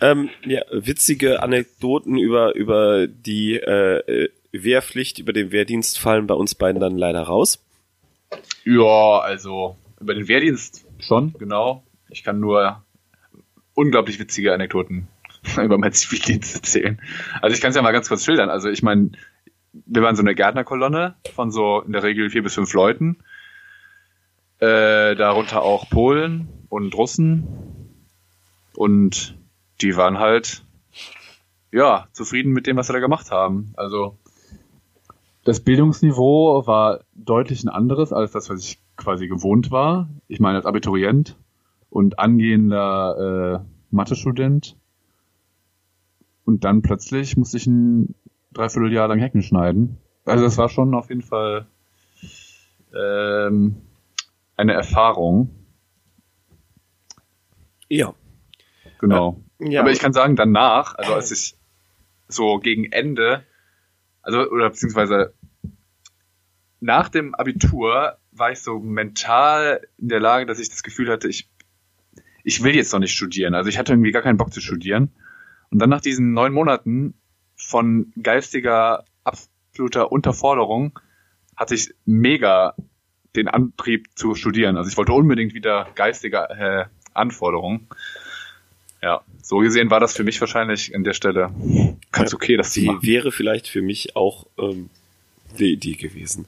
Ähm, 0.00 0.30
ja, 0.44 0.62
witzige 0.70 1.42
Anekdoten 1.42 2.16
über, 2.16 2.54
über 2.54 3.06
die 3.06 3.56
äh, 3.56 4.30
Wehrpflicht, 4.52 5.18
über 5.18 5.32
den 5.32 5.52
Wehrdienst 5.52 5.98
fallen 5.98 6.26
bei 6.26 6.34
uns 6.34 6.54
beiden 6.54 6.80
dann 6.80 6.96
leider 6.96 7.22
raus. 7.22 7.62
Ja, 8.64 9.18
also 9.20 9.76
über 10.00 10.14
den 10.14 10.28
Wehrdienst 10.28 10.86
schon, 10.98 11.34
genau. 11.38 11.82
Ich 12.08 12.24
kann 12.24 12.40
nur 12.40 12.82
unglaublich 13.74 14.18
witzige 14.18 14.52
Anekdoten 14.52 15.08
über 15.62 15.78
meinen 15.78 15.92
Zivildienst 15.92 16.54
erzählen. 16.54 17.00
Also 17.40 17.54
ich 17.54 17.60
kann 17.60 17.70
es 17.70 17.76
ja 17.76 17.82
mal 17.82 17.92
ganz 17.92 18.08
kurz 18.08 18.24
schildern. 18.24 18.50
Also 18.50 18.68
ich 18.68 18.82
meine, 18.82 19.12
wir 19.72 20.02
waren 20.02 20.16
so 20.16 20.22
eine 20.22 20.34
Gärtnerkolonne 20.34 21.14
von 21.34 21.50
so 21.50 21.80
in 21.80 21.92
der 21.92 22.02
Regel 22.02 22.30
vier 22.30 22.42
bis 22.42 22.54
fünf 22.54 22.72
Leuten. 22.72 23.18
Äh, 24.58 25.14
darunter 25.14 25.62
auch 25.62 25.88
Polen 25.88 26.48
und 26.68 26.94
Russen. 26.94 27.46
Und 28.74 29.39
die 29.80 29.96
waren 29.96 30.18
halt, 30.18 30.64
ja, 31.72 32.08
zufrieden 32.12 32.52
mit 32.52 32.66
dem, 32.66 32.76
was 32.76 32.86
sie 32.86 32.92
da 32.92 33.00
gemacht 33.00 33.30
haben. 33.30 33.72
Also, 33.76 34.18
das 35.44 35.60
Bildungsniveau 35.60 36.66
war 36.66 37.00
deutlich 37.14 37.64
ein 37.64 37.68
anderes 37.68 38.12
als 38.12 38.32
das, 38.32 38.50
was 38.50 38.60
ich 38.60 38.78
quasi 38.96 39.28
gewohnt 39.28 39.70
war. 39.70 40.08
Ich 40.28 40.40
meine, 40.40 40.58
als 40.58 40.66
Abiturient 40.66 41.36
und 41.88 42.18
angehender 42.18 43.62
äh, 43.62 43.94
Mathe-Student. 43.94 44.76
Und 46.44 46.64
dann 46.64 46.82
plötzlich 46.82 47.36
musste 47.36 47.56
ich 47.56 47.66
ein 47.66 48.14
Dreivierteljahr 48.52 49.08
lang 49.08 49.18
Hecken 49.18 49.42
schneiden. 49.42 49.98
Also 50.24 50.44
das 50.44 50.58
war 50.58 50.68
schon 50.68 50.94
auf 50.94 51.08
jeden 51.08 51.22
Fall 51.22 51.66
ähm, 52.94 53.76
eine 54.56 54.74
Erfahrung. 54.74 55.50
Ja. 57.88 58.14
Genau. 58.98 59.40
Ja. 59.60 59.80
Aber 59.80 59.90
ich 59.90 59.98
kann 59.98 60.12
sagen, 60.12 60.36
danach, 60.36 60.94
also 60.94 61.14
als 61.14 61.30
ich 61.30 61.56
so 62.28 62.58
gegen 62.58 62.90
Ende, 62.90 63.44
also 64.22 64.48
oder 64.50 64.70
beziehungsweise 64.70 65.34
nach 66.80 67.08
dem 67.08 67.34
Abitur 67.34 68.16
war 68.32 68.52
ich 68.52 68.60
so 68.60 68.78
mental 68.78 69.86
in 69.98 70.08
der 70.08 70.20
Lage, 70.20 70.46
dass 70.46 70.58
ich 70.58 70.70
das 70.70 70.82
Gefühl 70.82 71.10
hatte, 71.10 71.28
ich, 71.28 71.48
ich 72.42 72.62
will 72.62 72.74
jetzt 72.74 72.92
noch 72.92 73.00
nicht 73.00 73.12
studieren. 73.12 73.54
Also 73.54 73.68
ich 73.68 73.78
hatte 73.78 73.92
irgendwie 73.92 74.12
gar 74.12 74.22
keinen 74.22 74.38
Bock 74.38 74.52
zu 74.52 74.60
studieren. 74.60 75.12
Und 75.70 75.78
dann 75.78 75.90
nach 75.90 76.00
diesen 76.00 76.32
neun 76.32 76.52
Monaten 76.52 77.14
von 77.56 78.12
geistiger, 78.20 79.04
absoluter 79.24 80.10
Unterforderung 80.10 80.98
hatte 81.56 81.74
ich 81.74 81.94
mega 82.06 82.74
den 83.36 83.48
Antrieb 83.48 84.06
zu 84.16 84.34
studieren. 84.34 84.76
Also 84.76 84.88
ich 84.88 84.96
wollte 84.96 85.12
unbedingt 85.12 85.54
wieder 85.54 85.88
geistige 85.94 86.48
äh, 86.48 86.84
Anforderungen. 87.12 87.88
Ja, 89.02 89.22
so 89.42 89.58
gesehen 89.58 89.90
war 89.90 90.00
das 90.00 90.14
für 90.14 90.24
mich 90.24 90.40
wahrscheinlich 90.40 90.94
an 90.94 91.04
der 91.04 91.14
Stelle 91.14 91.50
ganz 92.12 92.34
okay, 92.34 92.56
das 92.56 92.72
die 92.72 92.90
wäre 93.00 93.32
vielleicht 93.32 93.68
für 93.68 93.82
mich 93.82 94.14
auch 94.14 94.46
ähm, 94.58 94.90
die 95.58 95.72
Idee 95.72 95.94
gewesen. 95.94 96.46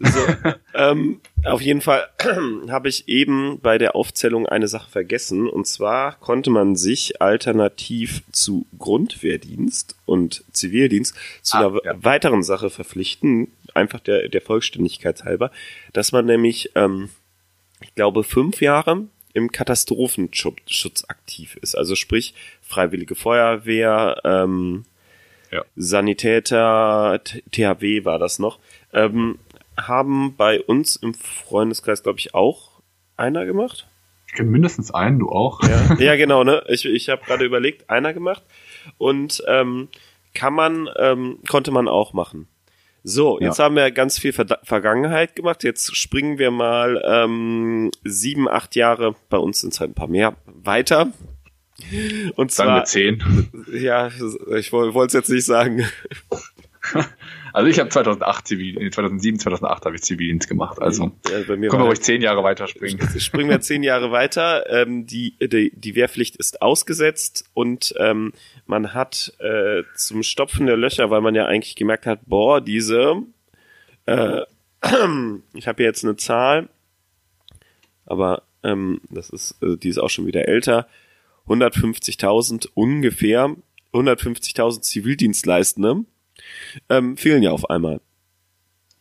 So, 0.00 0.20
ähm, 0.74 1.20
auf 1.44 1.60
jeden 1.60 1.82
Fall 1.82 2.08
habe 2.70 2.88
ich 2.88 3.06
eben 3.08 3.60
bei 3.60 3.76
der 3.76 3.94
Aufzählung 3.94 4.46
eine 4.46 4.66
Sache 4.66 4.90
vergessen. 4.90 5.48
Und 5.48 5.66
zwar 5.66 6.18
konnte 6.20 6.50
man 6.50 6.74
sich 6.74 7.20
alternativ 7.20 8.22
zu 8.32 8.66
Grundwehrdienst 8.78 9.96
und 10.06 10.42
Zivildienst 10.52 11.14
zu 11.42 11.56
ah, 11.58 11.60
einer 11.60 11.84
ja. 11.84 12.02
weiteren 12.02 12.42
Sache 12.42 12.70
verpflichten, 12.70 13.48
einfach 13.74 14.00
der, 14.00 14.28
der 14.28 14.40
Vollständigkeit 14.40 15.24
halber, 15.24 15.50
dass 15.92 16.12
man 16.12 16.24
nämlich, 16.24 16.72
ähm, 16.74 17.10
ich 17.82 17.94
glaube, 17.94 18.24
fünf 18.24 18.62
Jahre 18.62 19.06
im 19.32 19.52
Katastrophenschutz 19.52 21.04
aktiv 21.08 21.56
ist. 21.56 21.76
Also 21.76 21.94
sprich 21.94 22.34
Freiwillige 22.62 23.14
Feuerwehr, 23.14 24.20
ähm, 24.24 24.84
ja. 25.50 25.64
Sanitäter, 25.76 27.20
THW 27.50 28.04
war 28.04 28.18
das 28.18 28.38
noch, 28.38 28.58
ähm, 28.92 29.38
haben 29.76 30.36
bei 30.36 30.60
uns 30.60 30.96
im 30.96 31.14
Freundeskreis, 31.14 32.02
glaube 32.02 32.18
ich, 32.18 32.34
auch 32.34 32.80
einer 33.16 33.46
gemacht. 33.46 33.88
Ich 34.26 34.34
kenne 34.34 34.50
mindestens 34.50 34.92
einen, 34.92 35.18
du 35.18 35.28
auch. 35.28 35.60
Ja, 35.62 35.94
ja 35.98 36.16
genau, 36.16 36.44
ne? 36.44 36.62
Ich, 36.68 36.84
ich 36.84 37.08
habe 37.08 37.24
gerade 37.24 37.44
überlegt, 37.44 37.90
einer 37.90 38.14
gemacht. 38.14 38.42
Und 38.96 39.42
ähm, 39.48 39.88
kann 40.34 40.54
man, 40.54 40.88
ähm, 40.96 41.38
konnte 41.48 41.72
man 41.72 41.88
auch 41.88 42.12
machen. 42.12 42.46
So, 43.02 43.40
jetzt 43.40 43.58
ja. 43.58 43.64
haben 43.64 43.76
wir 43.76 43.90
ganz 43.90 44.18
viel 44.18 44.32
Ver 44.32 44.58
Vergangenheit 44.62 45.34
gemacht. 45.34 45.64
Jetzt 45.64 45.96
springen 45.96 46.38
wir 46.38 46.50
mal 46.50 47.02
ähm, 47.06 47.90
sieben, 48.04 48.48
acht 48.48 48.76
Jahre, 48.76 49.14
bei 49.28 49.38
uns 49.38 49.60
sind 49.60 49.72
es 49.72 49.80
halt 49.80 49.92
ein 49.92 49.94
paar 49.94 50.08
mehr, 50.08 50.34
weiter. 50.46 51.12
Und 52.36 52.52
zwar. 52.52 52.66
Sagen 52.66 52.74
wir 52.74 52.84
zehn. 52.84 53.48
Ja, 53.72 54.10
ich 54.56 54.72
wollte 54.72 55.06
es 55.06 55.12
jetzt 55.12 55.30
nicht 55.30 55.46
sagen. 55.46 55.86
Also 57.52 57.68
ich 57.68 57.80
habe 57.80 57.88
2008 57.88 58.46
Zivil, 58.46 58.90
2007, 58.90 59.40
2008 59.40 59.84
habe 59.84 59.96
ich 59.96 60.02
Zivildienst 60.02 60.48
gemacht. 60.48 60.80
Also 60.80 61.12
ja, 61.30 61.42
bei 61.46 61.56
mir 61.56 61.68
können 61.68 61.82
wir 61.82 61.88
ruhig 61.88 62.00
zehn 62.00 62.22
Jahre 62.22 62.44
weiterspringen. 62.44 63.00
Springen 63.18 63.50
wir 63.50 63.60
zehn 63.60 63.82
Jahre 63.82 64.12
weiter. 64.12 64.70
Ähm, 64.70 65.06
die, 65.06 65.36
die, 65.40 65.72
die 65.74 65.94
Wehrpflicht 65.94 66.36
ist 66.36 66.62
ausgesetzt 66.62 67.44
und 67.54 67.94
ähm, 67.98 68.32
man 68.66 68.94
hat 68.94 69.32
äh, 69.40 69.82
zum 69.96 70.22
Stopfen 70.22 70.66
der 70.66 70.76
Löcher, 70.76 71.10
weil 71.10 71.20
man 71.20 71.34
ja 71.34 71.46
eigentlich 71.46 71.76
gemerkt 71.76 72.06
hat, 72.06 72.20
boah, 72.26 72.60
diese, 72.60 73.16
äh, 74.06 74.42
ich 75.54 75.66
habe 75.66 75.82
jetzt 75.82 76.04
eine 76.04 76.16
Zahl, 76.16 76.68
aber 78.06 78.42
ähm, 78.62 79.00
das 79.10 79.30
ist, 79.30 79.60
äh, 79.62 79.76
die 79.76 79.88
ist 79.88 79.98
auch 79.98 80.10
schon 80.10 80.26
wieder 80.26 80.46
älter, 80.46 80.86
150.000 81.48 82.68
ungefähr, 82.74 83.56
150.000 83.92 84.82
Zivildienstleistende 84.82 86.04
ähm, 86.88 87.16
fehlen 87.16 87.42
ja 87.42 87.50
auf 87.50 87.68
einmal. 87.70 88.00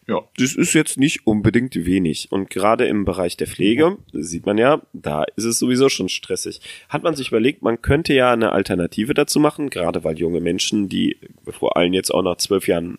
Ja. 0.10 0.24
Das 0.38 0.56
ist 0.56 0.74
jetzt 0.74 0.98
nicht 0.98 1.28
unbedingt 1.28 1.76
wenig. 1.76 2.32
Und 2.32 2.50
gerade 2.50 2.88
im 2.88 3.06
Bereich 3.06 3.38
der 3.38 3.46
Pflege, 3.46 3.98
sieht 4.12 4.46
man 4.48 4.58
ja, 4.58 4.82
da 4.92 5.24
ist 5.36 5.44
es 5.44 5.60
sowieso 5.60 5.88
schon 5.88 6.10
stressig. 6.10 6.62
Hat 6.90 7.04
man 7.04 7.16
sich 7.16 7.28
überlegt, 7.28 7.62
man 7.62 7.84
könnte 7.84 8.16
ja 8.16 8.34
eine 8.34 8.52
Alternative 8.52 9.14
dazu 9.14 9.40
machen, 9.40 9.70
gerade 9.70 10.04
weil 10.04 10.18
junge 10.18 10.42
Menschen, 10.42 10.90
die 10.90 11.18
vor 11.48 11.78
allem 11.78 11.94
jetzt 11.94 12.10
auch 12.12 12.24
nach 12.24 12.38
zwölf 12.38 12.68
Jahren 12.68 12.98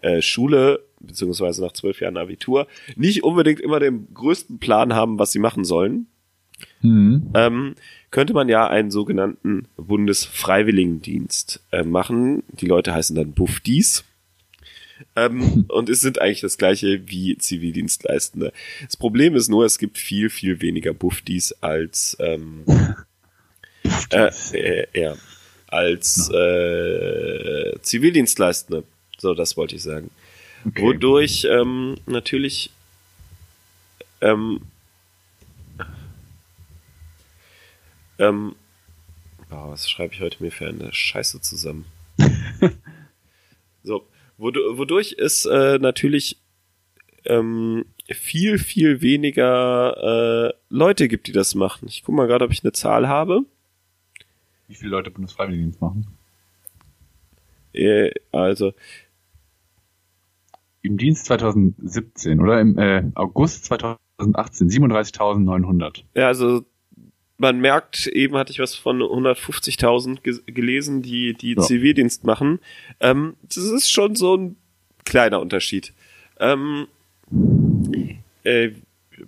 äh, 0.00 0.22
Schule, 0.22 0.84
beziehungsweise 1.00 1.60
nach 1.60 1.72
zwölf 1.72 2.00
Jahren 2.00 2.16
Abitur, 2.16 2.68
nicht 2.94 3.24
unbedingt 3.24 3.58
immer 3.58 3.80
den 3.80 4.06
größten 4.14 4.60
Plan 4.60 4.94
haben, 4.94 5.18
was 5.18 5.32
sie 5.32 5.40
machen 5.40 5.64
sollen. 5.64 6.06
Mhm. 6.82 7.30
Ähm, 7.34 7.74
könnte 8.14 8.32
man 8.32 8.48
ja 8.48 8.68
einen 8.68 8.92
sogenannten 8.92 9.66
Bundesfreiwilligendienst 9.76 11.60
äh, 11.72 11.82
machen. 11.82 12.44
Die 12.50 12.66
Leute 12.66 12.94
heißen 12.94 13.16
dann 13.16 13.32
Buffdies. 13.32 14.04
Ähm, 15.16 15.64
und 15.68 15.88
es 15.90 16.00
sind 16.00 16.20
eigentlich 16.20 16.40
das 16.40 16.56
gleiche 16.56 17.08
wie 17.08 17.36
Zivildienstleistende. 17.36 18.52
Das 18.84 18.96
Problem 18.96 19.34
ist 19.34 19.48
nur, 19.48 19.64
es 19.64 19.78
gibt 19.78 19.98
viel, 19.98 20.30
viel 20.30 20.62
weniger 20.62 20.94
Buffdies 20.94 21.56
als 21.60 22.16
ähm, 22.20 22.62
äh, 24.10 24.30
äh, 24.52 24.86
ja, 24.94 25.16
als 25.66 26.30
äh, 26.30 27.72
Zivildienstleistende. 27.82 28.84
So, 29.18 29.34
das 29.34 29.56
wollte 29.56 29.74
ich 29.74 29.82
sagen. 29.82 30.12
Okay. 30.64 30.82
Wodurch 30.82 31.48
ähm, 31.50 31.96
natürlich 32.06 32.70
ähm, 34.20 34.60
Ähm, 38.18 38.54
oh, 39.50 39.70
was 39.70 39.90
schreibe 39.90 40.14
ich 40.14 40.20
heute 40.20 40.42
mir 40.42 40.50
für 40.50 40.68
eine 40.68 40.92
Scheiße 40.92 41.40
zusammen? 41.40 41.86
so, 43.82 44.06
wodurch 44.38 45.16
es 45.18 45.44
äh, 45.46 45.78
natürlich 45.78 46.38
ähm, 47.24 47.86
viel, 48.10 48.58
viel 48.58 49.00
weniger 49.00 50.50
äh, 50.50 50.54
Leute 50.68 51.08
gibt, 51.08 51.26
die 51.26 51.32
das 51.32 51.54
machen. 51.54 51.88
Ich 51.88 52.02
guck 52.04 52.14
mal 52.14 52.26
gerade, 52.26 52.44
ob 52.44 52.52
ich 52.52 52.62
eine 52.62 52.72
Zahl 52.72 53.08
habe. 53.08 53.44
Wie 54.68 54.74
viele 54.74 54.90
Leute 54.90 55.10
Bundesfreiwilligendienst 55.10 55.80
machen? 55.80 56.06
Äh, 57.72 58.10
also, 58.30 58.72
Im 60.82 60.96
Dienst 60.96 61.26
2017 61.26 62.40
oder 62.40 62.60
im 62.60 62.78
äh, 62.78 63.04
August 63.14 63.64
2018 63.66 64.68
37.900. 64.68 66.04
ja, 66.14 66.28
also 66.28 66.64
man 67.36 67.58
merkt, 67.60 68.06
eben 68.06 68.36
hatte 68.36 68.52
ich 68.52 68.58
was 68.60 68.74
von 68.74 69.00
150.000 69.02 70.20
ge 70.22 70.38
gelesen, 70.46 71.02
die 71.02 71.34
die 71.34 71.54
Ja. 71.54 71.62
Zivildienst 71.62 72.24
machen. 72.24 72.60
Ähm, 73.00 73.34
das 73.42 73.56
ist 73.58 73.90
schon 73.90 74.14
so 74.14 74.36
ein 74.36 74.56
kleiner 75.04 75.40
Unterschied. 75.40 75.92
Ähm, 76.38 76.86
äh, 78.44 78.70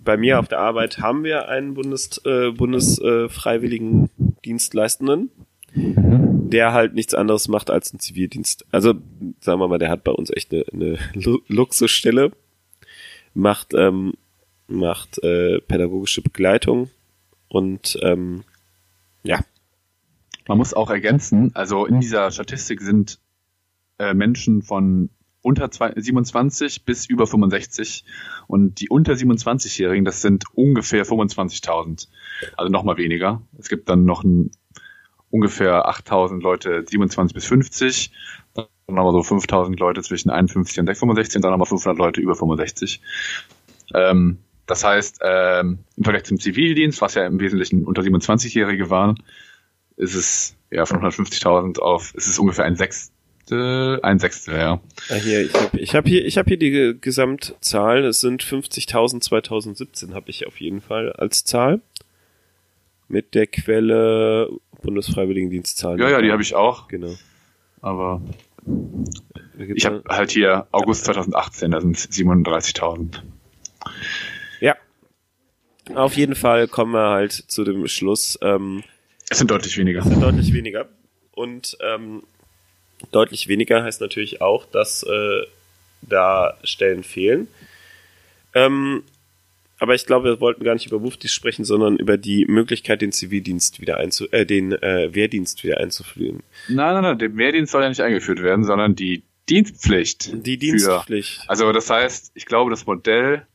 bei 0.03 0.17
mir 0.17 0.39
auf 0.39 0.47
der 0.47 0.59
Arbeit 0.59 0.99
haben 0.99 1.23
wir 1.23 1.47
einen 1.49 1.73
Bundes, 1.73 2.19
äh, 2.25 2.51
Bundesfreiwilligen 2.51 4.05
äh, 4.05 4.09
Dienstleistenden, 4.45 5.29
der 5.73 6.73
halt 6.73 6.93
nichts 6.93 7.13
anderes 7.13 7.47
macht 7.47 7.69
als 7.69 7.91
einen 7.91 7.99
Zivildienst. 7.99 8.65
Also 8.71 8.95
sagen 9.41 9.59
wir 9.59 9.67
mal, 9.67 9.77
der 9.79 9.89
hat 9.89 10.03
bei 10.03 10.11
uns 10.11 10.29
echt 10.29 10.53
eine, 10.53 10.65
eine 10.73 10.97
Lu- 11.13 11.41
Luxusstelle, 11.47 12.31
macht 13.33 13.73
ähm, 13.73 14.13
macht 14.67 15.23
äh, 15.23 15.59
pädagogische 15.61 16.21
Begleitung 16.21 16.89
und 17.49 17.97
ähm, 18.01 18.43
ja, 19.23 19.39
Man 20.47 20.57
muss 20.57 20.73
auch 20.73 20.89
ergänzen, 20.89 21.51
also 21.55 21.85
in 21.85 21.99
dieser 21.99 22.31
Statistik 22.31 22.81
sind 22.81 23.19
äh, 23.99 24.13
Menschen 24.13 24.61
von 24.61 25.09
unter 25.41 25.71
zwei, 25.71 25.93
27 25.95 26.85
bis 26.85 27.05
über 27.05 27.27
65 27.27 28.03
und 28.47 28.79
die 28.81 28.89
unter 28.89 29.13
27-Jährigen, 29.13 30.05
das 30.05 30.21
sind 30.21 30.45
ungefähr 30.53 31.05
25.000, 31.05 32.07
also 32.57 32.71
nochmal 32.71 32.97
weniger. 32.97 33.41
Es 33.57 33.69
gibt 33.69 33.89
dann 33.89 34.05
noch 34.05 34.23
ein, 34.23 34.51
ungefähr 35.29 35.87
8.000 35.89 36.41
Leute 36.41 36.83
27 36.87 37.33
bis 37.33 37.45
50, 37.45 38.11
dann 38.53 38.67
nochmal 38.87 39.13
so 39.13 39.19
5.000 39.19 39.77
Leute 39.77 40.01
zwischen 40.01 40.29
51 40.29 40.79
und 40.79 40.87
65 40.87 41.37
und 41.37 41.41
dann 41.43 41.51
nochmal 41.51 41.67
500 41.67 41.97
Leute 41.97 42.21
über 42.21 42.35
65. 42.35 43.01
Ähm, 43.93 44.39
das 44.67 44.83
heißt, 44.83 45.19
ähm, 45.23 45.79
im 45.95 46.03
Vergleich 46.03 46.25
zum 46.25 46.39
Zivildienst, 46.39 47.01
was 47.01 47.15
ja 47.15 47.25
im 47.25 47.39
Wesentlichen 47.39 47.85
unter 47.85 48.01
27-Jährige 48.03 48.89
waren, 48.89 49.21
ist 49.95 50.13
es 50.13 50.55
ja 50.69 50.85
von 50.85 50.99
150.000 51.01 51.79
auf, 51.79 52.13
ist 52.13 52.27
es 52.27 52.37
ungefähr 52.37 52.65
ein 52.65 52.75
Sechstel, 52.75 53.99
ein 54.03 54.19
Sechstel, 54.19 54.55
ja. 54.57 54.79
Ah, 55.09 55.15
hier, 55.15 55.41
ich 55.45 55.53
habe 55.53 55.79
ich 55.79 55.95
hab 55.95 56.05
hier, 56.07 56.25
ich 56.25 56.37
hab 56.37 56.47
hier 56.47 56.57
die 56.57 56.69
Ge- 56.71 56.95
Gesamtzahlen. 56.99 58.03
Es 58.05 58.19
sind 58.19 58.43
50.000 58.43 59.21
2017 59.21 60.13
habe 60.13 60.29
ich 60.29 60.45
auf 60.45 60.59
jeden 60.59 60.81
Fall 60.81 61.11
als 61.13 61.43
Zahl. 61.45 61.81
Mit 63.07 63.33
der 63.35 63.47
Quelle 63.47 64.49
Bundesfreiwilligendienstzahl. 64.81 65.97
Ja, 65.99 66.09
ja, 66.09 66.21
die 66.21 66.31
habe 66.31 66.41
ich 66.41 66.55
auch, 66.55 66.89
Genau. 66.89 67.15
aber 67.81 68.21
ich 69.57 69.85
habe 69.85 70.03
halt 70.09 70.31
hier 70.31 70.67
August 70.73 71.05
2018, 71.05 71.71
da 71.71 71.79
sind 71.79 71.95
es 71.95 72.09
37.000. 72.11 73.21
Auf 75.95 76.15
jeden 76.15 76.35
Fall 76.35 76.67
kommen 76.67 76.93
wir 76.93 77.09
halt 77.09 77.31
zu 77.33 77.63
dem 77.63 77.87
Schluss, 77.87 78.37
ähm, 78.41 78.83
Es 79.29 79.37
sind 79.39 79.49
deutlich 79.51 79.77
weniger. 79.77 80.01
sind 80.03 80.21
deutlich 80.21 80.53
weniger. 80.53 80.87
Und 81.31 81.77
ähm, 81.81 82.23
deutlich 83.11 83.47
weniger 83.47 83.83
heißt 83.83 84.01
natürlich 84.01 84.41
auch, 84.41 84.65
dass 84.65 85.03
äh, 85.03 85.41
da 86.01 86.57
Stellen 86.63 87.03
fehlen. 87.03 87.47
Ähm, 88.53 89.03
aber 89.79 89.93
ich 89.93 90.07
glaube, 90.07 90.29
wir 90.29 90.41
wollten 90.41 90.63
gar 90.63 90.73
nicht 90.73 90.87
über 90.87 91.03
Wuftis 91.03 91.31
sprechen, 91.31 91.63
sondern 91.63 91.97
über 91.97 92.17
die 92.17 92.45
Möglichkeit, 92.47 93.01
den 93.01 93.11
Zivildienst 93.11 93.79
wieder 93.79 93.97
einzu, 93.97 94.27
äh, 94.31 94.45
den 94.45 94.71
äh, 94.71 95.13
Wehrdienst 95.13 95.63
wieder 95.63 95.77
einzuführen. 95.77 96.41
Nein, 96.67 96.95
nein, 96.95 97.03
nein, 97.03 97.19
der 97.19 97.37
Wehrdienst 97.37 97.71
soll 97.71 97.83
ja 97.83 97.89
nicht 97.89 98.01
eingeführt 98.01 98.41
werden, 98.41 98.63
sondern 98.65 98.95
die 98.95 99.21
Dienstpflicht. 99.49 100.45
Die 100.45 100.53
Für, 100.53 100.57
Dienstpflicht. 100.57 101.41
also 101.47 101.71
das 101.71 101.89
heißt, 101.89 102.31
ich 102.33 102.45
glaube, 102.47 102.71
das 102.71 102.87
Modell, 102.87 103.45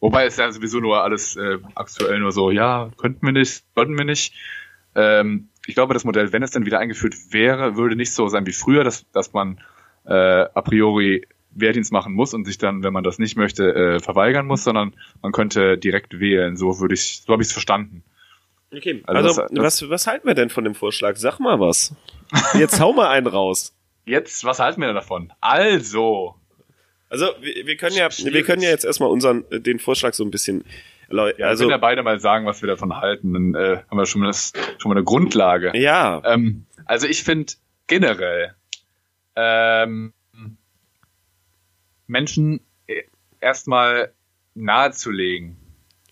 wobei 0.00 0.26
es 0.26 0.36
ja 0.36 0.50
sowieso 0.50 0.80
nur 0.80 1.02
alles 1.02 1.36
äh, 1.36 1.58
aktuell 1.74 2.18
nur 2.20 2.32
so, 2.32 2.50
ja, 2.50 2.90
könnten 2.96 3.24
wir 3.26 3.32
nicht, 3.32 3.64
sollten 3.74 3.96
wir 3.98 4.04
nicht. 4.04 4.34
Ähm, 4.94 5.48
ich 5.66 5.74
glaube, 5.74 5.94
das 5.94 6.04
Modell, 6.04 6.32
wenn 6.32 6.42
es 6.42 6.50
dann 6.50 6.66
wieder 6.66 6.78
eingeführt 6.80 7.14
wäre, 7.30 7.76
würde 7.76 7.94
nicht 7.96 8.12
so 8.12 8.28
sein 8.28 8.46
wie 8.46 8.52
früher, 8.52 8.82
dass, 8.84 9.08
dass 9.12 9.32
man 9.32 9.60
äh, 10.06 10.12
a 10.12 10.62
priori 10.62 11.26
Wehrdienst 11.52 11.92
machen 11.92 12.12
muss 12.14 12.32
und 12.34 12.44
sich 12.44 12.58
dann, 12.58 12.82
wenn 12.82 12.92
man 12.92 13.04
das 13.04 13.18
nicht 13.18 13.36
möchte, 13.36 13.74
äh, 13.74 14.00
verweigern 14.00 14.46
muss, 14.46 14.64
sondern 14.64 14.94
man 15.20 15.32
könnte 15.32 15.76
direkt 15.78 16.18
wählen. 16.20 16.56
So 16.56 16.80
würde 16.80 16.94
ich, 16.94 17.22
so 17.26 17.32
habe 17.32 17.42
ich 17.42 17.48
es 17.48 17.52
verstanden. 17.52 18.02
Okay, 18.72 19.02
Also 19.06 19.40
also, 19.40 19.54
das- 19.54 19.82
was, 19.82 19.90
was 19.90 20.06
halten 20.06 20.26
wir 20.28 20.34
denn 20.34 20.48
von 20.48 20.62
dem 20.64 20.74
Vorschlag? 20.76 21.16
Sag 21.16 21.40
mal 21.40 21.58
was. 21.58 21.94
Jetzt 22.54 22.80
hau 22.80 22.92
mal 22.92 23.08
einen 23.08 23.26
raus. 23.26 23.74
Jetzt, 24.04 24.44
was 24.44 24.60
halten 24.60 24.80
wir 24.80 24.86
denn 24.86 24.94
davon? 24.96 25.32
Also, 25.40 26.36
Also 27.10 27.26
wir, 27.40 27.66
wir 27.66 27.76
können 27.76 27.96
ja, 27.96 28.10
Schwierig. 28.10 28.34
wir 28.34 28.42
können 28.44 28.62
ja 28.62 28.70
jetzt 28.70 28.84
erstmal 28.84 29.10
unseren 29.10 29.44
äh, 29.50 29.60
den 29.60 29.78
Vorschlag 29.78 30.14
so 30.14 30.24
ein 30.24 30.30
bisschen 30.30 30.64
ja, 31.12 31.48
also 31.48 31.64
wenn 31.64 31.70
ja 31.70 31.76
beide 31.76 32.04
mal 32.04 32.20
sagen, 32.20 32.46
was 32.46 32.62
wir 32.62 32.68
davon 32.68 32.96
halten, 32.96 33.32
dann 33.32 33.54
äh, 33.56 33.82
haben 33.90 33.98
wir 33.98 34.06
schon 34.06 34.20
mal, 34.20 34.28
das, 34.28 34.52
schon 34.78 34.90
mal 34.90 34.94
eine 34.96 35.04
Grundlage. 35.04 35.76
ja, 35.76 36.22
Ähm, 36.24 36.66
also 36.84 37.08
ich 37.08 37.24
finde 37.24 37.54
generell 37.88 38.54
ähm, 39.34 40.12
Menschen 42.06 42.60
äh, 42.86 43.02
erstmal 43.40 44.12
nahezulegen. 44.54 45.56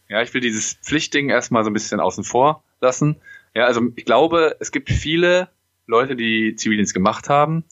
Ja, 0.09 0.21
ich 0.23 0.35
will 0.35 0.41
dieses 0.41 0.75
Pflichtding 0.75 1.31
erstmal 1.31 1.63
so 1.63 1.71
ein 1.71 1.75
bisschen 1.75 2.01
außen 2.01 2.25
vor 2.25 2.65
lassen. 2.81 3.21
Ja, 3.55 3.67
also 3.67 3.83
ich 3.95 4.05
glaube, 4.05 4.57
es 4.59 4.73
gibt 4.73 4.91
viele 4.91 5.49
Leute, 5.87 6.17
die 6.17 6.57
Zivildienst 6.57 6.93
gemacht 6.93 7.29
haben, 7.29 7.65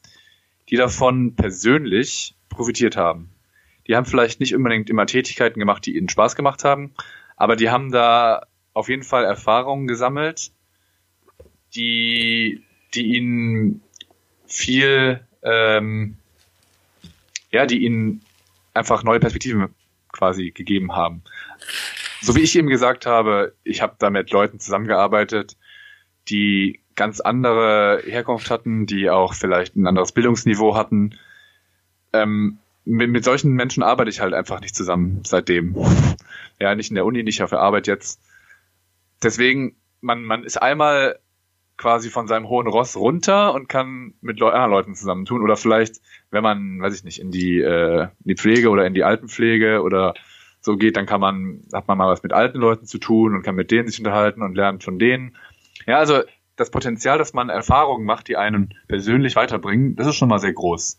die 0.69 0.77
davon 0.77 1.35
persönlich 1.35 2.36
profitiert 2.49 2.97
haben. 2.97 3.31
Die 3.87 3.97
haben 3.97 4.07
vielleicht 4.07 4.41
nicht 4.41 4.55
unbedingt 4.55 4.91
immer 4.91 5.07
Tätigkeiten 5.07 5.61
gemacht, 5.61 5.87
die 5.87 5.97
ihnen 5.97 6.09
Spaß 6.09 6.37
gemacht 6.37 6.65
haben, 6.65 6.93
aber 7.37 7.57
die 7.57 7.71
haben 7.71 7.93
da 7.93 8.47
auf 8.73 8.89
jeden 8.89 9.05
Fall 9.05 9.25
Erfahrungen 9.25 9.87
gesammelt, 9.87 10.53
die, 11.75 12.63
die 12.95 13.17
ihnen 13.17 13.83
viel, 14.47 15.27
ähm, 15.43 16.17
ja, 17.51 17.67
die 17.67 17.85
ihnen 17.85 18.23
einfach 18.75 19.03
neue 19.03 19.21
Perspektiven 19.21 19.75
quasi 20.13 20.51
gegeben 20.51 20.95
haben. 20.95 21.23
So 22.21 22.35
wie 22.35 22.41
ich 22.41 22.57
eben 22.57 22.69
gesagt 22.69 23.07
habe, 23.07 23.55
ich 23.65 23.83
habe 23.83 23.97
da 23.99 24.11
mit 24.11 24.31
Leuten 24.31 24.59
zusammengearbeitet, 24.59 25.57
die 26.29 26.81
ganz 26.95 27.21
andere 27.21 28.03
Herkunft 28.05 28.51
hatten, 28.51 28.87
die 28.87 29.11
auch 29.11 29.35
vielleicht 29.35 29.77
ein 29.77 29.87
anderes 29.87 30.13
Bildungsniveau 30.13 30.75
hatten. 30.75 31.19
Ähm, 32.13 32.59
mit, 32.85 33.11
mit 33.11 33.25
solchen 33.25 33.53
Menschen 33.53 33.83
arbeite 33.83 34.11
ich 34.11 34.21
halt 34.21 34.33
einfach 34.33 34.61
nicht 34.61 34.77
zusammen 34.77 35.23
seitdem. 35.25 35.77
Ja, 36.59 36.75
nicht 36.75 36.91
in 36.91 36.95
der 36.95 37.05
Uni, 37.05 37.23
nicht 37.23 37.43
auf 37.43 37.51
der 37.51 37.61
Arbeit 37.61 37.87
jetzt. 37.87 38.21
Deswegen, 39.23 39.77
man, 40.01 40.23
man 40.25 40.45
ist 40.45 40.57
einmal 40.57 41.19
quasi 41.77 42.11
von 42.11 42.27
seinem 42.27 42.49
hohen 42.49 42.67
Ross 42.67 42.97
runter 42.97 43.53
und 43.53 43.69
kann 43.69 44.15
mit 44.21 44.39
Leu 44.39 44.51
anderen 44.51 44.71
Leuten 44.71 44.95
zusammentun. 44.95 45.43
Oder 45.43 45.57
vielleicht, 45.57 46.01
wenn 46.31 46.43
man, 46.43 46.81
weiß 46.81 46.95
ich 46.95 47.05
nicht, 47.05 47.21
in 47.21 47.31
die, 47.31 47.61
äh, 47.61 48.05
in 48.05 48.25
die 48.25 48.37
Pflege 48.37 48.71
oder 48.71 48.87
in 48.87 48.95
die 48.95 49.05
Altenpflege 49.05 49.83
oder 49.83 50.15
so 50.61 50.77
geht, 50.77 50.97
dann 50.97 51.07
kann 51.07 51.21
man, 51.21 51.63
hat 51.73 51.89
man 51.89 51.99
mal 51.99 52.09
was 52.09 52.23
mit 52.23 52.33
alten 52.33 52.59
Leuten 52.59 52.87
zu 52.87 52.99
tun 52.99 53.35
und 53.35 53.43
kann 53.43 53.55
mit 53.55 53.71
denen 53.71 53.89
sich 53.89 53.99
unterhalten 53.99 54.43
und 54.43 54.55
lernt 54.55 54.85
von 54.85 54.99
denen. 54.99 55.37
Ja, 55.87 55.99
also 55.99 56.23
das 56.57 56.71
Potenzial, 56.71 57.19
dass 57.19 57.35
man 57.35 57.51
Erfahrungen 57.51 58.07
macht, 58.07 58.29
die 58.29 58.37
einen 58.37 58.75
persönlich 58.89 59.37
weiterbringen, 59.37 59.97
das 59.97 60.07
ist 60.07 60.17
schon 60.17 60.29
mal 60.29 60.39
sehr 60.39 60.55
groß. 60.55 60.99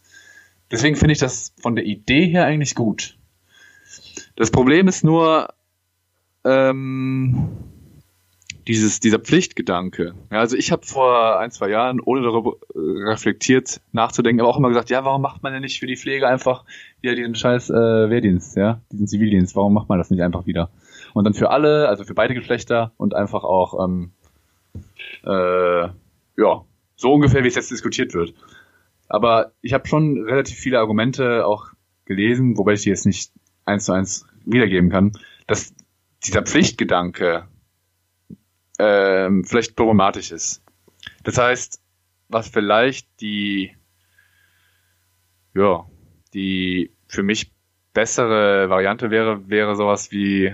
Deswegen 0.71 0.95
finde 0.95 1.13
ich 1.13 1.19
das 1.19 1.53
von 1.61 1.75
der 1.75 1.85
Idee 1.85 2.27
her 2.27 2.45
eigentlich 2.45 2.75
gut. 2.75 3.17
Das 4.35 4.51
Problem 4.51 4.87
ist 4.87 5.03
nur, 5.03 5.53
ähm, 6.43 7.49
dieses, 8.67 8.99
dieser 8.99 9.19
Pflichtgedanke. 9.19 10.13
Ja, 10.31 10.39
also 10.39 10.57
ich 10.57 10.71
habe 10.71 10.85
vor 10.85 11.39
ein, 11.39 11.51
zwei 11.51 11.69
Jahren, 11.69 12.01
ohne 12.01 12.21
darüber 12.21 12.57
äh, 12.75 13.09
reflektiert 13.09 13.81
nachzudenken, 13.93 14.41
aber 14.41 14.49
auch 14.49 14.57
immer 14.57 14.67
gesagt, 14.67 14.89
ja, 14.89 15.05
warum 15.05 15.21
macht 15.21 15.41
man 15.41 15.53
denn 15.53 15.61
nicht 15.61 15.79
für 15.79 15.87
die 15.87 15.95
Pflege 15.95 16.27
einfach 16.27 16.65
wieder 17.01 17.15
diesen 17.15 17.35
scheiß 17.35 17.69
äh, 17.69 18.09
Wehrdienst, 18.09 18.57
ja, 18.57 18.81
diesen 18.91 19.07
Zivildienst, 19.07 19.55
warum 19.55 19.73
macht 19.73 19.87
man 19.87 19.97
das 19.97 20.09
nicht 20.09 20.21
einfach 20.21 20.45
wieder? 20.45 20.69
Und 21.13 21.23
dann 21.23 21.33
für 21.33 21.49
alle, 21.49 21.87
also 21.87 22.03
für 22.03 22.13
beide 22.13 22.33
Geschlechter 22.33 22.91
und 22.97 23.15
einfach 23.15 23.43
auch, 23.43 23.85
ähm, 23.85 24.11
äh, 25.23 25.87
ja, 25.87 26.63
so 26.95 27.13
ungefähr, 27.13 27.43
wie 27.43 27.47
es 27.47 27.55
jetzt 27.55 27.71
diskutiert 27.71 28.13
wird. 28.13 28.33
Aber 29.07 29.53
ich 29.61 29.73
habe 29.73 29.87
schon 29.87 30.23
relativ 30.23 30.57
viele 30.57 30.79
Argumente 30.79 31.45
auch 31.45 31.67
gelesen, 32.05 32.57
wobei 32.57 32.73
ich 32.73 32.83
die 32.83 32.89
jetzt 32.89 33.05
nicht 33.05 33.31
eins 33.65 33.85
zu 33.85 33.93
eins 33.93 34.25
wiedergeben 34.45 34.89
kann, 34.89 35.11
dass 35.45 35.73
dieser 36.23 36.43
Pflichtgedanke 36.43 37.47
ähm, 38.79 39.43
vielleicht 39.43 39.75
problematisch 39.75 40.31
ist. 40.31 40.63
Das 41.23 41.37
heißt, 41.37 41.81
was 42.29 42.47
vielleicht 42.49 43.07
die, 43.21 43.75
ja, 45.53 45.85
die 46.33 46.91
für 47.07 47.23
mich 47.23 47.51
bessere 47.93 48.69
Variante 48.69 49.09
wäre, 49.09 49.49
wäre 49.49 49.75
sowas 49.75 50.11
wie 50.11 50.53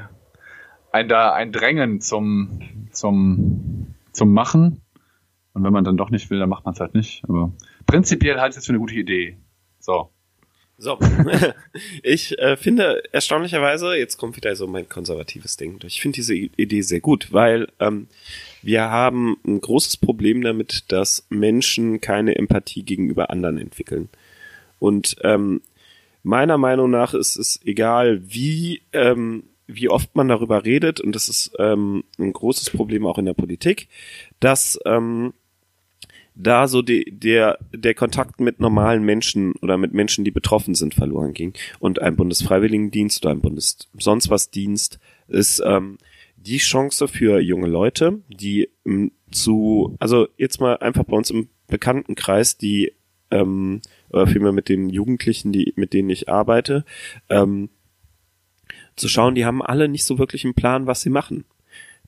ein, 0.91 1.09
da, 1.09 1.33
ein 1.33 1.51
Drängen 1.51 2.01
zum, 2.01 2.87
zum, 2.91 3.95
zum 4.11 4.33
Machen. 4.33 4.81
Und 5.53 5.63
wenn 5.63 5.73
man 5.73 5.83
dann 5.83 5.97
doch 5.97 6.09
nicht 6.09 6.29
will, 6.29 6.39
dann 6.39 6.49
macht 6.49 6.65
man 6.65 6.73
es 6.73 6.79
halt 6.79 6.93
nicht. 6.93 7.23
Aber 7.27 7.51
prinzipiell 7.85 8.39
halte 8.39 8.55
ich 8.55 8.59
es 8.59 8.65
für 8.65 8.71
eine 8.71 8.79
gute 8.79 8.95
Idee. 8.95 9.37
So. 9.79 10.09
So, 10.77 10.97
ich 12.03 12.37
äh, 12.39 12.57
finde 12.57 13.03
erstaunlicherweise, 13.11 13.95
jetzt 13.95 14.17
kommt 14.17 14.35
wieder 14.35 14.55
so 14.55 14.67
mein 14.67 14.89
konservatives 14.89 15.55
Ding. 15.55 15.79
Ich 15.85 16.01
finde 16.01 16.15
diese 16.15 16.35
Idee 16.35 16.81
sehr 16.81 16.99
gut, 16.99 17.31
weil 17.31 17.67
ähm, 17.79 18.07
wir 18.63 18.89
haben 18.89 19.37
ein 19.45 19.61
großes 19.61 19.97
Problem 19.97 20.41
damit, 20.41 20.91
dass 20.91 21.25
Menschen 21.29 22.01
keine 22.01 22.35
Empathie 22.35 22.83
gegenüber 22.83 23.29
anderen 23.29 23.59
entwickeln. 23.59 24.09
Und 24.79 25.15
ähm, 25.21 25.61
meiner 26.23 26.57
Meinung 26.57 26.89
nach 26.89 27.13
ist 27.13 27.37
es 27.37 27.59
egal, 27.63 28.21
wie 28.25 28.81
ähm, 28.93 29.43
wie 29.67 29.89
oft 29.89 30.15
man 30.15 30.27
darüber 30.27 30.65
redet, 30.65 30.99
und 30.99 31.15
das 31.15 31.29
ist 31.29 31.53
ähm, 31.57 32.03
ein 32.19 32.33
großes 32.33 32.69
Problem 32.71 33.05
auch 33.05 33.17
in 33.17 33.25
der 33.25 33.33
Politik, 33.33 33.87
dass 34.39 34.79
ähm, 34.85 35.33
da 36.35 36.67
so 36.67 36.81
die, 36.81 37.05
der, 37.11 37.59
der 37.73 37.93
Kontakt 37.93 38.39
mit 38.39 38.59
normalen 38.59 39.03
Menschen 39.03 39.53
oder 39.61 39.77
mit 39.77 39.93
Menschen, 39.93 40.25
die 40.25 40.31
betroffen 40.31 40.75
sind, 40.75 40.93
verloren 40.93 41.33
ging. 41.33 41.53
Und 41.79 42.01
ein 42.01 42.15
Bundesfreiwilligendienst 42.15 43.23
oder 43.23 43.33
ein 43.33 43.41
Bundes 43.41 43.77
sonst 43.97 44.29
was 44.29 44.49
Dienst 44.49 44.99
ist 45.27 45.61
ähm, 45.65 45.97
die 46.35 46.57
Chance 46.57 47.07
für 47.07 47.39
junge 47.39 47.67
Leute, 47.67 48.21
die 48.27 48.69
ähm, 48.85 49.11
zu, 49.31 49.95
also 49.99 50.27
jetzt 50.37 50.59
mal 50.59 50.77
einfach 50.77 51.03
bei 51.03 51.15
uns 51.15 51.29
im 51.29 51.49
Bekanntenkreis, 51.67 52.57
die 52.57 52.93
ähm, 53.31 53.81
oder 54.09 54.27
vielmehr 54.27 54.51
mit 54.51 54.69
den 54.69 54.89
Jugendlichen, 54.89 55.51
die, 55.51 55.73
mit 55.75 55.93
denen 55.93 56.09
ich 56.09 56.29
arbeite, 56.29 56.85
ähm, 57.29 57.69
zu 58.95 59.07
schauen, 59.07 59.35
die 59.35 59.45
haben 59.45 59.61
alle 59.61 59.87
nicht 59.87 60.05
so 60.05 60.19
wirklich 60.19 60.45
einen 60.45 60.53
Plan, 60.53 60.85
was 60.85 61.01
sie 61.01 61.09
machen. 61.09 61.45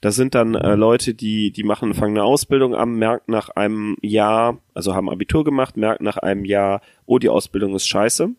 Da 0.02 0.12
sind 0.12 0.36
dann 0.36 0.56
äh, 0.56 0.76
Leute, 0.76 1.14
die, 1.14 1.52
die 1.52 1.64
machen, 1.64 1.94
fangen 1.94 2.18
eine 2.18 2.26
Ausbildung 2.26 2.76
an, 2.76 2.96
merken 2.96 3.32
nach 3.32 3.50
einem 3.50 3.98
Jahr, 4.02 4.60
also 4.74 4.94
haben 4.94 5.10
Abitur 5.10 5.44
gemacht, 5.44 5.78
merken 5.78 6.04
nach 6.04 6.18
einem 6.18 6.46
Jahr, 6.46 6.82
oh, 7.06 7.18
die 7.18 7.30
Ausbildung 7.30 7.76
ist 7.76 7.88
scheiße, 7.88 8.30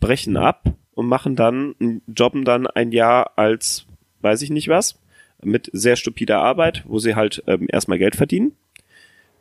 brechen 0.00 0.36
ab 0.36 0.64
und 0.94 1.06
machen 1.06 1.36
dann, 1.36 2.02
jobben 2.06 2.44
dann 2.44 2.66
ein 2.66 2.92
Jahr 2.92 3.32
als, 3.36 3.86
weiß 4.20 4.42
ich 4.42 4.50
nicht 4.50 4.68
was, 4.68 4.98
mit 5.42 5.70
sehr 5.72 5.96
stupider 5.96 6.40
Arbeit, 6.40 6.84
wo 6.86 6.98
sie 6.98 7.14
halt 7.14 7.42
ähm, 7.46 7.66
erstmal 7.70 7.98
Geld 7.98 8.16
verdienen 8.16 8.52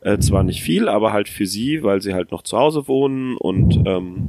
äh, 0.02 0.18
zwar 0.20 0.44
nicht 0.44 0.62
viel, 0.62 0.88
aber 0.88 1.14
halt 1.14 1.30
für 1.30 1.46
sie, 1.46 1.84
weil 1.84 2.02
sie 2.02 2.14
halt 2.14 2.32
noch 2.32 2.44
zu 2.44 2.58
Hause 2.58 2.88
wohnen 2.88 3.38
und 3.38 3.82
ähm, 3.86 4.28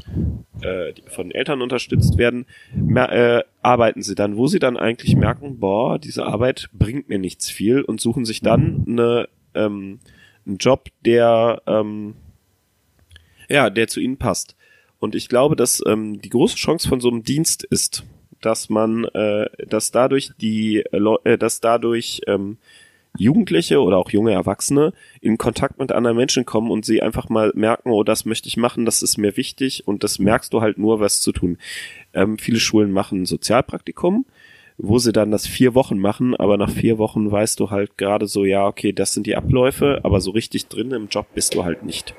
äh, 0.60 0.92
von 1.08 1.30
Eltern 1.30 1.62
unterstützt 1.62 2.18
werden, 2.18 2.46
äh, 2.94 3.42
arbeiten 3.62 4.02
sie 4.02 4.14
dann, 4.14 4.36
wo 4.36 4.46
sie 4.46 4.58
dann 4.58 4.76
eigentlich 4.76 5.16
merken, 5.16 5.58
boah, 5.58 5.98
diese 5.98 6.26
Arbeit 6.26 6.68
bringt 6.72 7.08
mir 7.08 7.18
nichts 7.18 7.50
viel 7.50 7.82
und 7.82 8.00
suchen 8.00 8.24
sich 8.24 8.40
dann 8.40 8.84
eine, 8.88 9.28
ähm, 9.54 10.00
einen 10.46 10.56
Job, 10.58 10.88
der 11.04 11.62
ähm, 11.66 12.14
ja, 13.48 13.70
der 13.70 13.88
zu 13.88 14.00
ihnen 14.00 14.16
passt. 14.16 14.56
Und 14.98 15.14
ich 15.14 15.28
glaube, 15.28 15.56
dass 15.56 15.82
ähm, 15.86 16.20
die 16.20 16.30
große 16.30 16.56
Chance 16.56 16.88
von 16.88 17.00
so 17.00 17.10
einem 17.10 17.22
Dienst 17.22 17.64
ist, 17.64 18.04
dass 18.40 18.70
man, 18.70 19.04
äh, 19.04 19.48
dass 19.66 19.90
dadurch 19.90 20.30
die, 20.40 20.78
äh, 20.78 21.38
dass 21.38 21.60
dadurch 21.60 22.22
ähm, 22.26 22.58
Jugendliche 23.18 23.80
oder 23.80 23.98
auch 23.98 24.10
junge 24.10 24.32
Erwachsene 24.32 24.92
in 25.20 25.36
Kontakt 25.36 25.78
mit 25.78 25.92
anderen 25.92 26.16
Menschen 26.16 26.46
kommen 26.46 26.70
und 26.70 26.84
sie 26.84 27.02
einfach 27.02 27.28
mal 27.28 27.52
merken, 27.54 27.90
oh, 27.90 28.04
das 28.04 28.24
möchte 28.24 28.48
ich 28.48 28.56
machen, 28.56 28.86
das 28.86 29.02
ist 29.02 29.18
mir 29.18 29.36
wichtig 29.36 29.86
und 29.86 30.02
das 30.02 30.18
merkst 30.18 30.52
du 30.52 30.62
halt 30.62 30.78
nur, 30.78 31.00
was 31.00 31.20
zu 31.20 31.32
tun. 31.32 31.58
Ähm, 32.14 32.38
viele 32.38 32.58
Schulen 32.58 32.90
machen 32.90 33.26
Sozialpraktikum, 33.26 34.24
wo 34.78 34.98
sie 34.98 35.12
dann 35.12 35.30
das 35.30 35.46
vier 35.46 35.74
Wochen 35.74 35.98
machen, 35.98 36.34
aber 36.34 36.56
nach 36.56 36.70
vier 36.70 36.96
Wochen 36.96 37.30
weißt 37.30 37.60
du 37.60 37.70
halt 37.70 37.98
gerade 37.98 38.26
so, 38.26 38.44
ja, 38.44 38.66
okay, 38.66 38.92
das 38.92 39.12
sind 39.12 39.26
die 39.26 39.36
Abläufe, 39.36 40.00
aber 40.04 40.20
so 40.20 40.30
richtig 40.30 40.68
drin 40.68 40.92
im 40.92 41.08
Job 41.08 41.26
bist 41.34 41.54
du 41.54 41.64
halt 41.64 41.82
nicht. 41.82 42.14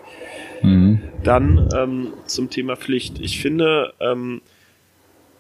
Mhm. 0.62 1.02
Dann 1.24 1.70
ähm, 1.76 2.14
zum 2.28 2.52
Thema 2.52 2.76
Pflicht. 2.76 3.20
Ich 3.20 3.42
finde, 3.42 3.94
ähm, 4.00 4.42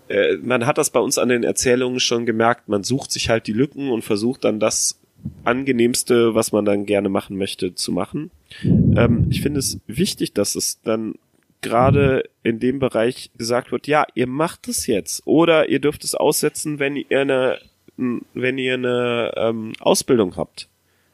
äh, 0.07 0.37
man 0.37 0.65
hat 0.65 0.79
das 0.79 0.89
bei 0.89 0.99
uns 0.99 1.17
an 1.17 1.29
den 1.29 1.43
Erzählungen 1.43 1.99
schon 1.99 2.25
gemerkt, 2.25 2.69
man 2.69 2.83
sucht 2.83 3.11
sich 3.11 3.29
halt 3.29 3.45
die 3.47 3.53
Lücken 3.53 3.91
und 3.91 4.03
versucht 4.03 4.43
dann 4.43 4.59
das 4.59 4.99
angenehmste, 5.43 6.35
was 6.35 6.51
man 6.51 6.65
dann 6.65 6.85
gerne 6.85 7.09
machen 7.09 7.37
möchte, 7.37 7.75
zu 7.75 7.91
machen. 7.91 8.31
Ähm, 8.63 9.27
ich 9.29 9.41
finde 9.41 9.59
es 9.59 9.79
wichtig, 9.87 10.33
dass 10.33 10.55
es 10.55 10.81
dann 10.81 11.15
gerade 11.61 12.29
in 12.43 12.59
dem 12.59 12.79
Bereich 12.79 13.31
gesagt 13.37 13.71
wird, 13.71 13.87
ja, 13.87 14.05
ihr 14.15 14.27
macht 14.27 14.67
es 14.67 14.85
jetzt 14.85 15.25
oder 15.25 15.69
ihr 15.69 15.79
dürft 15.79 16.03
es 16.03 16.13
aussetzen, 16.13 16.79
wenn 16.79 16.95
ihr 16.95 17.21
eine, 17.21 17.57
wenn 17.97 18.57
ihr 18.57 18.75
eine 18.75 19.33
ähm, 19.35 19.73
Ausbildung 19.79 20.35
habt. 20.35 20.67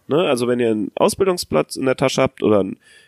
Ne? 0.08 0.18
Also 0.18 0.48
wenn 0.48 0.60
ihr 0.60 0.72
einen 0.72 0.92
Ausbildungsplatz 0.96 1.76
in 1.76 1.86
der 1.86 1.96
Tasche 1.96 2.22
habt 2.22 2.42
oder 2.42 2.66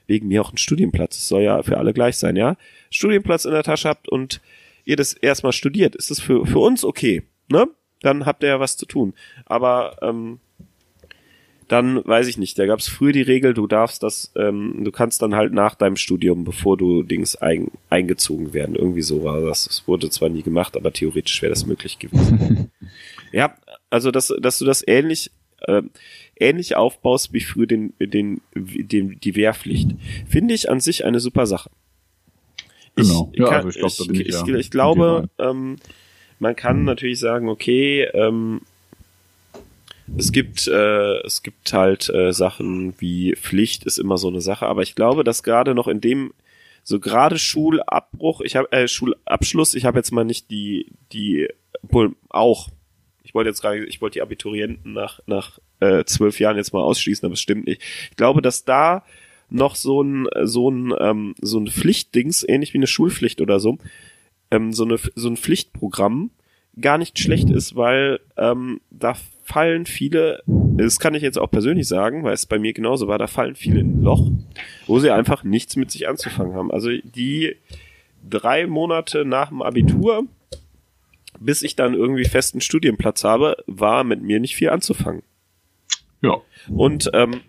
wegen 0.07 0.27
mir 0.27 0.41
auch 0.41 0.49
einen 0.49 0.57
Studienplatz, 0.57 1.17
das 1.17 1.27
soll 1.27 1.41
ja 1.41 1.63
für 1.63 1.77
alle 1.77 1.93
gleich 1.93 2.17
sein, 2.17 2.35
ja, 2.35 2.55
Studienplatz 2.91 3.45
in 3.45 3.51
der 3.51 3.63
Tasche 3.63 3.89
habt 3.89 4.07
und 4.07 4.39
ihr 4.85 4.95
das 4.95 5.13
erstmal 5.13 5.53
studiert, 5.53 5.95
ist 5.95 6.11
das 6.11 6.19
für, 6.19 6.45
für 6.45 6.59
uns 6.59 6.85
okay, 6.85 7.23
ne? 7.49 7.67
Dann 8.01 8.25
habt 8.25 8.41
ihr 8.41 8.49
ja 8.49 8.59
was 8.59 8.77
zu 8.77 8.87
tun. 8.87 9.13
Aber 9.45 9.97
ähm, 10.01 10.39
dann 11.71 12.05
weiß 12.05 12.27
ich 12.27 12.37
nicht, 12.37 12.59
da 12.59 12.65
gab 12.65 12.79
es 12.79 12.89
früher 12.89 13.13
die 13.13 13.21
Regel, 13.21 13.53
du 13.53 13.65
darfst 13.65 14.03
das, 14.03 14.31
ähm, 14.35 14.81
du 14.83 14.91
kannst 14.91 15.21
dann 15.21 15.35
halt 15.35 15.53
nach 15.53 15.75
deinem 15.75 15.95
Studium, 15.95 16.43
bevor 16.43 16.75
du 16.75 17.03
Dings 17.03 17.37
ein, 17.37 17.71
eingezogen 17.89 18.53
werden. 18.53 18.75
Irgendwie 18.75 19.01
so 19.01 19.23
war 19.23 19.39
das. 19.39 19.67
Es 19.67 19.87
wurde 19.87 20.09
zwar 20.09 20.27
nie 20.27 20.43
gemacht, 20.43 20.75
aber 20.75 20.91
theoretisch 20.91 21.41
wäre 21.41 21.51
das 21.51 21.65
möglich 21.65 21.97
gewesen. 21.97 22.71
ja, 23.31 23.55
also 23.89 24.11
dass, 24.11 24.33
dass 24.41 24.59
du 24.59 24.65
das 24.65 24.85
ähnlich 24.85 25.31
äh, 25.61 25.83
ähnlich 26.35 26.75
aufbaust 26.75 27.33
wie 27.33 27.39
früher 27.39 27.67
den, 27.67 27.93
den, 27.99 28.41
den, 28.55 29.19
die 29.19 29.35
Wehrpflicht, 29.35 29.91
finde 30.27 30.53
ich 30.53 30.69
an 30.69 30.79
sich 30.79 31.05
eine 31.05 31.19
super 31.19 31.45
Sache. 31.45 31.69
Genau. 32.95 33.29
Ich, 33.31 33.39
ja, 33.39 33.45
kann, 33.47 33.65
also 33.65 33.69
ich, 33.69 33.77
glaub, 33.77 34.11
ich, 34.11 34.27
ich, 34.27 34.47
ja 34.47 34.55
ich 34.55 34.71
glaube, 34.71 35.29
ähm, 35.39 35.77
man 36.39 36.55
kann 36.55 36.83
natürlich 36.83 37.19
sagen, 37.19 37.47
okay, 37.47 38.03
ähm, 38.13 38.61
es 40.17 40.31
gibt, 40.31 40.67
äh, 40.67 41.19
es 41.21 41.43
gibt 41.43 41.71
halt 41.73 42.09
äh, 42.09 42.31
Sachen 42.33 42.93
wie 42.99 43.35
Pflicht 43.35 43.85
ist 43.85 43.97
immer 43.97 44.17
so 44.17 44.27
eine 44.27 44.41
Sache, 44.41 44.65
aber 44.65 44.81
ich 44.81 44.95
glaube, 44.95 45.23
dass 45.23 45.43
gerade 45.43 45.75
noch 45.75 45.87
in 45.87 46.01
dem 46.01 46.33
so 46.83 46.99
gerade 46.99 47.37
Schulabbruch, 47.37 48.41
ich 48.41 48.55
habe 48.55 48.71
äh, 48.71 48.87
Schulabschluss, 48.87 49.75
ich 49.75 49.85
habe 49.85 49.99
jetzt 49.99 50.11
mal 50.11 50.23
nicht 50.25 50.49
die 50.49 50.87
die 51.11 51.47
wohl 51.83 52.15
auch. 52.29 52.69
Ich 53.23 53.33
wollte 53.33 53.49
jetzt 53.49 53.61
gerade, 53.61 53.85
ich 53.85 54.01
wollte 54.01 54.15
die 54.15 54.21
Abiturienten 54.21 54.93
nach 54.93 55.19
nach 55.25 55.59
äh, 55.79 56.03
zwölf 56.05 56.39
Jahren 56.39 56.57
jetzt 56.57 56.73
mal 56.73 56.81
ausschließen, 56.81 57.25
aber 57.25 57.33
es 57.33 57.41
stimmt 57.41 57.67
nicht. 57.67 57.81
Ich 58.09 58.17
glaube, 58.17 58.41
dass 58.41 58.65
da 58.65 59.03
noch 59.49 59.75
so 59.75 60.01
ein 60.01 60.27
so 60.43 60.69
ein 60.69 60.93
ähm, 60.99 61.35
so 61.41 61.59
ein 61.59 61.67
Pflichtdings, 61.67 62.43
ähnlich 62.47 62.73
wie 62.73 62.79
eine 62.79 62.87
Schulpflicht 62.87 63.41
oder 63.41 63.59
so, 63.59 63.77
ähm, 64.49 64.73
so 64.73 64.83
eine 64.83 64.97
so 65.15 65.29
ein 65.29 65.37
Pflichtprogramm 65.37 66.31
gar 66.79 66.97
nicht 66.97 67.19
schlecht 67.19 67.49
ist, 67.49 67.75
weil 67.75 68.19
ähm, 68.37 68.81
da 68.89 69.15
fallen 69.43 69.85
viele, 69.85 70.43
das 70.45 70.99
kann 70.99 71.13
ich 71.13 71.23
jetzt 71.23 71.37
auch 71.37 71.49
persönlich 71.49 71.87
sagen, 71.87 72.23
weil 72.23 72.33
es 72.33 72.45
bei 72.45 72.59
mir 72.59 72.73
genauso 72.73 73.07
war, 73.07 73.17
da 73.17 73.27
fallen 73.27 73.55
viele 73.55 73.79
in 73.79 73.99
ein 73.99 74.03
Loch, 74.03 74.29
wo 74.87 74.99
sie 74.99 75.11
einfach 75.11 75.43
nichts 75.43 75.75
mit 75.75 75.91
sich 75.91 76.07
anzufangen 76.07 76.55
haben. 76.55 76.71
Also 76.71 76.89
die 76.89 77.55
drei 78.27 78.67
Monate 78.67 79.25
nach 79.25 79.49
dem 79.49 79.61
Abitur, 79.61 80.25
bis 81.39 81.63
ich 81.63 81.75
dann 81.75 81.93
irgendwie 81.93 82.25
festen 82.25 82.61
Studienplatz 82.61 83.23
habe, 83.23 83.57
war 83.67 84.03
mit 84.03 84.21
mir 84.21 84.39
nicht 84.39 84.55
viel 84.55 84.69
anzufangen. 84.69 85.23
Ja. 86.21 86.37
Und 86.69 87.09
ähm, 87.13 87.41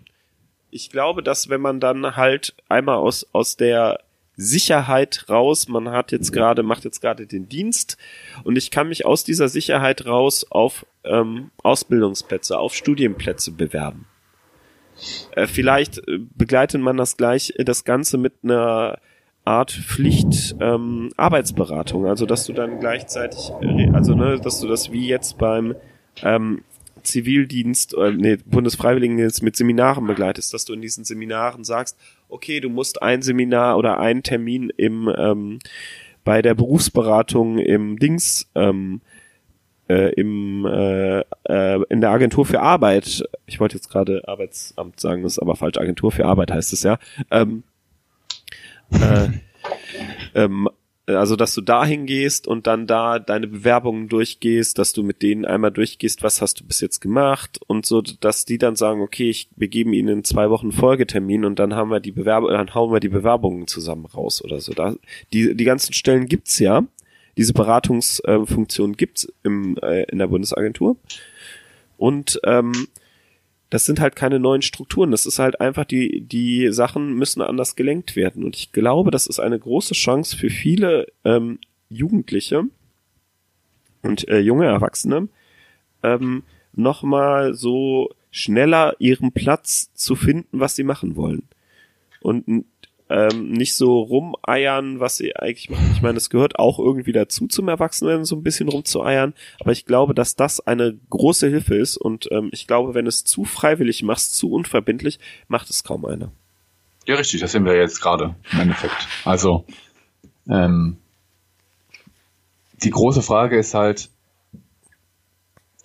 ich 0.71 0.89
glaube, 0.89 1.21
dass 1.21 1.49
wenn 1.49 1.61
man 1.61 1.79
dann 1.79 2.15
halt 2.15 2.55
einmal 2.67 2.97
aus, 2.97 3.27
aus 3.31 3.55
der 3.55 3.99
Sicherheit 4.35 5.25
raus. 5.29 5.67
Man 5.67 5.89
hat 5.89 6.11
jetzt 6.11 6.31
gerade, 6.31 6.63
macht 6.63 6.85
jetzt 6.85 7.01
gerade 7.01 7.27
den 7.27 7.49
Dienst 7.49 7.97
und 8.43 8.57
ich 8.57 8.71
kann 8.71 8.87
mich 8.87 9.05
aus 9.05 9.23
dieser 9.23 9.47
Sicherheit 9.47 10.05
raus 10.05 10.45
auf 10.49 10.85
ähm, 11.03 11.51
Ausbildungsplätze, 11.61 12.57
auf 12.57 12.73
Studienplätze 12.73 13.51
bewerben. 13.51 14.05
Äh, 15.31 15.47
vielleicht 15.47 15.99
äh, 16.07 16.19
begleitet 16.35 16.81
man 16.81 16.97
das 16.97 17.17
gleich, 17.17 17.53
äh, 17.57 17.63
das 17.63 17.83
Ganze 17.83 18.17
mit 18.17 18.33
einer 18.43 18.99
Art 19.45 19.71
Pflicht 19.71 20.55
ähm, 20.61 21.09
Arbeitsberatung, 21.17 22.05
also 22.05 22.25
dass 22.25 22.45
du 22.45 22.53
dann 22.53 22.79
gleichzeitig, 22.79 23.51
äh, 23.61 23.89
also 23.91 24.15
ne, 24.15 24.39
dass 24.39 24.59
du 24.61 24.67
das 24.67 24.91
wie 24.91 25.07
jetzt 25.07 25.37
beim 25.37 25.75
ähm, 26.21 26.63
Zivildienst, 27.03 27.93
äh, 27.95 28.11
nee, 28.11 28.37
Bundesfreiwilligendienst 28.45 29.43
mit 29.43 29.55
Seminaren 29.55 30.07
begleitest, 30.07 30.53
dass 30.53 30.65
du 30.65 30.73
in 30.73 30.81
diesen 30.81 31.03
Seminaren 31.03 31.63
sagst, 31.63 31.97
okay, 32.29 32.59
du 32.59 32.69
musst 32.69 33.01
ein 33.01 33.21
Seminar 33.21 33.77
oder 33.77 33.99
einen 33.99 34.23
Termin 34.23 34.71
im 34.75 35.13
ähm, 35.15 35.59
bei 36.23 36.41
der 36.41 36.55
Berufsberatung 36.55 37.59
im 37.59 37.99
Dings 37.99 38.49
ähm, 38.55 39.01
äh, 39.89 40.13
im 40.13 40.65
äh, 40.65 41.19
äh, 41.43 41.83
in 41.89 42.01
der 42.01 42.11
Agentur 42.11 42.45
für 42.45 42.61
Arbeit, 42.61 43.23
ich 43.45 43.59
wollte 43.59 43.75
jetzt 43.75 43.89
gerade 43.89 44.21
Arbeitsamt 44.27 44.99
sagen, 44.99 45.23
das 45.23 45.33
ist 45.33 45.39
aber 45.39 45.55
falsch, 45.55 45.77
Agentur 45.77 46.11
für 46.11 46.25
Arbeit 46.25 46.51
heißt 46.51 46.73
es 46.73 46.83
ja, 46.83 46.97
ähm, 47.31 47.63
äh, 48.91 49.27
ähm, 50.35 50.69
also 51.05 51.35
dass 51.35 51.53
du 51.53 51.61
dahin 51.61 52.05
gehst 52.05 52.47
und 52.47 52.65
dann 52.65 52.87
da 52.87 53.19
deine 53.19 53.47
Bewerbungen 53.47 54.07
durchgehst, 54.07 54.79
dass 54.79 54.93
du 54.93 55.03
mit 55.03 55.21
denen 55.21 55.45
einmal 55.45 55.71
durchgehst, 55.71 56.23
was 56.23 56.41
hast 56.41 56.61
du 56.61 56.65
bis 56.65 56.79
jetzt 56.79 57.01
gemacht 57.01 57.59
und 57.67 57.85
so, 57.85 58.01
dass 58.01 58.45
die 58.45 58.57
dann 58.57 58.75
sagen, 58.75 59.01
okay, 59.01 59.29
ich 59.29 59.49
wir 59.55 59.67
geben 59.67 59.93
ihnen 59.93 60.23
zwei 60.23 60.49
Wochen 60.49 60.71
Folgetermin 60.71 61.43
und 61.43 61.59
dann 61.59 61.75
haben 61.75 61.89
wir 61.89 61.99
die 61.99 62.11
Bewerbung, 62.11 62.51
dann 62.51 62.73
hauen 62.73 62.93
wir 62.93 63.01
die 63.01 63.09
Bewerbungen 63.09 63.67
zusammen 63.67 64.05
raus 64.05 64.43
oder 64.43 64.61
so. 64.61 64.73
Da, 64.73 64.95
die, 65.33 65.55
die 65.55 65.65
ganzen 65.65 65.93
Stellen 65.93 66.27
gibt's 66.27 66.59
ja. 66.59 66.85
Diese 67.35 67.53
Beratungsfunktion 67.53 68.93
gibt's 68.93 69.27
im, 69.43 69.75
äh, 69.81 70.03
in 70.03 70.19
der 70.19 70.27
Bundesagentur. 70.27 70.97
Und 71.97 72.39
ähm, 72.43 72.71
das 73.73 73.85
sind 73.85 73.99
halt 73.99 74.15
keine 74.15 74.39
neuen 74.39 74.61
Strukturen. 74.61 75.09
Das 75.09 75.25
ist 75.25 75.39
halt 75.39 75.59
einfach, 75.59 75.83
die, 75.83 76.21
die 76.21 76.71
Sachen 76.71 77.15
müssen 77.15 77.41
anders 77.41 77.75
gelenkt 77.75 78.15
werden. 78.15 78.43
Und 78.43 78.55
ich 78.55 78.71
glaube, 78.71 79.09
das 79.09 79.25
ist 79.25 79.39
eine 79.39 79.57
große 79.57 79.95
Chance 79.95 80.37
für 80.37 80.51
viele 80.51 81.07
ähm, 81.25 81.57
Jugendliche 81.89 82.65
und 84.03 84.27
äh, 84.27 84.37
junge 84.37 84.67
Erwachsene, 84.67 85.27
ähm, 86.03 86.43
nochmal 86.73 87.55
so 87.55 88.11
schneller 88.29 88.95
ihren 88.99 89.31
Platz 89.31 89.91
zu 89.95 90.15
finden, 90.15 90.59
was 90.59 90.75
sie 90.75 90.83
machen 90.83 91.15
wollen. 91.15 91.47
Und 92.21 92.65
ähm, 93.09 93.51
nicht 93.51 93.75
so 93.75 93.99
rumeiern, 93.99 94.99
was 94.99 95.17
sie 95.17 95.35
eigentlich 95.35 95.69
machen. 95.69 95.91
Ich 95.93 96.01
meine, 96.01 96.17
es 96.17 96.29
gehört 96.29 96.57
auch 96.57 96.79
irgendwie 96.79 97.11
dazu 97.11 97.47
zum 97.47 97.67
Erwachsenwerden, 97.67 98.25
so 98.25 98.35
ein 98.35 98.43
bisschen 98.43 98.69
rumzueiern, 98.69 99.33
aber 99.59 99.71
ich 99.71 99.85
glaube, 99.85 100.13
dass 100.13 100.35
das 100.35 100.59
eine 100.59 100.97
große 101.09 101.47
Hilfe 101.47 101.75
ist 101.75 101.97
und 101.97 102.31
ähm, 102.31 102.49
ich 102.51 102.67
glaube, 102.67 102.93
wenn 102.93 103.07
es 103.07 103.23
zu 103.23 103.43
freiwillig 103.45 104.03
machst, 104.03 104.35
zu 104.35 104.51
unverbindlich, 104.51 105.19
macht 105.47 105.69
es 105.69 105.83
kaum 105.83 106.05
einer. 106.05 106.31
Ja, 107.05 107.15
richtig, 107.15 107.41
das 107.41 107.51
sehen 107.51 107.65
wir 107.65 107.75
jetzt 107.75 108.01
gerade 108.01 108.35
im 108.51 108.59
Endeffekt. 108.61 109.07
Also, 109.25 109.65
ähm, 110.49 110.97
die 112.83 112.89
große 112.89 113.21
Frage 113.21 113.57
ist 113.57 113.73
halt, 113.73 114.09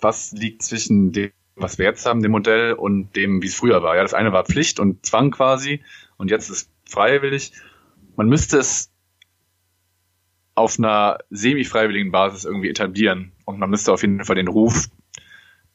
was 0.01 0.31
liegt 0.31 0.63
zwischen 0.63 1.11
dem, 1.11 1.31
was 1.55 1.77
wir 1.77 1.85
jetzt 1.85 2.05
haben, 2.05 2.21
dem 2.21 2.31
Modell, 2.31 2.73
und 2.73 3.15
dem, 3.17 3.41
wie 3.41 3.47
es 3.47 3.55
früher 3.55 3.83
war. 3.83 3.95
Ja, 3.95 4.01
das 4.01 4.13
eine 4.13 4.31
war 4.31 4.45
Pflicht 4.45 4.79
und 4.79 5.05
Zwang 5.05 5.31
quasi, 5.31 5.83
und 6.17 6.31
jetzt 6.31 6.49
ist 6.49 6.69
freiwillig. 6.89 7.53
Man 8.15 8.27
müsste 8.27 8.57
es 8.57 8.91
auf 10.59 10.77
einer 10.77 11.19
semi-freiwilligen 11.29 12.11
Basis 12.11 12.43
irgendwie 12.43 12.69
etablieren. 12.69 13.31
Und 13.45 13.59
man 13.59 13.69
müsste 13.69 13.93
auf 13.93 14.01
jeden 14.01 14.23
Fall 14.25 14.35
den 14.35 14.49
Ruf 14.49 14.87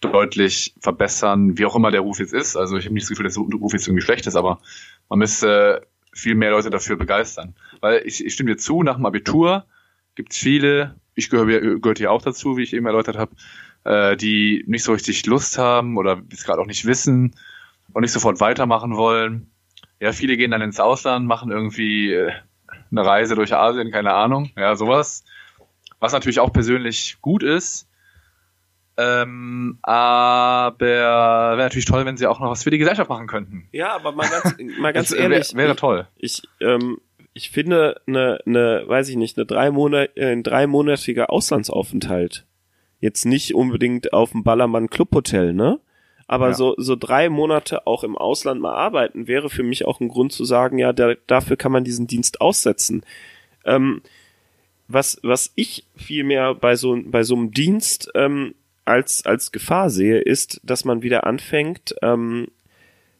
deutlich 0.00 0.74
verbessern, 0.80 1.56
wie 1.56 1.64
auch 1.64 1.74
immer 1.74 1.90
der 1.90 2.02
Ruf 2.02 2.18
jetzt 2.18 2.34
ist. 2.34 2.56
Also 2.56 2.76
ich 2.76 2.84
habe 2.84 2.94
nicht 2.94 3.04
das 3.04 3.08
Gefühl, 3.08 3.24
dass 3.24 3.34
der 3.34 3.42
Ruf 3.42 3.72
jetzt 3.72 3.86
irgendwie 3.86 4.04
schlecht 4.04 4.26
ist, 4.26 4.36
aber 4.36 4.60
man 5.08 5.20
müsste 5.20 5.86
viel 6.12 6.34
mehr 6.34 6.50
Leute 6.50 6.68
dafür 6.68 6.96
begeistern. 6.96 7.54
Weil 7.80 8.02
ich, 8.04 8.24
ich 8.24 8.34
stimme 8.34 8.50
dir 8.50 8.56
zu, 8.58 8.82
nach 8.82 8.96
dem 8.96 9.06
Abitur 9.06 9.64
gibt 10.14 10.32
es 10.32 10.38
viele, 10.38 10.96
ich 11.14 11.30
gehöre 11.30 11.78
gehört 11.80 11.98
hier 11.98 12.12
auch 12.12 12.22
dazu, 12.22 12.58
wie 12.58 12.62
ich 12.62 12.74
eben 12.74 12.86
erläutert 12.86 13.16
habe, 13.16 13.34
äh, 13.84 14.16
die 14.16 14.64
nicht 14.66 14.84
so 14.84 14.92
richtig 14.92 15.24
Lust 15.24 15.56
haben 15.56 15.96
oder 15.96 16.22
es 16.30 16.44
gerade 16.44 16.60
auch 16.60 16.66
nicht 16.66 16.84
wissen 16.84 17.34
und 17.94 18.02
nicht 18.02 18.12
sofort 18.12 18.40
weitermachen 18.40 18.96
wollen 18.96 19.53
ja, 20.00 20.12
viele 20.12 20.36
gehen 20.36 20.50
dann 20.50 20.62
ins 20.62 20.80
Ausland, 20.80 21.26
machen 21.26 21.50
irgendwie 21.50 22.12
äh, 22.12 22.32
eine 22.90 23.04
Reise 23.04 23.34
durch 23.34 23.54
Asien, 23.54 23.90
keine 23.90 24.12
Ahnung, 24.12 24.50
ja, 24.56 24.76
sowas. 24.76 25.24
Was 26.00 26.12
natürlich 26.12 26.40
auch 26.40 26.52
persönlich 26.52 27.18
gut 27.20 27.42
ist. 27.42 27.88
Ähm, 28.96 29.78
aber 29.82 30.76
wäre 30.78 31.64
natürlich 31.64 31.86
toll, 31.86 32.04
wenn 32.04 32.16
sie 32.16 32.26
auch 32.26 32.38
noch 32.38 32.50
was 32.50 32.62
für 32.62 32.70
die 32.70 32.78
Gesellschaft 32.78 33.10
machen 33.10 33.26
könnten. 33.26 33.68
Ja, 33.72 33.94
aber 33.94 34.12
mal 34.12 34.28
ganz, 34.28 34.56
mal 34.78 34.92
ganz 34.92 35.12
ehrlich. 35.12 35.54
Wäre 35.54 35.68
wär 35.68 35.76
toll. 35.76 36.06
Ich, 36.16 36.42
ähm, 36.60 36.98
ich 37.32 37.50
finde 37.50 38.00
eine, 38.06 38.38
eine, 38.46 38.84
weiß 38.86 39.08
ich 39.08 39.16
nicht, 39.16 39.36
eine 39.36 39.46
drei 39.46 39.70
Monat, 39.70 40.10
äh, 40.16 40.30
ein 40.30 40.42
dreimonatiger 40.42 41.30
Auslandsaufenthalt 41.30 42.46
jetzt 43.04 43.26
nicht 43.26 43.54
unbedingt 43.54 44.14
auf 44.14 44.30
dem 44.30 44.44
Ballermann 44.44 44.88
Clubhotel, 44.88 45.52
ne? 45.52 45.78
Aber 46.26 46.48
ja. 46.48 46.54
so, 46.54 46.74
so 46.78 46.96
drei 46.96 47.28
Monate 47.28 47.86
auch 47.86 48.04
im 48.04 48.16
Ausland 48.16 48.60
mal 48.60 48.74
arbeiten, 48.74 49.26
wäre 49.26 49.50
für 49.50 49.62
mich 49.62 49.84
auch 49.84 50.00
ein 50.00 50.08
Grund 50.08 50.32
zu 50.32 50.44
sagen, 50.44 50.78
ja, 50.78 50.92
da, 50.92 51.14
dafür 51.26 51.56
kann 51.56 51.72
man 51.72 51.84
diesen 51.84 52.06
Dienst 52.06 52.40
aussetzen. 52.40 53.04
Ähm, 53.64 54.02
was, 54.88 55.18
was 55.22 55.52
ich 55.54 55.86
vielmehr 55.96 56.54
bei 56.54 56.76
so, 56.76 56.98
bei 57.04 57.22
so 57.22 57.34
einem 57.34 57.50
Dienst 57.50 58.10
ähm, 58.14 58.54
als, 58.84 59.24
als 59.24 59.52
Gefahr 59.52 59.90
sehe, 59.90 60.18
ist, 60.18 60.60
dass 60.62 60.84
man 60.84 61.02
wieder 61.02 61.26
anfängt, 61.26 61.94
ähm, 62.02 62.48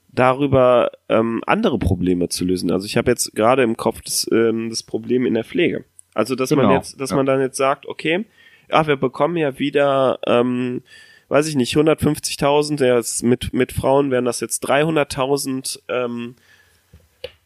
darüber 0.09 0.91
ähm, 1.09 1.43
andere 1.47 1.79
Probleme 1.79 2.29
zu 2.29 2.45
lösen. 2.45 2.71
Also 2.71 2.87
ich 2.87 2.97
habe 2.97 3.11
jetzt 3.11 3.35
gerade 3.35 3.63
im 3.63 3.77
Kopf 3.77 4.01
das, 4.03 4.29
ähm, 4.33 4.71
das 4.71 4.83
Problem 4.83 5.27
in 5.27 5.35
der 5.35 5.45
Pflege. 5.45 5.85
Also 6.15 6.37
dass 6.37 6.51
genau. 6.51 6.63
man 6.63 6.73
jetzt, 6.77 7.01
dass 7.01 7.11
ja. 7.11 7.17
man 7.17 7.27
dann 7.27 7.41
jetzt 7.41 7.57
sagt, 7.57 7.87
okay, 7.87 8.25
ja, 8.71 8.87
wir 8.87 8.97
bekommen 8.97 9.37
ja 9.37 9.59
wieder 9.59 10.19
ähm, 10.27 10.83
weiß 11.29 11.47
ich 11.47 11.57
nicht, 11.57 11.77
150.000, 11.77 12.77
der 12.77 12.99
ist 12.99 13.23
mit, 13.23 13.53
mit 13.53 13.73
Frauen 13.73 14.11
wären 14.11 14.25
das 14.25 14.41
jetzt 14.41 14.69
300.000 14.69 15.81
ähm, 15.89 16.37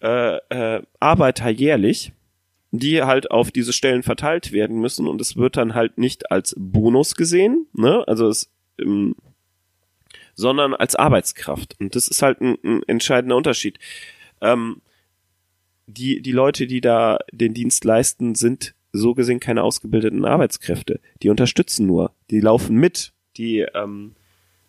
äh, 0.00 0.36
äh, 0.48 0.82
Arbeiter 1.00 1.48
jährlich, 1.48 2.12
die 2.70 3.02
halt 3.02 3.30
auf 3.30 3.50
diese 3.50 3.72
Stellen 3.72 4.02
verteilt 4.02 4.52
werden 4.52 4.80
müssen 4.80 5.06
und 5.06 5.20
es 5.20 5.36
wird 5.36 5.56
dann 5.56 5.74
halt 5.74 5.98
nicht 5.98 6.30
als 6.30 6.54
Bonus 6.58 7.14
gesehen, 7.14 7.66
ne? 7.72 8.04
Also 8.06 8.28
es 8.28 8.50
ähm, 8.78 9.14
sondern 10.38 10.72
als 10.72 10.94
Arbeitskraft. 10.94 11.74
Und 11.80 11.96
das 11.96 12.06
ist 12.06 12.22
halt 12.22 12.40
ein, 12.40 12.56
ein 12.62 12.82
entscheidender 12.86 13.34
Unterschied. 13.34 13.78
Ähm, 14.40 14.80
die, 15.88 16.22
die 16.22 16.32
Leute, 16.32 16.68
die 16.68 16.80
da 16.80 17.18
den 17.32 17.54
Dienst 17.54 17.84
leisten, 17.84 18.36
sind 18.36 18.74
so 18.92 19.14
gesehen 19.14 19.40
keine 19.40 19.64
ausgebildeten 19.64 20.24
Arbeitskräfte. 20.24 21.00
Die 21.22 21.30
unterstützen 21.30 21.86
nur. 21.86 22.12
Die 22.30 22.40
laufen 22.40 22.76
mit 22.76 23.12
die, 23.38 23.60
ähm, 23.74 24.14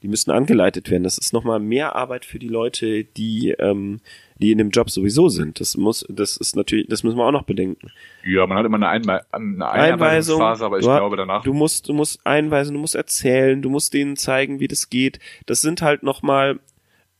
die 0.01 0.07
müssen 0.07 0.32
angeleitet 0.32 0.89
werden. 0.89 1.03
Das 1.03 1.17
ist 1.17 1.34
nochmal 1.34 1.59
mehr 1.59 1.95
Arbeit 1.95 2.24
für 2.24 2.39
die 2.39 2.47
Leute, 2.47 3.03
die, 3.03 3.49
ähm, 3.59 3.99
die 4.38 4.51
in 4.51 4.57
dem 4.57 4.70
Job 4.70 4.89
sowieso 4.89 5.28
sind. 5.28 5.59
Das 5.59 5.76
muss, 5.76 6.05
das 6.09 6.38
ist 6.38 6.55
natürlich, 6.55 6.88
das 6.88 7.03
müssen 7.03 7.17
wir 7.17 7.26
auch 7.26 7.32
noch 7.32 7.43
bedenken. 7.43 7.91
Ja, 8.24 8.47
man 8.47 8.57
hat 8.57 8.65
immer 8.65 8.78
eine, 8.78 8.88
Einwe 8.88 9.22
eine 9.32 9.70
Einweisungsphase, 9.70 10.65
aber 10.65 10.80
ich 10.80 10.86
du, 10.86 10.91
glaube 10.91 11.17
danach. 11.17 11.43
Du 11.43 11.53
musst, 11.53 11.89
du 11.89 11.93
musst 11.93 12.26
einweisen, 12.26 12.74
du 12.74 12.80
musst 12.80 12.95
erzählen, 12.95 13.61
du 13.61 13.70
musst 13.70 13.93
denen 13.93 14.15
zeigen, 14.15 14.59
wie 14.59 14.70
das 14.70 14.89
geht. 14.89 15.20
Das 15.45 15.61
sind 15.61 15.82
halt 15.82 16.03
nochmal 16.03 16.59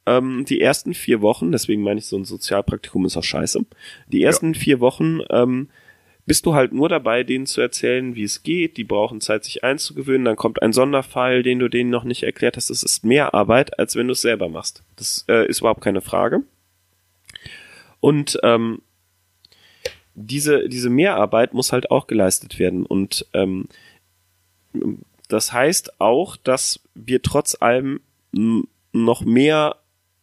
ähm, 0.06 0.46
die 0.46 0.62
ersten 0.62 0.94
vier 0.94 1.22
Wochen, 1.22 1.52
deswegen 1.52 1.84
meine 1.84 2.00
ich, 2.00 2.06
so 2.06 2.18
ein 2.18 2.26
Sozialpraktikum 2.26 3.06
ist 3.06 3.18
auch 3.18 3.24
scheiße. 3.24 3.66
Die 4.08 4.24
ersten 4.24 4.54
ja. 4.54 4.60
vier 4.60 4.80
Wochen 4.80 5.20
ähm, 5.30 5.70
bist 6.30 6.46
du 6.46 6.54
halt 6.54 6.74
nur 6.74 6.90
dabei, 6.90 7.24
denen 7.24 7.48
zu 7.48 7.60
erzählen, 7.60 8.14
wie 8.14 8.22
es 8.22 8.44
geht. 8.44 8.78
Die 8.78 8.84
brauchen 8.84 9.20
Zeit, 9.20 9.44
sich 9.46 9.64
einzugewöhnen. 9.64 10.26
Dann 10.26 10.36
kommt 10.36 10.62
ein 10.62 10.74
Sonderfall, 10.74 11.42
den 11.42 11.58
du 11.58 11.70
denen 11.70 11.90
noch 11.90 12.04
nicht 12.04 12.22
erklärt 12.22 12.56
hast. 12.56 12.70
Das 12.70 12.84
ist 12.84 13.04
mehr 13.04 13.34
Arbeit, 13.34 13.80
als 13.80 13.96
wenn 13.96 14.06
du 14.06 14.12
es 14.12 14.22
selber 14.22 14.48
machst. 14.48 14.84
Das 14.96 15.26
äh, 15.28 15.48
ist 15.48 15.62
überhaupt 15.62 15.82
keine 15.82 16.02
Frage. 16.02 16.44
Und 18.00 18.38
ähm, 18.44 18.84
diese, 20.14 20.70
diese 20.70 20.92
Mehrarbeit 20.92 21.56
muss 21.56 21.74
halt 21.74 21.90
auch 21.90 22.06
geleistet 22.06 22.60
werden. 22.60 22.86
Und 22.86 23.26
ähm, 23.34 23.68
das 25.30 25.52
heißt 25.52 26.00
auch, 26.00 26.38
dass 26.38 26.80
wir 26.94 27.24
trotz 27.24 27.60
allem 27.60 28.02
noch 28.92 29.22
mehr 29.22 29.78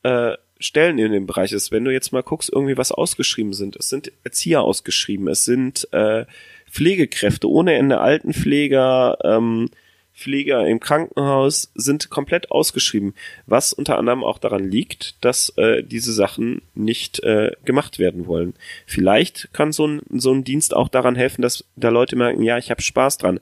äh, 0.05 0.35
Stellen 0.59 0.99
in 0.99 1.13
dem 1.13 1.27
Bereich 1.27 1.53
ist. 1.53 1.73
Wenn 1.73 1.85
du 1.85 1.93
jetzt 1.93 2.13
mal 2.13 2.23
guckst, 2.23 2.51
irgendwie 2.53 2.77
was 2.77 2.93
ausgeschrieben 2.93 3.53
sind. 3.53 3.77
Es 3.77 3.89
sind 3.89 4.13
Erzieher 4.25 4.63
ausgeschrieben, 4.63 5.29
es 5.29 5.45
sind 5.45 5.89
äh, 5.93 6.25
Pflegekräfte 6.71 7.49
ohne 7.49 7.75
Ende, 7.75 8.01
Altenpfleger, 8.01 9.19
ähm, 9.25 9.69
Pfleger 10.17 10.67
im 10.67 10.81
Krankenhaus 10.81 11.71
sind 11.75 12.09
komplett 12.09 12.51
ausgeschrieben, 12.51 13.15
was 13.47 13.75
unter 13.75 13.99
anderem 13.99 14.25
auch 14.25 14.39
daran 14.39 14.71
liegt, 14.71 15.23
dass 15.23 15.51
äh, 15.57 15.83
diese 15.83 16.13
Sachen 16.13 16.63
nicht 16.75 17.21
äh, 17.21 17.53
gemacht 17.67 17.99
werden 17.99 18.27
wollen. 18.27 18.55
Vielleicht 18.87 19.51
kann 19.53 19.73
so 19.73 19.87
ein, 19.87 20.01
so 20.11 20.33
ein 20.33 20.43
Dienst 20.43 20.75
auch 20.75 20.89
daran 20.89 21.17
helfen, 21.17 21.43
dass 21.43 21.65
da 21.77 21.91
Leute 21.91 22.17
merken, 22.17 22.43
ja, 22.43 22.57
ich 22.57 22.71
habe 22.71 22.81
Spaß 22.81 23.19
dran. 23.19 23.41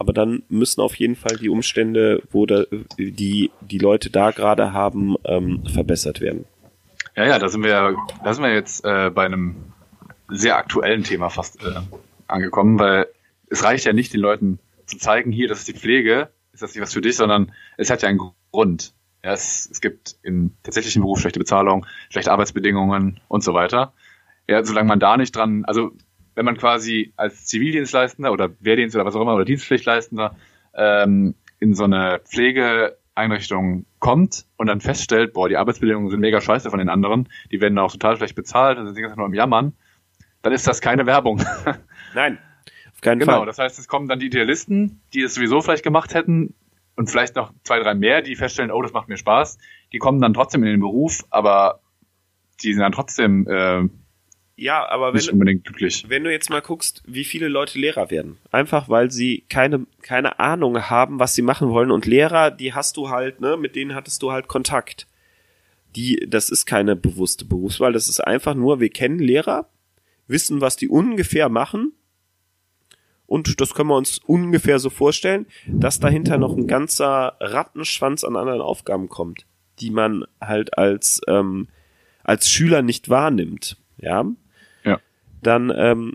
Aber 0.00 0.14
dann 0.14 0.44
müssen 0.48 0.80
auf 0.80 0.94
jeden 0.94 1.14
Fall 1.14 1.36
die 1.36 1.50
Umstände, 1.50 2.22
wo 2.30 2.46
da, 2.46 2.64
die 2.98 3.50
die 3.60 3.78
Leute 3.78 4.08
da 4.08 4.30
gerade 4.30 4.72
haben, 4.72 5.16
ähm, 5.26 5.62
verbessert 5.66 6.22
werden. 6.22 6.46
Ja, 7.16 7.26
ja, 7.26 7.38
da 7.38 7.50
sind 7.50 7.62
wir, 7.62 7.94
da 8.24 8.32
sind 8.32 8.42
wir 8.42 8.54
jetzt 8.54 8.82
äh, 8.82 9.10
bei 9.10 9.26
einem 9.26 9.56
sehr 10.28 10.56
aktuellen 10.56 11.04
Thema 11.04 11.28
fast 11.28 11.62
äh, 11.62 11.80
angekommen, 12.28 12.78
weil 12.78 13.08
es 13.50 13.62
reicht 13.62 13.84
ja 13.84 13.92
nicht 13.92 14.14
den 14.14 14.22
Leuten 14.22 14.58
zu 14.86 14.96
zeigen, 14.96 15.32
hier, 15.32 15.48
das 15.48 15.58
ist 15.58 15.68
die 15.68 15.74
Pflege, 15.74 16.30
ist 16.54 16.62
das 16.62 16.74
nicht 16.74 16.82
was 16.82 16.94
für 16.94 17.02
dich, 17.02 17.16
sondern 17.16 17.52
es 17.76 17.90
hat 17.90 18.00
ja 18.00 18.08
einen 18.08 18.20
Grund. 18.52 18.94
Ja, 19.22 19.34
es, 19.34 19.68
es 19.70 19.82
gibt 19.82 20.16
im 20.22 20.54
tatsächlichen 20.62 21.02
Beruf 21.02 21.20
schlechte 21.20 21.38
Bezahlung, 21.38 21.84
schlechte 22.08 22.32
Arbeitsbedingungen 22.32 23.20
und 23.28 23.44
so 23.44 23.52
weiter. 23.52 23.92
Ja, 24.48 24.64
solange 24.64 24.88
man 24.88 24.98
da 24.98 25.18
nicht 25.18 25.36
dran, 25.36 25.66
also 25.66 25.90
wenn 26.34 26.44
man 26.44 26.56
quasi 26.56 27.12
als 27.16 27.46
Zivildienstleistender 27.46 28.32
oder 28.32 28.50
Wehrdienst 28.60 28.94
oder 28.96 29.04
was 29.04 29.14
auch 29.14 29.22
immer 29.22 29.34
oder 29.34 29.44
Dienstpflichtleistender 29.44 30.36
ähm, 30.74 31.34
in 31.58 31.74
so 31.74 31.84
eine 31.84 32.20
Pflegeeinrichtung 32.24 33.86
kommt 33.98 34.46
und 34.56 34.66
dann 34.66 34.80
feststellt, 34.80 35.32
boah, 35.32 35.48
die 35.48 35.56
Arbeitsbedingungen 35.56 36.10
sind 36.10 36.20
mega 36.20 36.40
scheiße 36.40 36.70
von 36.70 36.78
den 36.78 36.88
anderen, 36.88 37.28
die 37.50 37.60
werden 37.60 37.78
auch 37.78 37.92
total 37.92 38.16
schlecht 38.16 38.34
bezahlt 38.34 38.78
und 38.78 38.86
sind 38.86 38.96
die 38.96 39.02
ganze 39.02 39.16
nur 39.16 39.26
im 39.26 39.34
Jammern, 39.34 39.74
dann 40.42 40.52
ist 40.52 40.66
das 40.66 40.80
keine 40.80 41.06
Werbung. 41.06 41.42
Nein, 42.14 42.38
auf 42.92 43.00
keinen 43.00 43.18
genau, 43.18 43.38
Fall. 43.38 43.46
das 43.46 43.58
heißt, 43.58 43.78
es 43.78 43.88
kommen 43.88 44.08
dann 44.08 44.18
die 44.18 44.26
Idealisten, 44.26 45.00
die 45.12 45.22
es 45.22 45.34
sowieso 45.34 45.60
vielleicht 45.60 45.84
gemacht 45.84 46.14
hätten 46.14 46.54
und 46.96 47.10
vielleicht 47.10 47.36
noch 47.36 47.52
zwei, 47.64 47.80
drei 47.80 47.94
mehr, 47.94 48.22
die 48.22 48.36
feststellen, 48.36 48.70
oh, 48.70 48.82
das 48.82 48.92
macht 48.92 49.08
mir 49.08 49.16
Spaß. 49.16 49.58
Die 49.92 49.98
kommen 49.98 50.20
dann 50.20 50.34
trotzdem 50.34 50.62
in 50.62 50.70
den 50.70 50.80
Beruf, 50.80 51.24
aber 51.30 51.80
die 52.62 52.74
sind 52.74 52.82
dann 52.82 52.92
trotzdem 52.92 53.46
äh, 53.48 53.88
Ja, 54.60 54.86
aber 54.86 55.14
wenn, 55.14 55.40
wenn 56.10 56.24
du 56.24 56.30
jetzt 56.30 56.50
mal 56.50 56.60
guckst, 56.60 57.02
wie 57.06 57.24
viele 57.24 57.48
Leute 57.48 57.78
Lehrer 57.78 58.10
werden. 58.10 58.36
Einfach 58.50 58.90
weil 58.90 59.10
sie 59.10 59.42
keine, 59.48 59.86
keine 60.02 60.38
Ahnung 60.38 60.78
haben, 60.90 61.18
was 61.18 61.34
sie 61.34 61.40
machen 61.40 61.70
wollen. 61.70 61.90
Und 61.90 62.04
Lehrer, 62.04 62.50
die 62.50 62.74
hast 62.74 62.98
du 62.98 63.08
halt, 63.08 63.40
ne, 63.40 63.56
mit 63.56 63.74
denen 63.74 63.94
hattest 63.94 64.22
du 64.22 64.32
halt 64.32 64.48
Kontakt. 64.48 65.06
Die, 65.96 66.26
das 66.28 66.50
ist 66.50 66.66
keine 66.66 66.94
bewusste 66.94 67.46
Berufswahl, 67.46 67.94
das 67.94 68.06
ist 68.06 68.20
einfach 68.20 68.54
nur, 68.54 68.80
wir 68.80 68.90
kennen 68.90 69.18
Lehrer, 69.18 69.70
wissen, 70.26 70.60
was 70.60 70.76
die 70.76 70.90
ungefähr 70.90 71.48
machen. 71.48 71.94
Und 73.24 73.62
das 73.62 73.72
können 73.72 73.88
wir 73.88 73.96
uns 73.96 74.18
ungefähr 74.18 74.78
so 74.78 74.90
vorstellen, 74.90 75.46
dass 75.68 76.00
dahinter 76.00 76.36
noch 76.36 76.54
ein 76.54 76.66
ganzer 76.66 77.38
Rattenschwanz 77.40 78.24
an 78.24 78.36
anderen 78.36 78.60
Aufgaben 78.60 79.08
kommt, 79.08 79.46
die 79.80 79.90
man 79.90 80.26
halt 80.38 80.76
als, 80.76 81.22
ähm, 81.28 81.68
als 82.22 82.50
Schüler 82.50 82.82
nicht 82.82 83.08
wahrnimmt. 83.08 83.78
Ja. 83.96 84.26
Dann, 85.42 85.72
ähm, 85.74 86.14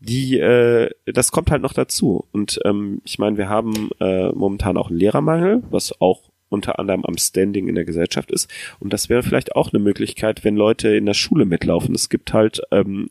die, 0.00 0.38
äh, 0.38 0.90
das 1.06 1.32
kommt 1.32 1.50
halt 1.50 1.62
noch 1.62 1.72
dazu. 1.72 2.26
Und 2.32 2.60
ähm, 2.64 3.00
ich 3.04 3.18
meine, 3.18 3.36
wir 3.36 3.48
haben 3.48 3.90
äh, 4.00 4.28
momentan 4.28 4.76
auch 4.76 4.90
einen 4.90 4.98
Lehrermangel, 4.98 5.62
was 5.70 6.00
auch 6.00 6.30
unter 6.48 6.78
anderem 6.78 7.04
am 7.04 7.18
Standing 7.18 7.68
in 7.68 7.74
der 7.74 7.84
Gesellschaft 7.84 8.30
ist. 8.30 8.50
Und 8.78 8.92
das 8.92 9.08
wäre 9.08 9.22
vielleicht 9.22 9.54
auch 9.54 9.72
eine 9.72 9.82
Möglichkeit, 9.82 10.44
wenn 10.44 10.56
Leute 10.56 10.96
in 10.96 11.06
der 11.06 11.14
Schule 11.14 11.44
mitlaufen. 11.44 11.94
Es 11.94 12.08
gibt 12.08 12.32
halt 12.32 12.62
ähm, 12.70 13.10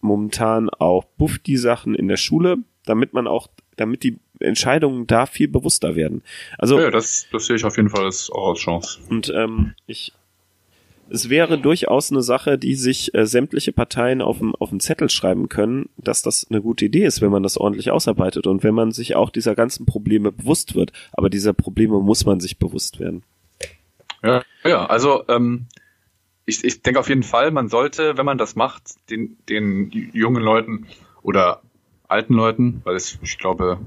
momentan 0.00 0.70
auch 0.70 1.04
Buff-die-Sachen 1.04 1.94
in 1.94 2.08
der 2.08 2.16
Schule, 2.16 2.58
damit 2.84 3.12
man 3.12 3.26
auch, 3.26 3.48
damit 3.76 4.02
die 4.02 4.18
Entscheidungen 4.40 5.06
da 5.06 5.26
viel 5.26 5.48
bewusster 5.48 5.96
werden. 5.96 6.22
Also 6.58 6.78
Ja, 6.78 6.90
das, 6.90 7.26
das 7.32 7.46
sehe 7.46 7.56
ich 7.56 7.64
auf 7.64 7.76
jeden 7.76 7.90
Fall 7.90 8.04
als, 8.04 8.30
auch 8.30 8.50
als 8.50 8.60
Chance. 8.60 9.00
und 9.08 9.32
ähm, 9.34 9.74
ich, 9.86 10.12
es 11.10 11.28
wäre 11.30 11.58
durchaus 11.58 12.10
eine 12.10 12.22
Sache, 12.22 12.58
die 12.58 12.74
sich 12.74 13.14
äh, 13.14 13.26
sämtliche 13.26 13.72
Parteien 13.72 14.22
auf 14.22 14.38
dem 14.38 14.54
auf 14.54 14.70
den 14.70 14.80
Zettel 14.80 15.10
schreiben 15.10 15.48
können, 15.48 15.88
dass 15.96 16.22
das 16.22 16.46
eine 16.50 16.60
gute 16.60 16.84
Idee 16.84 17.04
ist, 17.04 17.20
wenn 17.20 17.30
man 17.30 17.42
das 17.42 17.56
ordentlich 17.56 17.90
ausarbeitet 17.90 18.46
und 18.46 18.62
wenn 18.62 18.74
man 18.74 18.92
sich 18.92 19.16
auch 19.16 19.30
dieser 19.30 19.54
ganzen 19.54 19.86
Probleme 19.86 20.32
bewusst 20.32 20.74
wird. 20.74 20.92
Aber 21.12 21.30
dieser 21.30 21.52
Probleme 21.52 22.00
muss 22.00 22.24
man 22.26 22.40
sich 22.40 22.58
bewusst 22.58 23.00
werden. 23.00 23.22
Ja, 24.22 24.42
ja 24.64 24.86
also 24.86 25.24
ähm, 25.28 25.66
ich, 26.44 26.64
ich 26.64 26.82
denke 26.82 27.00
auf 27.00 27.08
jeden 27.08 27.22
Fall, 27.22 27.50
man 27.50 27.68
sollte, 27.68 28.16
wenn 28.16 28.26
man 28.26 28.38
das 28.38 28.56
macht, 28.56 28.82
den, 29.10 29.36
den 29.48 29.90
jungen 30.12 30.42
Leuten 30.42 30.86
oder 31.22 31.62
alten 32.08 32.34
Leuten, 32.34 32.80
weil 32.84 32.96
es, 32.96 33.18
ich 33.22 33.38
glaube, 33.38 33.78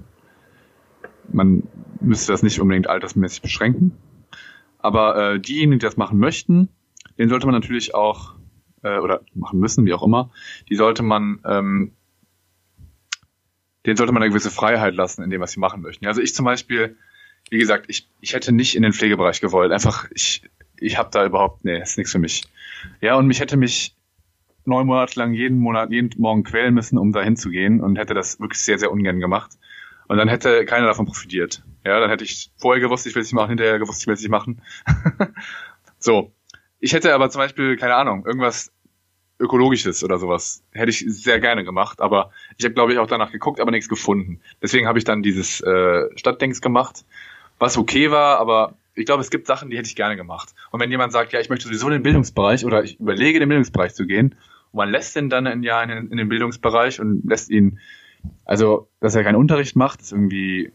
man 1.32 1.64
müsste 2.00 2.32
das 2.32 2.44
nicht 2.44 2.60
unbedingt 2.60 2.88
altersmäßig 2.88 3.42
beschränken. 3.42 3.98
Aber 4.80 5.34
äh, 5.34 5.40
diejenigen, 5.40 5.80
die 5.80 5.86
das 5.86 5.98
machen 5.98 6.20
möchten, 6.20 6.70
den 7.22 7.30
sollte 7.30 7.46
man 7.46 7.54
natürlich 7.54 7.94
auch, 7.94 8.34
äh, 8.82 8.98
oder 8.98 9.22
machen 9.36 9.60
müssen, 9.60 9.86
wie 9.86 9.94
auch 9.94 10.02
immer, 10.02 10.32
die 10.70 10.76
sollte 10.76 11.04
man, 11.04 11.40
ähm, 11.46 11.92
den 13.86 13.96
sollte 13.96 14.12
man 14.12 14.24
eine 14.24 14.32
gewisse 14.32 14.50
Freiheit 14.50 14.96
lassen 14.96 15.22
in 15.22 15.30
dem, 15.30 15.40
was 15.40 15.52
sie 15.52 15.60
machen 15.60 15.84
möchten. 15.84 16.08
Also 16.08 16.20
ich 16.20 16.34
zum 16.34 16.46
Beispiel, 16.46 16.98
wie 17.52 17.60
gesagt, 17.60 17.86
ich, 17.90 18.10
ich 18.22 18.34
hätte 18.34 18.52
nicht 18.52 18.76
in 18.76 18.82
den 18.82 18.92
Pflegebereich 18.92 19.40
gewollt. 19.40 19.72
Einfach, 19.72 20.10
ich, 20.16 20.50
ich 20.80 20.98
habe 20.98 21.10
da 21.12 21.24
überhaupt, 21.24 21.64
nee, 21.64 21.80
ist 21.80 21.96
nichts 21.96 22.12
für 22.12 22.18
mich. 22.18 22.44
Ja, 23.02 23.16
und 23.18 23.28
mich 23.28 23.40
hätte 23.40 23.56
mich 23.56 23.96
neun 24.66 24.88
Monate 24.88 25.20
lang 25.20 25.34
jeden 25.34 25.60
Monat, 25.60 25.92
jeden 25.92 26.20
Morgen 26.20 26.44
quälen 26.44 26.74
müssen, 26.74 26.98
um 26.98 27.12
da 27.12 27.22
hinzugehen 27.22 27.82
und 27.82 28.00
hätte 28.00 28.16
das 28.16 28.40
wirklich 28.40 28.62
sehr, 28.62 28.80
sehr 28.80 28.92
ungern 28.92 29.20
gemacht. 29.20 29.52
Und 30.08 30.18
dann 30.18 30.28
hätte 30.28 30.66
keiner 30.66 30.88
davon 30.88 31.06
profitiert. 31.06 31.62
Ja, 31.86 32.00
dann 32.00 32.10
hätte 32.10 32.24
ich 32.24 32.52
vorher 32.58 32.82
gewusst, 32.82 33.06
ich 33.06 33.14
will 33.14 33.22
es 33.22 33.28
nicht 33.28 33.36
machen, 33.36 33.50
hinterher 33.50 33.78
gewusst, 33.78 34.02
ich 34.02 34.08
will 34.08 34.16
es 34.16 34.22
nicht 34.22 34.32
machen. 34.32 34.64
so. 36.00 36.32
Ich 36.82 36.94
hätte 36.94 37.14
aber 37.14 37.30
zum 37.30 37.40
Beispiel, 37.40 37.78
keine 37.78 37.96
Ahnung, 37.96 38.26
irgendwas 38.26 38.74
Ökologisches 39.40 40.04
oder 40.04 40.20
sowas. 40.20 40.64
Hätte 40.72 40.90
ich 40.90 41.06
sehr 41.08 41.40
gerne 41.40 41.64
gemacht, 41.64 42.02
aber 42.02 42.32
ich 42.58 42.66
habe, 42.66 42.74
glaube 42.74 42.94
ich, 42.94 43.00
auch 43.00 43.08
danach 43.08 43.32
geguckt, 43.32 43.60
aber 43.60 43.72
nichts 43.72 43.88
gefunden. 43.88 44.42
Deswegen 44.62 44.88
habe 44.88 44.98
ich 45.00 45.06
dann 45.06 45.24
dieses 45.24 45.62
äh, 45.62 46.10
Stadtdings 46.16 46.60
gemacht, 46.60 47.06
was 47.60 47.78
okay 47.78 48.12
war, 48.12 48.40
aber 48.40 48.76
ich 48.96 49.06
glaube, 49.06 49.22
es 49.22 49.30
gibt 49.30 49.48
Sachen, 49.48 49.70
die 49.70 49.78
hätte 49.78 49.88
ich 49.88 49.96
gerne 49.96 50.16
gemacht. 50.16 50.54
Und 50.72 50.80
wenn 50.80 50.92
jemand 50.92 51.14
sagt, 51.14 51.34
ja, 51.34 51.40
ich 51.40 51.50
möchte 51.50 51.68
sowieso 51.68 51.88
in 51.88 51.94
den 51.94 52.04
Bildungsbereich 52.04 52.66
oder 52.66 52.84
ich 52.84 53.00
überlege, 53.00 53.38
in 53.38 53.42
den 53.42 53.50
Bildungsbereich 53.50 53.94
zu 53.94 54.06
gehen, 54.06 54.36
und 54.72 54.78
man 54.78 54.90
lässt 54.90 55.16
ihn 55.16 55.30
dann 55.30 55.48
ein 55.48 55.64
Jahr 55.64 55.84
in 55.84 55.90
den, 55.90 56.12
in 56.12 56.18
den 56.18 56.30
Bildungsbereich 56.30 57.00
und 57.00 57.24
lässt 57.26 57.50
ihn, 57.50 57.80
also, 58.46 58.90
dass 59.00 59.16
er 59.16 59.24
keinen 59.24 59.36
Unterricht 59.36 59.76
macht, 59.76 60.02
ist 60.02 60.12
irgendwie, 60.12 60.72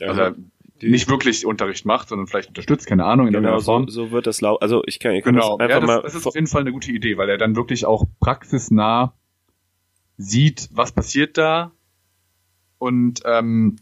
also 0.00 0.20
er 0.20 0.34
nicht 0.82 1.08
wirklich 1.08 1.46
Unterricht 1.46 1.84
macht, 1.84 2.08
sondern 2.08 2.26
vielleicht 2.26 2.48
unterstützt, 2.48 2.86
keine 2.86 3.04
Ahnung, 3.04 3.26
in 3.26 3.32
Genau, 3.32 3.48
irgendeiner 3.48 3.60
so, 3.60 3.72
Form. 3.72 3.88
so 3.88 4.10
wird 4.10 4.26
das 4.26 4.40
lau. 4.40 4.56
Also 4.56 4.82
ich 4.86 4.98
kann, 4.98 5.12
ich 5.14 5.24
kann 5.24 5.34
Genau, 5.34 5.58
das 5.58 5.64
einfach 5.70 5.74
ja, 5.74 5.80
das, 5.80 5.86
mal. 5.86 6.02
das 6.02 6.14
ist 6.14 6.26
auf 6.26 6.34
jeden 6.34 6.46
Fall 6.46 6.62
eine 6.62 6.72
gute 6.72 6.92
Idee, 6.92 7.16
weil 7.16 7.28
er 7.28 7.38
dann 7.38 7.56
wirklich 7.56 7.86
auch 7.86 8.04
praxisnah 8.20 9.14
sieht, 10.16 10.68
was 10.72 10.92
passiert 10.92 11.38
da 11.38 11.72
und 12.78 13.22
ähm, 13.24 13.76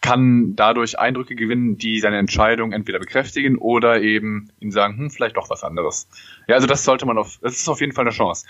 kann 0.00 0.56
dadurch 0.56 0.98
Eindrücke 0.98 1.34
gewinnen, 1.34 1.76
die 1.76 2.00
seine 2.00 2.18
Entscheidung 2.18 2.72
entweder 2.72 2.98
bekräftigen 2.98 3.58
oder 3.58 4.00
eben 4.00 4.48
ihm 4.58 4.70
sagen, 4.70 4.96
hm, 4.96 5.10
vielleicht 5.10 5.36
doch 5.36 5.50
was 5.50 5.62
anderes. 5.62 6.08
Ja, 6.48 6.54
also 6.54 6.66
das 6.66 6.84
sollte 6.84 7.04
man 7.06 7.18
auf, 7.18 7.38
das 7.42 7.54
ist 7.54 7.68
auf 7.68 7.80
jeden 7.80 7.92
Fall 7.92 8.04
eine 8.04 8.14
Chance. 8.14 8.46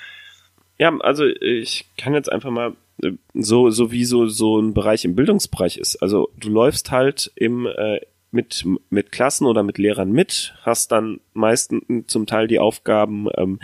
Ja, 0.80 0.96
also 1.00 1.26
ich 1.26 1.84
kann 1.98 2.14
jetzt 2.14 2.32
einfach 2.32 2.50
mal 2.50 2.72
äh, 3.02 3.12
so 3.34 3.68
so 3.68 3.92
wie 3.92 4.06
so 4.06 4.26
so 4.28 4.58
ein 4.58 4.72
Bereich 4.72 5.04
im 5.04 5.14
Bildungsbereich 5.14 5.76
ist. 5.76 5.96
Also 6.02 6.30
du 6.38 6.48
läufst 6.48 6.90
halt 6.90 7.30
im 7.36 7.66
äh, 7.66 8.00
mit 8.30 8.64
mit 8.88 9.12
Klassen 9.12 9.44
oder 9.46 9.62
mit 9.62 9.76
Lehrern 9.76 10.10
mit, 10.10 10.54
hast 10.62 10.90
dann 10.90 11.20
meistens 11.34 11.82
zum 12.06 12.24
Teil 12.26 12.48
die 12.48 12.58
Aufgaben 12.58 13.28
ähm, 13.36 13.60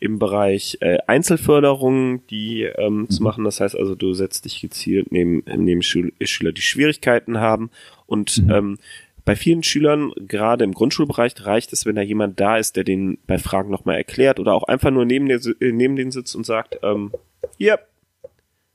im 0.00 0.18
Bereich 0.18 0.78
äh, 0.80 0.98
Einzelförderung, 1.06 2.26
die 2.28 2.62
ähm, 2.62 3.10
zu 3.10 3.22
machen. 3.22 3.44
Das 3.44 3.60
heißt 3.60 3.76
also, 3.76 3.94
du 3.94 4.14
setzt 4.14 4.46
dich 4.46 4.62
gezielt 4.62 5.12
neben 5.12 5.44
neben 5.54 5.82
Schül 5.82 6.14
Schüler, 6.22 6.52
die 6.52 6.62
Schwierigkeiten 6.62 7.40
haben 7.40 7.70
und 8.06 8.38
Mhm. 8.38 8.50
ähm, 8.50 8.78
bei 9.24 9.36
vielen 9.36 9.62
Schülern, 9.62 10.12
gerade 10.16 10.64
im 10.64 10.72
Grundschulbereich, 10.72 11.34
reicht 11.46 11.72
es, 11.72 11.86
wenn 11.86 11.96
da 11.96 12.02
jemand 12.02 12.40
da 12.40 12.58
ist, 12.58 12.76
der 12.76 12.84
den 12.84 13.18
bei 13.26 13.38
Fragen 13.38 13.70
nochmal 13.70 13.96
erklärt 13.96 14.38
oder 14.38 14.52
auch 14.52 14.64
einfach 14.64 14.90
nur 14.90 15.06
neben, 15.06 15.28
der, 15.28 15.40
äh, 15.60 15.72
neben 15.72 15.96
den 15.96 16.10
sitzt 16.10 16.36
und 16.36 16.44
sagt, 16.44 16.78
ähm, 16.82 17.12
hier, 17.56 17.78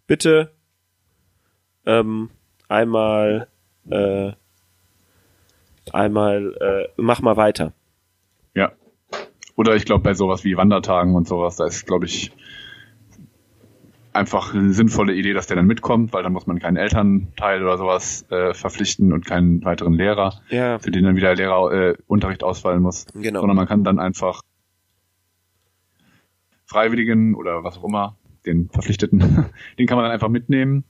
bitte 0.07 0.51
ähm, 1.85 2.31
einmal, 2.67 3.47
äh, 3.89 4.31
einmal, 5.91 6.55
äh, 6.59 6.89
mach 6.97 7.21
mal 7.21 7.37
weiter. 7.37 7.73
Ja. 8.55 8.71
Oder 9.55 9.75
ich 9.75 9.85
glaube 9.85 10.03
bei 10.03 10.13
sowas 10.13 10.43
wie 10.43 10.57
Wandertagen 10.57 11.15
und 11.15 11.27
sowas, 11.27 11.57
da 11.57 11.67
ist, 11.67 11.85
glaube 11.85 12.05
ich, 12.05 12.31
einfach 14.19 14.53
eine 14.53 14.73
sinnvolle 14.73 15.13
Idee, 15.15 15.33
dass 15.33 15.47
der 15.47 15.55
dann 15.55 15.65
mitkommt, 15.65 16.13
weil 16.13 16.21
dann 16.23 16.33
muss 16.33 16.45
man 16.45 16.59
keinen 16.59 16.77
Elternteil 16.77 17.63
oder 17.63 17.77
sowas 17.77 18.25
äh, 18.29 18.53
verpflichten 18.53 19.11
und 19.13 19.25
keinen 19.25 19.63
weiteren 19.65 19.93
Lehrer, 19.93 20.41
Ja, 20.49 20.77
für 20.79 20.91
den 20.91 21.05
dann 21.05 21.15
wieder 21.15 21.33
Lehrer 21.35 21.71
äh, 21.71 21.97
Unterricht 22.07 22.43
ausfallen 22.43 22.81
muss. 22.81 23.05
genau. 23.15 23.39
Sondern 23.39 23.55
man 23.57 23.67
kann 23.67 23.83
dann 23.83 23.99
einfach 23.99 24.41
Freiwilligen 26.65 27.33
oder 27.35 27.63
was 27.63 27.77
auch 27.77 27.83
immer, 27.83 28.15
den 28.45 28.69
Verpflichteten, 28.69 29.19
den 29.79 29.87
kann 29.87 29.95
man 29.97 30.05
dann 30.05 30.11
einfach 30.11 30.29
mitnehmen. 30.29 30.83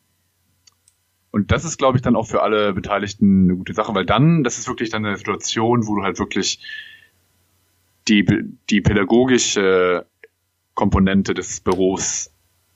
Und 1.32 1.52
das 1.52 1.64
ist, 1.64 1.78
glaube 1.78 1.98
ich, 1.98 2.02
dann 2.02 2.16
auch 2.16 2.28
für 2.28 2.42
alle 2.42 2.74
Beteiligten 2.74 3.44
eine 3.46 3.56
gute 3.56 3.74
Sache, 3.74 3.94
weil 3.94 4.06
dann, 4.06 4.44
das 4.44 4.58
ist 4.58 4.68
wirklich 4.68 4.90
dann 4.90 5.06
eine 5.06 5.16
Situation, 5.16 5.88
wo 5.88 5.96
du 5.96 6.04
halt 6.04 6.18
wirklich 6.20 6.60
die, 8.08 8.26
die 8.70 8.82
pädagogische 8.82 10.08
Komponente 10.74 11.34
des 11.36 11.62
Berufs 11.62 12.34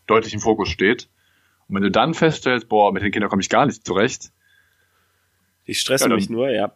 deutlich 0.08 0.34
im 0.34 0.40
Fokus 0.40 0.70
steht. 0.70 1.10
Und 1.68 1.76
wenn 1.76 1.84
du 1.84 1.92
dann 1.92 2.14
feststellst, 2.14 2.68
boah, 2.70 2.92
mit 2.94 3.04
den 3.04 3.12
Kindern 3.12 3.30
komme 3.30 3.42
ich 3.42 3.50
gar 3.50 3.66
nicht 3.66 3.86
zurecht, 3.86 4.32
Ich 5.66 5.80
stresse 5.80 6.04
Ja, 6.06 6.10
dann- 6.10 6.18
mich 6.18 6.30
nur, 6.30 6.50
ja. 6.50 6.74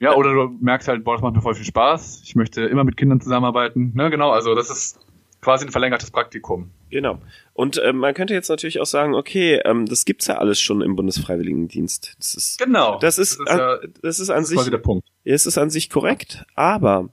ja, 0.00 0.14
oder 0.14 0.32
du 0.34 0.48
merkst 0.60 0.88
halt, 0.88 1.04
boah, 1.04 1.14
das 1.14 1.22
macht 1.22 1.34
mir 1.36 1.42
voll 1.42 1.54
viel 1.54 1.64
Spaß, 1.64 2.22
ich 2.24 2.34
möchte 2.34 2.62
immer 2.62 2.82
mit 2.82 2.96
Kindern 2.96 3.20
zusammenarbeiten. 3.20 3.92
Ne, 3.94 4.10
genau, 4.10 4.30
also 4.32 4.54
das 4.56 4.68
ist 4.68 4.98
quasi 5.40 5.64
ein 5.64 5.70
verlängertes 5.70 6.10
Praktikum. 6.10 6.70
Genau. 6.90 7.20
Und 7.52 7.80
ähm, 7.84 7.98
man 7.98 8.14
könnte 8.14 8.34
jetzt 8.34 8.48
natürlich 8.48 8.80
auch 8.80 8.86
sagen, 8.86 9.14
okay, 9.14 9.60
ähm, 9.64 9.86
das 9.86 10.04
gibt's 10.04 10.26
ja 10.26 10.38
alles 10.38 10.60
schon 10.60 10.82
im 10.82 10.96
Bundesfreiwilligendienst. 10.96 12.16
Das 12.18 12.34
ist, 12.34 12.58
Genau. 12.58 12.98
das 12.98 13.18
ist, 13.18 13.38
das 13.38 13.48
ist, 13.48 13.58
ja, 13.58 13.74
an, 13.74 13.94
das 14.02 14.18
ist 14.18 14.30
an 14.30 14.38
das 14.40 14.48
sich 14.48 14.56
quasi 14.58 14.70
der 14.72 14.78
Punkt. 14.78 15.06
Es 15.22 15.46
ist 15.46 15.56
an 15.58 15.70
sich 15.70 15.88
korrekt, 15.88 16.44
aber 16.56 17.08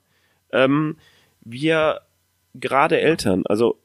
ähm, 0.51 0.97
wir 1.41 2.01
gerade 2.55 2.99
Eltern, 2.99 3.43
also 3.45 3.77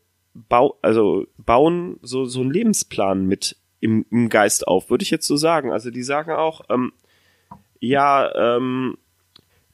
bau, 0.48 0.78
also 0.82 1.26
bauen 1.38 1.98
so 2.02 2.24
so 2.24 2.40
einen 2.40 2.50
Lebensplan 2.50 3.26
mit 3.26 3.56
im, 3.80 4.04
im 4.10 4.28
Geist 4.28 4.66
auf, 4.66 4.90
würde 4.90 5.02
ich 5.02 5.10
jetzt 5.10 5.26
so 5.26 5.36
sagen. 5.36 5.72
Also 5.72 5.90
die 5.90 6.02
sagen 6.02 6.32
auch, 6.32 6.62
ähm, 6.68 6.92
ja, 7.80 8.56
ähm, 8.56 8.98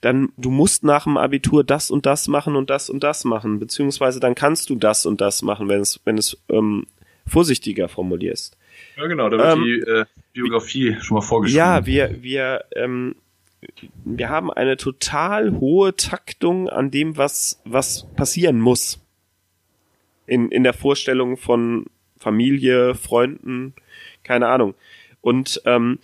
dann 0.01 0.33
du 0.37 0.51
musst 0.51 0.85
nach 0.85 1.05
dem 1.05 1.17
Abitur 1.17 1.65
das 1.65 1.91
und 1.91 2.05
das 2.05 2.29
machen 2.29 2.57
und 2.57 2.69
das 2.69 2.91
und 2.91 3.03
das 3.03 3.25
machen, 3.25 3.59
beziehungsweise 3.59 4.21
dann 4.21 4.35
kannst 4.35 4.69
du 4.69 4.75
das 4.75 5.07
und 5.07 5.21
das 5.21 5.43
machen, 5.43 5.69
wenn 5.69 5.81
es, 5.81 6.01
wenn 6.05 6.19
es 6.19 6.37
ähm, 6.51 6.87
vorsichtiger 7.27 7.89
formulierst. 7.89 8.57
Ja, 8.97 9.07
genau, 9.07 9.29
da 9.31 9.39
wird 9.39 9.57
ähm, 9.57 9.65
die 9.65 9.91
äh, 9.91 10.05
Biografie 10.35 10.97
schon 11.01 11.17
mal 11.17 11.23
vorgeschrieben. 11.23 11.59
Ja, 11.59 11.87
wir, 11.87 12.23
wir, 12.23 12.65
ähm, 12.77 13.17
wir 14.05 14.29
haben 14.29 14.51
eine 14.53 14.77
total 14.77 15.59
hohe 15.59 15.97
Taktung 15.97 16.69
an 16.69 16.91
dem, 16.91 17.17
was, 17.17 17.63
was 17.65 18.07
passieren 18.15 18.61
muss. 18.61 19.01
In, 20.27 20.51
in 20.51 20.63
der 20.63 20.73
Vorstellung 20.73 21.37
von 21.37 21.87
Familie, 22.19 22.95
Freunden, 22.95 23.75
keine 24.23 24.49
Ahnung. 24.49 24.75
Und 25.21 25.61
ähm, 25.67 25.99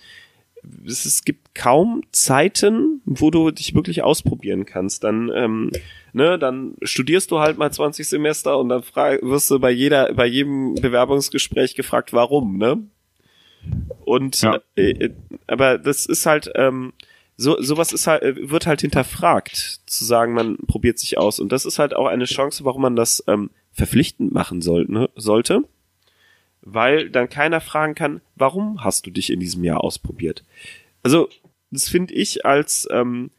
es, 0.85 1.05
es 1.05 1.23
gibt 1.23 1.55
kaum 1.55 2.03
Zeiten, 2.11 3.01
wo 3.05 3.31
du 3.31 3.51
dich 3.51 3.73
wirklich 3.73 4.03
ausprobieren 4.03 4.65
kannst. 4.65 5.03
Dann, 5.03 5.31
ähm, 5.33 5.71
ne, 6.13 6.37
dann 6.37 6.75
studierst 6.83 7.31
du 7.31 7.39
halt 7.39 7.57
mal 7.57 7.71
20 7.71 8.07
Semester 8.07 8.57
und 8.59 8.69
dann 8.69 8.83
frag, 8.83 9.21
wirst 9.23 9.49
du 9.49 9.59
bei 9.59 9.71
jeder, 9.71 10.13
bei 10.13 10.25
jedem 10.25 10.75
Bewerbungsgespräch 10.75 11.75
gefragt, 11.75 12.13
warum, 12.13 12.57
ne? 12.57 12.77
Und 14.05 14.41
ja. 14.41 14.59
äh, 14.75 14.91
äh 14.91 15.09
aber 15.47 15.77
das 15.77 16.05
ist 16.05 16.25
halt, 16.25 16.51
ähm, 16.55 16.93
so 17.37 17.59
sowas 17.61 17.91
ist 17.91 18.07
halt 18.07 18.51
wird 18.51 18.67
halt 18.67 18.81
hinterfragt 18.81 19.81
zu 19.85 20.05
sagen 20.05 20.33
man 20.33 20.57
probiert 20.67 20.99
sich 20.99 21.17
aus 21.17 21.39
und 21.39 21.51
das 21.51 21.65
ist 21.65 21.79
halt 21.79 21.95
auch 21.95 22.05
eine 22.05 22.25
Chance 22.25 22.65
warum 22.65 22.83
man 22.83 22.95
das 22.95 23.23
ähm, 23.27 23.49
verpflichtend 23.71 24.33
machen 24.33 24.61
soll, 24.61 24.85
ne, 24.87 25.09
sollte 25.15 25.63
weil 26.61 27.09
dann 27.09 27.29
keiner 27.29 27.61
fragen 27.61 27.95
kann 27.95 28.21
warum 28.35 28.83
hast 28.83 29.05
du 29.05 29.11
dich 29.11 29.31
in 29.31 29.39
diesem 29.39 29.63
Jahr 29.63 29.83
ausprobiert 29.83 30.43
also 31.03 31.29
das 31.71 31.89
finde 31.89 32.13
ich 32.13 32.45
als 32.45 32.87
ähm, 32.91 33.31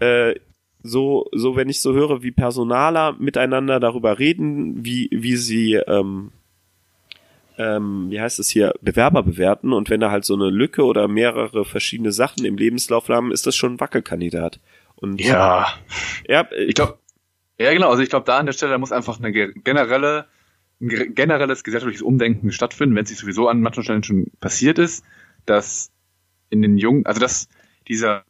äh, 0.00 0.34
so 0.82 1.28
so 1.32 1.56
wenn 1.56 1.68
ich 1.68 1.80
so 1.80 1.92
höre 1.92 2.22
wie 2.22 2.32
Personaler 2.32 3.12
miteinander 3.18 3.78
darüber 3.78 4.18
reden 4.18 4.84
wie 4.84 5.08
wie 5.12 5.36
sie 5.36 5.74
ähm, 5.74 6.32
ähm, 7.58 8.10
wie 8.10 8.20
heißt 8.20 8.38
es 8.38 8.48
hier, 8.48 8.74
Bewerber 8.80 9.22
bewerten 9.22 9.72
und 9.72 9.90
wenn 9.90 10.00
da 10.00 10.10
halt 10.10 10.24
so 10.24 10.34
eine 10.34 10.50
Lücke 10.50 10.84
oder 10.84 11.08
mehrere 11.08 11.64
verschiedene 11.64 12.12
Sachen 12.12 12.44
im 12.44 12.56
Lebenslauf 12.56 13.08
haben, 13.08 13.32
ist 13.32 13.46
das 13.46 13.54
schon 13.54 13.74
ein 13.74 13.80
Wackelkandidat. 13.80 14.60
Und 14.96 15.20
ja, 15.20 15.66
ja 16.28 16.48
ich 16.52 16.74
glaube, 16.74 16.98
ja 17.58 17.72
genau, 17.72 17.90
also 17.90 18.02
ich 18.02 18.10
glaube, 18.10 18.26
da 18.26 18.38
an 18.38 18.46
der 18.46 18.52
Stelle 18.52 18.78
muss 18.78 18.92
einfach 18.92 19.18
eine 19.18 19.32
generelle, 19.32 20.26
ein 20.80 21.14
generelles 21.14 21.64
gesellschaftliches 21.64 22.02
Umdenken 22.02 22.52
stattfinden, 22.52 22.96
wenn 22.96 23.04
es 23.04 23.10
sich 23.10 23.18
sowieso 23.18 23.48
an 23.48 23.60
manchen 23.60 23.82
Stellen 23.82 24.02
schon 24.02 24.30
passiert 24.40 24.78
ist, 24.78 25.04
dass 25.46 25.92
in 26.50 26.62
den 26.62 26.78
jungen, 26.78 27.06
also 27.06 27.20
dass 27.20 27.48
dieser 27.88 28.24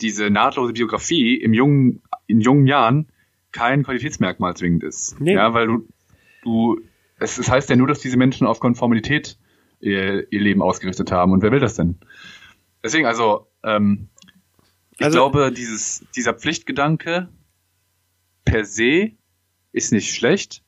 diese 0.00 0.30
nahtlose 0.30 0.72
Biografie 0.72 1.36
im 1.36 1.54
jungen, 1.54 2.02
in 2.26 2.40
jungen 2.40 2.66
Jahren 2.66 3.08
kein 3.52 3.84
Qualitätsmerkmal 3.84 4.56
zwingend 4.56 4.82
ist. 4.82 5.20
Nee. 5.20 5.34
Ja, 5.34 5.54
weil 5.54 5.66
du, 5.66 5.88
du 6.42 6.80
es, 7.18 7.38
es 7.38 7.50
heißt 7.50 7.70
ja 7.70 7.76
nur, 7.76 7.86
dass 7.86 8.00
diese 8.00 8.16
Menschen 8.16 8.46
auf 8.46 8.60
Konformität 8.60 9.38
ihr, 9.80 10.30
ihr 10.32 10.40
Leben 10.40 10.62
ausgerichtet 10.62 11.12
haben. 11.12 11.32
Und 11.32 11.42
wer 11.42 11.52
will 11.52 11.60
das 11.60 11.74
denn? 11.74 11.98
Deswegen, 12.82 13.06
also, 13.06 13.46
ähm, 13.62 14.08
ich 14.98 15.04
also, 15.04 15.18
glaube, 15.18 15.52
dieses, 15.52 16.04
dieser 16.14 16.34
Pflichtgedanke 16.34 17.28
per 18.44 18.64
se 18.64 19.12
ist 19.72 19.92
nicht 19.92 20.14
schlecht. 20.14 20.62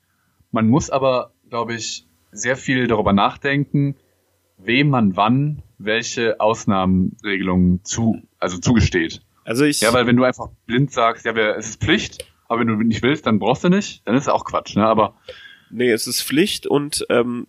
Man 0.50 0.68
muss 0.68 0.90
aber, 0.90 1.32
glaube 1.48 1.74
ich, 1.74 2.06
sehr 2.32 2.56
viel 2.56 2.86
darüber 2.86 3.12
nachdenken, 3.12 3.96
wem 4.58 4.88
man 4.88 5.16
wann 5.16 5.62
welche 5.78 6.40
Ausnahmenregelungen 6.40 7.84
zu, 7.84 8.22
also 8.38 8.58
zugesteht. 8.58 9.22
Also 9.44 9.64
ich. 9.64 9.80
Ja, 9.80 9.92
weil 9.92 10.06
wenn 10.06 10.16
du 10.16 10.24
einfach 10.24 10.48
blind 10.66 10.90
sagst, 10.90 11.24
ja, 11.24 11.32
es 11.32 11.68
ist 11.68 11.82
Pflicht, 11.82 12.26
aber 12.48 12.60
wenn 12.60 12.68
du 12.68 12.76
nicht 12.76 13.02
willst, 13.02 13.26
dann 13.26 13.38
brauchst 13.38 13.64
du 13.64 13.68
nicht, 13.68 14.06
dann 14.06 14.16
ist 14.16 14.28
auch 14.28 14.44
Quatsch, 14.44 14.76
ne? 14.76 14.86
Aber 14.86 15.14
Nee, 15.70 15.90
es 15.90 16.06
ist 16.06 16.22
Pflicht 16.22 16.66
und 16.66 17.04
ähm, 17.10 17.46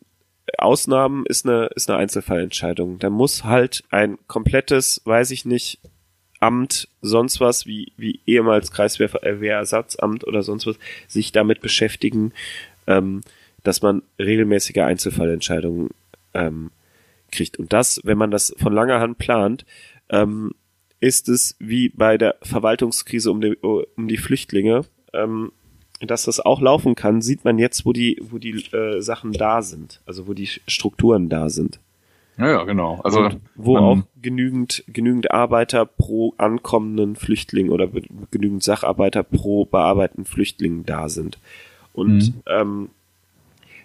Ausnahmen 0.57 1.25
ist 1.25 1.45
eine, 1.45 1.67
ist 1.75 1.89
eine 1.89 1.99
Einzelfallentscheidung. 1.99 2.99
Da 2.99 3.09
muss 3.09 3.43
halt 3.43 3.83
ein 3.89 4.17
komplettes, 4.27 5.01
weiß 5.05 5.31
ich 5.31 5.45
nicht, 5.45 5.79
Amt, 6.39 6.87
sonst 7.01 7.39
was, 7.39 7.65
wie, 7.65 7.91
wie 7.97 8.19
ehemals 8.25 8.71
Kreiswehrersatzamt 8.71 10.25
oder 10.25 10.43
sonst 10.43 10.67
was, 10.67 10.77
sich 11.07 11.31
damit 11.31 11.61
beschäftigen, 11.61 12.33
ähm, 12.85 13.21
dass 13.63 13.81
man 13.81 14.03
regelmäßige 14.19 14.77
Einzelfallentscheidungen 14.77 15.89
ähm, 16.33 16.71
kriegt. 17.31 17.57
Und 17.57 17.73
das, 17.73 18.01
wenn 18.03 18.17
man 18.17 18.31
das 18.31 18.53
von 18.57 18.73
langer 18.73 18.99
Hand 18.99 19.17
plant, 19.17 19.65
ähm, 20.09 20.53
ist 20.99 21.29
es 21.29 21.55
wie 21.59 21.89
bei 21.89 22.17
der 22.17 22.35
Verwaltungskrise 22.41 23.31
um 23.31 23.41
die, 23.41 23.55
um 23.55 24.07
die 24.07 24.17
Flüchtlinge. 24.17 24.85
Ähm, 25.13 25.51
dass 25.99 26.25
das 26.25 26.39
auch 26.39 26.61
laufen 26.61 26.95
kann, 26.95 27.21
sieht 27.21 27.43
man 27.43 27.57
jetzt, 27.57 27.85
wo 27.85 27.93
die, 27.93 28.19
wo 28.21 28.37
die 28.37 28.51
äh, 28.71 29.01
Sachen 29.01 29.31
da 29.33 29.61
sind, 29.61 30.01
also 30.05 30.27
wo 30.27 30.33
die 30.33 30.47
Strukturen 30.67 31.27
da 31.27 31.49
sind. 31.49 31.79
Ja, 32.37 32.49
ja, 32.49 32.63
genau. 32.63 32.99
Also 33.03 33.21
Und 33.21 33.41
wo 33.55 33.77
auch 33.77 33.97
genügend 34.21 34.83
genügend 34.87 35.31
Arbeiter 35.31 35.85
pro 35.85 36.33
ankommenden 36.37 37.15
Flüchtling 37.15 37.69
oder 37.69 37.87
genügend 38.29 38.63
Sacharbeiter 38.63 39.23
pro 39.23 39.65
bearbeiteten 39.65 40.25
Flüchtling 40.25 40.85
da 40.85 41.09
sind. 41.09 41.39
Und 41.93 42.17
mhm. 42.17 42.43
ähm, 42.45 42.89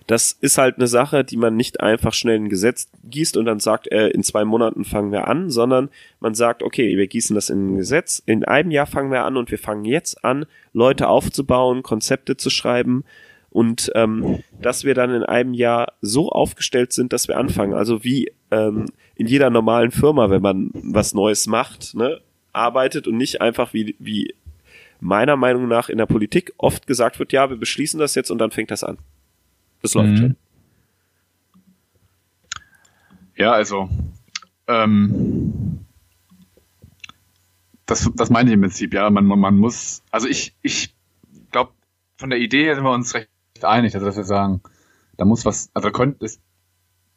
das 0.07 0.33
ist 0.33 0.59
halt 0.59 0.77
eine 0.77 0.87
Sache, 0.87 1.25
die 1.25 1.37
man 1.37 1.57
nicht 1.57 1.81
einfach 1.81 2.13
schnell 2.13 2.37
in 2.37 2.45
ein 2.45 2.49
Gesetz 2.49 2.91
gießt 3.05 3.37
und 3.37 3.47
dann 3.47 3.61
sagt, 3.61 3.91
äh, 3.91 4.09
in 4.09 4.23
zwei 4.23 4.45
Monaten 4.45 4.85
fangen 4.85 5.13
wir 5.13 5.29
an, 5.29 5.51
sondern 5.51 5.89
man 6.21 6.35
sagt, 6.35 6.63
okay, 6.63 6.97
wir 6.99 7.07
gießen 7.07 7.35
das 7.35 7.51
in 7.51 7.73
ein 7.75 7.77
Gesetz, 7.79 8.23
in 8.27 8.45
einem 8.45 8.71
Jahr 8.71 8.87
fangen 8.87 9.11
wir 9.11 9.25
an 9.25 9.37
und 9.37 9.51
wir 9.51 9.59
fangen 9.59 9.85
jetzt 9.85 10.25
an, 10.25 10.45
Leute 10.73 11.09
aufzubauen, 11.09 11.83
Konzepte 11.83 12.37
zu 12.37 12.51
schreiben 12.51 13.05
und 13.53 13.93
ähm, 13.95 14.43
dass 14.61 14.85
wir 14.85 14.95
dann 14.95 15.15
in 15.15 15.23
einem 15.23 15.53
Jahr 15.53 15.93
so 16.01 16.31
aufgestellt 16.31 16.93
sind, 16.93 17.13
dass 17.13 17.29
wir 17.29 17.37
anfangen. 17.37 17.75
Also 17.75 18.03
wie 18.03 18.33
ähm, 18.51 18.87
in 19.15 19.27
jeder 19.27 19.51
normalen 19.51 19.91
Firma, 19.91 20.31
wenn 20.31 20.41
man 20.41 20.71
was 20.73 21.13
Neues 21.13 21.47
macht, 21.47 21.95
ne, 21.95 22.21
arbeitet 22.53 23.07
und 23.07 23.19
nicht 23.19 23.43
einfach 23.43 23.75
wie, 23.75 23.95
wie 23.99 24.35
meiner 25.01 25.37
Meinung 25.37 25.69
nach 25.69 25.91
in 25.91 25.99
der 25.99 26.07
Politik 26.07 26.53
oft 26.57 26.87
gesagt 26.87 27.19
wird, 27.19 27.33
ja, 27.33 27.51
wir 27.51 27.59
beschließen 27.59 28.01
das 28.01 28.15
jetzt 28.15 28.31
und 28.31 28.39
dann 28.39 28.51
fängt 28.51 28.71
das 28.71 28.85
an. 28.85 28.99
Das 29.83 29.95
läuft 29.95 30.11
mhm. 30.11 30.17
schon. 30.17 30.37
Ja, 33.37 33.53
also 33.53 33.91
ähm, 34.67 35.85
das, 37.85 38.11
das 38.15 38.31
meine 38.31 38.49
ich 38.49 38.55
im 38.55 38.61
Prinzip, 38.63 38.95
ja. 38.95 39.11
Man, 39.11 39.27
man 39.27 39.59
muss, 39.59 40.03
also 40.11 40.27
ich, 40.27 40.55
ich 40.63 40.95
glaube, 41.51 41.73
von 42.17 42.31
der 42.31 42.39
Idee 42.39 42.65
her 42.65 42.77
sind 42.77 42.85
wir 42.85 42.93
uns 42.93 43.15
recht 43.15 43.29
einig, 43.65 43.95
also 43.95 44.07
dass 44.07 44.17
wir 44.17 44.25
sagen, 44.25 44.63
da 45.17 45.25
muss 45.25 45.45
was, 45.45 45.71
also 45.75 45.91
könnte 45.91 46.25
es, 46.25 46.41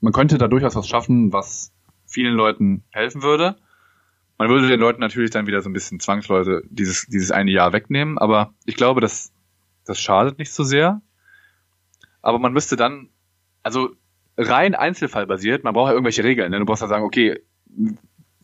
man 0.02 0.14
könnte 0.14 0.38
da 0.38 0.48
durchaus 0.48 0.76
was 0.76 0.88
schaffen, 0.88 1.34
was 1.34 1.74
vielen 2.06 2.34
Leuten 2.34 2.84
helfen 2.92 3.24
würde. 3.24 3.56
Man 4.38 4.50
würde 4.50 4.68
den 4.68 4.80
Leuten 4.80 5.00
natürlich 5.00 5.32
dann 5.32 5.48
wieder 5.48 5.62
so 5.62 5.70
ein 5.70 5.74
bisschen 5.74 6.00
zwangsläufig 6.00 6.68
dieses, 6.70 7.08
dieses 7.08 7.32
eine 7.32 7.52
Jahr 7.52 7.74
wegnehmen, 7.74 8.18
aber 8.18 8.54
ich 8.66 8.76
glaube, 8.76 9.02
das, 9.02 9.32
das 9.86 10.00
schadet 10.00 10.38
nicht 10.40 10.52
so 10.52 10.64
sehr 10.64 11.02
aber 12.26 12.40
man 12.40 12.54
müsste 12.54 12.76
dann, 12.76 13.10
also 13.62 13.92
rein 14.36 14.74
einzelfallbasiert, 14.74 15.64
man 15.64 15.76
braucht 15.76 15.90
ja 15.90 15.94
irgendwelche 15.94 16.24
Regeln. 16.24 16.50
Ne? 16.50 16.58
Du 16.58 16.66
brauchst 16.66 16.82
ja 16.82 16.88
sagen, 16.88 17.06
okay, 17.06 17.40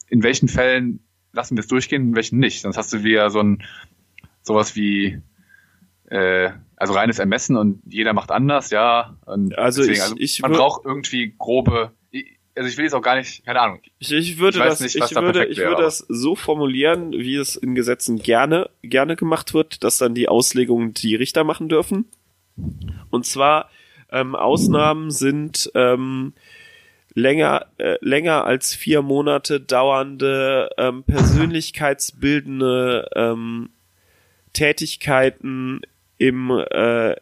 in 0.08 0.22
welchen 0.22 0.47
Fällen 0.47 0.99
lassen 1.34 1.58
wir 1.58 1.62
es 1.62 1.68
durchgehen, 1.68 2.10
in 2.10 2.16
welchen 2.16 2.38
nicht. 2.38 2.62
Sonst 2.62 2.78
hast 2.78 2.93
du 2.93 3.04
wieder 3.04 3.32
so 3.32 3.39
ein 3.39 3.64
sowas 4.43 4.76
wie 4.76 5.20
äh, 6.12 6.51
also 6.76 6.93
reines 6.93 7.18
Ermessen 7.20 7.55
und 7.55 7.82
jeder 7.86 8.12
macht 8.14 8.32
anders, 8.32 8.70
ja. 8.70 9.16
Und 9.26 9.57
also, 9.57 9.82
deswegen, 9.82 10.01
also 10.01 10.16
ich, 10.18 10.41
man 10.41 10.51
braucht 10.51 10.84
irgendwie 10.86 11.34
grobe. 11.38 11.91
Also 12.53 12.68
ich 12.68 12.76
will 12.76 12.84
jetzt 12.84 12.93
auch 12.93 13.01
gar 13.01 13.16
nicht, 13.16 13.45
keine 13.45 13.62
Ahnung. 13.62 13.80
Ich, 13.97 14.12
ich 14.12 14.38
würde 14.38 14.57
ich 14.57 14.64
das, 14.64 14.82
nicht, 14.82 14.97
ich 14.97 15.05
da 15.05 15.22
würde, 15.22 15.45
ich 15.45 15.57
wäre, 15.57 15.70
würde 15.70 15.84
das 15.84 15.99
so 16.09 16.36
formulieren, 16.36 17.14
wie 17.14 17.38
es 17.38 17.55
in 17.55 17.76
Gesetzen 17.76 18.18
gerne 18.18 18.70
gerne 18.82 19.16
gemacht 19.16 19.53
wird, 19.53 19.86
dass 19.86 19.99
dann 19.99 20.14
die 20.14 20.28
Auslegung 20.28 20.93
die 20.93 21.16
Richter 21.16 21.45
machen 21.45 21.70
dürfen. 21.70 22.09
Und 23.09 23.26
zwar 23.26 23.70
ähm, 24.12 24.36
Ausnahmen 24.36 25.12
sind 25.12 25.72
ähm, 25.76 26.34
länger 27.14 27.68
äh, 27.78 27.95
länger 28.01 28.43
als 28.43 28.76
vier 28.76 29.01
Monate 29.01 29.62
dauernde 29.62 30.72
ähm, 30.78 31.03
persönlichkeitsbildende 31.03 33.09
ähm, 33.16 33.70
Tätigkeiten 34.51 35.84
im 36.22 36.51
äh, 36.51 37.15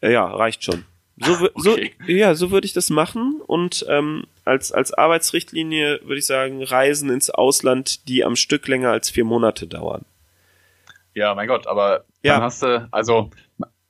ja 0.00 0.26
reicht 0.26 0.64
schon. 0.64 0.84
So, 1.16 1.32
okay. 1.32 1.94
so 2.04 2.10
ja, 2.10 2.34
so 2.34 2.50
würde 2.50 2.66
ich 2.66 2.72
das 2.72 2.90
machen 2.90 3.40
und 3.46 3.84
ähm, 3.88 4.24
als 4.44 4.72
als 4.72 4.92
Arbeitsrichtlinie 4.92 6.00
würde 6.02 6.18
ich 6.18 6.26
sagen 6.26 6.62
Reisen 6.62 7.10
ins 7.10 7.30
Ausland, 7.30 8.08
die 8.08 8.24
am 8.24 8.36
Stück 8.36 8.66
länger 8.68 8.90
als 8.90 9.10
vier 9.10 9.24
Monate 9.24 9.66
dauern. 9.66 10.04
Ja, 11.14 11.34
mein 11.34 11.48
Gott, 11.48 11.66
aber 11.66 12.04
ja. 12.22 12.34
dann 12.34 12.42
hast 12.42 12.62
du 12.62 12.88
also 12.90 13.30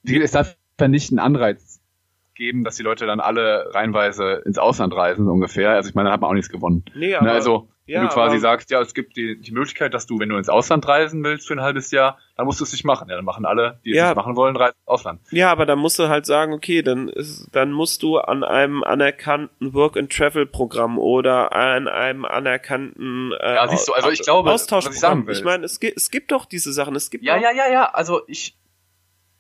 es 0.03 0.33
darf 0.33 0.57
ja 0.81 0.89
nicht 0.89 1.13
ein 1.13 1.19
Anreiz 1.19 1.81
geben, 2.35 2.65
dass 2.65 2.77
die 2.77 2.83
Leute 2.83 3.07
dann 3.07 3.21
alle 3.21 3.71
reihenweise 3.73 4.43
ins 4.45 4.59
Ausland 4.59 4.95
reisen, 4.95 5.25
so 5.25 5.31
ungefähr. 5.33 5.71
Also 5.71 5.89
ich 5.89 5.95
meine, 5.95 6.09
da 6.09 6.13
hat 6.15 6.21
man 6.21 6.31
auch 6.31 6.35
nichts 6.35 6.51
gewonnen. 6.51 6.85
Nee, 6.95 7.11
Ne, 7.11 7.19
aber, 7.21 7.33
also, 7.33 7.69
ja, 7.87 8.01
wenn 8.01 8.09
du 8.09 8.15
quasi 8.15 8.31
aber- 8.37 8.41
sagst, 8.41 8.71
ja, 8.71 8.81
es 8.81 8.95
gibt 8.95 9.17
die, 9.17 9.39
die 9.41 9.53
Möglichkeit, 9.53 9.93
dass 9.93 10.07
du, 10.07 10.19
wenn 10.19 10.31
du 10.31 10.37
ins 10.39 10.49
Ausland 10.49 10.89
reisen 10.89 11.23
willst 11.23 11.47
für 11.47 11.53
ein 11.55 11.61
halbes 11.61 11.91
Jahr, 11.91 12.19
dann 12.37 12.47
musst 12.47 12.59
du 12.61 12.65
es 12.65 12.73
nicht 12.73 12.85
machen. 12.85 13.09
Ja, 13.11 13.17
dann 13.17 13.25
machen 13.27 13.45
alle, 13.45 13.79
die 13.85 13.91
es 13.91 13.97
Ja. 13.99 14.07
nicht 14.09 14.17
machen 14.17 14.37
wollen, 14.37 14.57
reisen 14.57 14.75
ins 14.79 14.89
Ausland. 14.89 15.21
ja, 15.31 15.53
aber 15.53 15.67
dann 15.67 15.79
musst 15.79 15.99
du 15.99 16.09
halt 16.09 16.25
sagen, 16.27 16.53
okay, 16.55 16.83
dann 16.83 17.09
ist, 17.09 17.49
dann 17.53 17.73
musst 17.73 18.03
du 18.03 18.19
an 18.19 18.43
einem 18.43 18.83
anerkannten 18.83 19.75
Work-and-Travel-Programm 19.75 20.99
oder 20.99 21.53
an 21.55 21.89
einem 21.89 22.25
anerkannten 22.25 23.33
äh, 23.39 23.55
Ja, 23.57 23.69
siehst 23.69 23.89
du, 23.89 23.93
also 23.93 24.11
ich 24.11 24.23
glaube, 24.23 24.49
was 24.49 24.63
ich 24.63 24.73
Austauschprogramm. 24.73 25.01
sagen 25.01 25.27
will. 25.27 25.35
Ich 25.35 25.45
meine, 25.45 25.65
es 25.65 25.79
gibt, 25.81 25.97
es 25.97 26.11
gibt 26.11 26.33
doch 26.33 26.47
diese 26.47 26.73
Sachen. 26.73 26.95
Es 26.97 27.11
gibt 27.11 27.25
Ja, 27.25 27.37
ja, 27.37 27.51
ja, 27.53 27.71
ja. 27.71 27.85
Also 27.93 28.23
ich, 28.27 28.57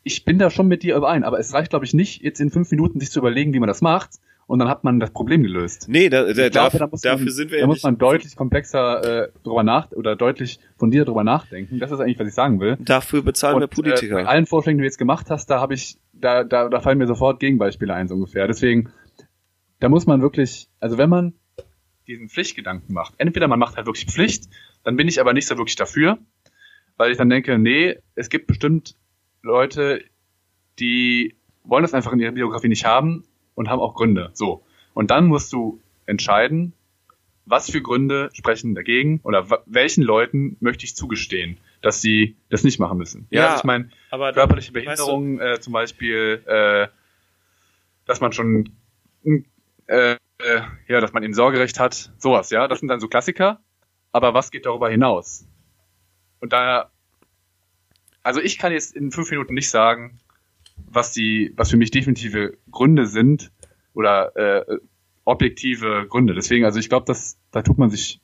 ich 0.05 0.25
bin 0.25 0.39
da 0.39 0.51
schon 0.51 0.69
mit 0.69 0.83
dir 0.83 0.97
überein, 0.97 1.25
aber 1.25 1.39
es 1.39 1.53
reicht, 1.53 1.71
glaube 1.71 1.85
ich, 1.85 1.95
nicht, 1.95 2.23
jetzt 2.23 2.41
in 2.41 2.51
fünf 2.51 2.71
Minuten 2.71 3.01
sich 3.01 3.11
zu 3.11 3.19
überlegen, 3.19 3.53
wie 3.55 3.59
man 3.59 3.69
das 3.69 3.81
macht, 3.81 4.21
und 4.47 4.59
dann 4.59 4.69
hat 4.69 4.85
man 4.85 5.01
das 5.01 5.11
Problem 5.11 5.43
gelöst. 5.43 5.87
Nee, 5.89 6.11
da, 6.11 6.25
da, 6.25 6.33
glaube, 6.33 6.51
dafür, 6.51 6.81
da 6.81 6.87
muss 6.89 7.01
dafür 7.01 7.25
man, 7.25 7.33
sind 7.35 7.51
wir 7.51 7.59
da 7.59 7.63
ja 7.63 7.67
muss 7.67 7.83
man 7.83 7.97
deutlich 7.97 8.37
komplexer 8.37 9.25
äh, 9.25 9.29
drüber 9.43 9.63
nach 9.63 9.91
oder 9.93 10.17
deutlich 10.17 10.61
von 10.77 10.91
dir 10.91 11.05
drüber 11.05 11.25
nachdenken. 11.25 11.79
Das 11.79 11.91
ist 11.91 12.01
eigentlich, 12.01 12.19
was 12.19 12.29
ich 12.29 12.35
sagen 12.35 12.61
will. 12.61 12.77
dafür 12.79 13.23
bezahlen 13.23 13.57
wir 13.57 13.65
Und, 13.65 13.71
Politiker. 13.71 14.21
Äh, 14.21 14.25
bei 14.25 14.29
allen 14.29 14.47
Vorschlägen, 14.47 14.79
die 14.79 14.83
du 14.83 14.87
jetzt 14.87 14.99
gemacht 14.99 15.31
hast, 15.31 15.49
da 15.49 15.61
habe 15.61 15.75
ich, 15.75 15.97
da, 16.13 16.45
da, 16.45 16.69
da 16.69 16.81
fallen 16.81 16.99
mir 16.99 17.07
sofort 17.07 17.41
Gegenbeispiele 17.41 17.95
ein, 17.95 18.07
so 18.07 18.15
ungefähr. 18.15 18.47
Deswegen, 18.47 18.91
da 19.81 19.89
muss 19.89 20.07
man 20.07 20.21
wirklich, 20.21 20.69
also 20.79 20.99
wenn 20.99 21.09
man 21.09 21.35
diesen 22.07 22.29
Pflichtgedanken 22.29 22.95
macht, 22.95 23.15
entweder 23.17 23.49
man 23.49 23.59
macht 23.59 23.77
halt 23.77 23.87
wirklich 23.87 24.05
Pflicht, 24.07 24.51
dann 24.83 24.97
bin 24.97 25.09
ich 25.09 25.21
aber 25.23 25.33
nicht 25.33 25.47
so 25.47 25.57
wirklich 25.57 25.77
dafür, 25.77 26.19
weil 26.99 27.11
ich 27.11 27.17
dann 27.17 27.31
denke, 27.31 27.59
nee, 27.59 27.97
es 28.15 28.29
gibt 28.29 28.47
bestimmt 28.47 28.95
Leute, 29.45 30.03
die 30.79 31.35
wollen 31.65 31.83
das 31.83 31.95
einfach 31.95 32.13
in 32.13 32.21
ihrer 32.21 32.33
Biografie 32.33 32.69
nicht 32.69 32.85
haben 32.85 33.25
und 33.55 33.69
haben 33.69 33.81
auch 33.81 33.95
Gründe. 33.95 34.31
So. 34.33 34.65
Und 34.95 35.11
dann 35.11 35.27
musst 35.27 35.53
du 35.53 35.81
entscheiden, 36.07 36.73
was 37.47 37.71
für 37.71 37.83
Gründe 37.83 38.31
sprechen 38.33 38.75
dagegen 38.75 39.21
oder 39.23 39.47
welchen 39.67 40.03
Leuten 40.03 40.57
möchte 40.61 40.85
ich 40.85 40.97
zugestehen, 40.97 41.59
dass 41.83 42.01
sie 42.01 42.37
das 42.49 42.65
nicht 42.65 42.79
machen 42.81 42.97
müssen. 42.99 43.27
Ja, 43.31 43.41
Ja, 43.43 43.47
also 43.51 43.59
ich 43.61 43.65
meine, 43.65 43.91
körperliche 44.33 44.75
weißt 44.75 44.87
du- 45.01 45.05
Behinderung, 45.07 45.41
äh, 45.41 45.61
zum 45.61 45.73
Beispiel, 45.75 46.43
äh, 46.47 46.89
dass 48.07 48.21
man 48.21 48.33
schon, 48.33 48.71
äh, 49.25 49.37
äh, 49.87 50.17
ja, 50.89 51.01
dass 51.01 51.13
man 51.13 51.23
eben 51.23 51.35
Sorgerecht 51.35 51.79
hat, 51.79 52.13
sowas, 52.19 52.51
ja, 52.51 52.67
das 52.67 52.81
sind 52.81 52.89
dann 52.89 53.01
so 53.01 53.09
Klassiker. 53.09 53.61
Aber 54.13 54.33
was 54.33 54.51
geht 54.51 54.65
darüber 54.65 54.89
hinaus? 54.89 55.47
Und 56.41 56.53
da, 56.53 56.91
also 58.25 58.41
ich 58.41 58.59
kann 58.59 58.73
jetzt 58.73 58.97
in 58.97 59.13
fünf 59.13 59.31
Minuten 59.31 59.55
nicht 59.55 59.71
sagen, 59.71 60.19
was 60.91 61.13
die, 61.13 61.53
was 61.57 61.71
für 61.71 61.77
mich 61.77 61.93
definitive 61.93 62.57
Gründe 62.71 63.07
sind 63.07 63.53
oder 63.93 64.35
äh, 64.37 64.79
objektive 65.25 66.07
Gründe. 66.09 66.35
Deswegen, 66.35 66.65
also 66.65 66.81
ich 66.81 66.89
glaube, 66.89 67.07
dass 67.07 67.39
da 67.53 67.63
tut 67.63 67.79
man 67.79 67.91
sich 67.91 68.21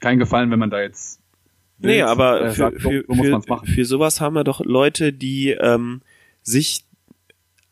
keinen 0.00 0.18
Gefallen, 0.18 0.50
wenn 0.50 0.60
man 0.60 0.70
da 0.70 0.80
jetzt 0.80 1.20
Nee, 1.80 1.98
wild, 1.98 2.04
aber 2.04 2.40
äh, 2.40 2.48
für, 2.50 2.54
sagt, 2.54 2.80
so, 2.80 2.90
für, 2.90 3.04
so 3.08 3.22
für, 3.22 3.42
machen. 3.48 3.66
für 3.66 3.84
sowas 3.84 4.20
haben 4.20 4.34
wir 4.34 4.44
doch 4.44 4.60
Leute, 4.60 5.12
die 5.12 5.50
ähm, 5.50 6.02
sich 6.42 6.84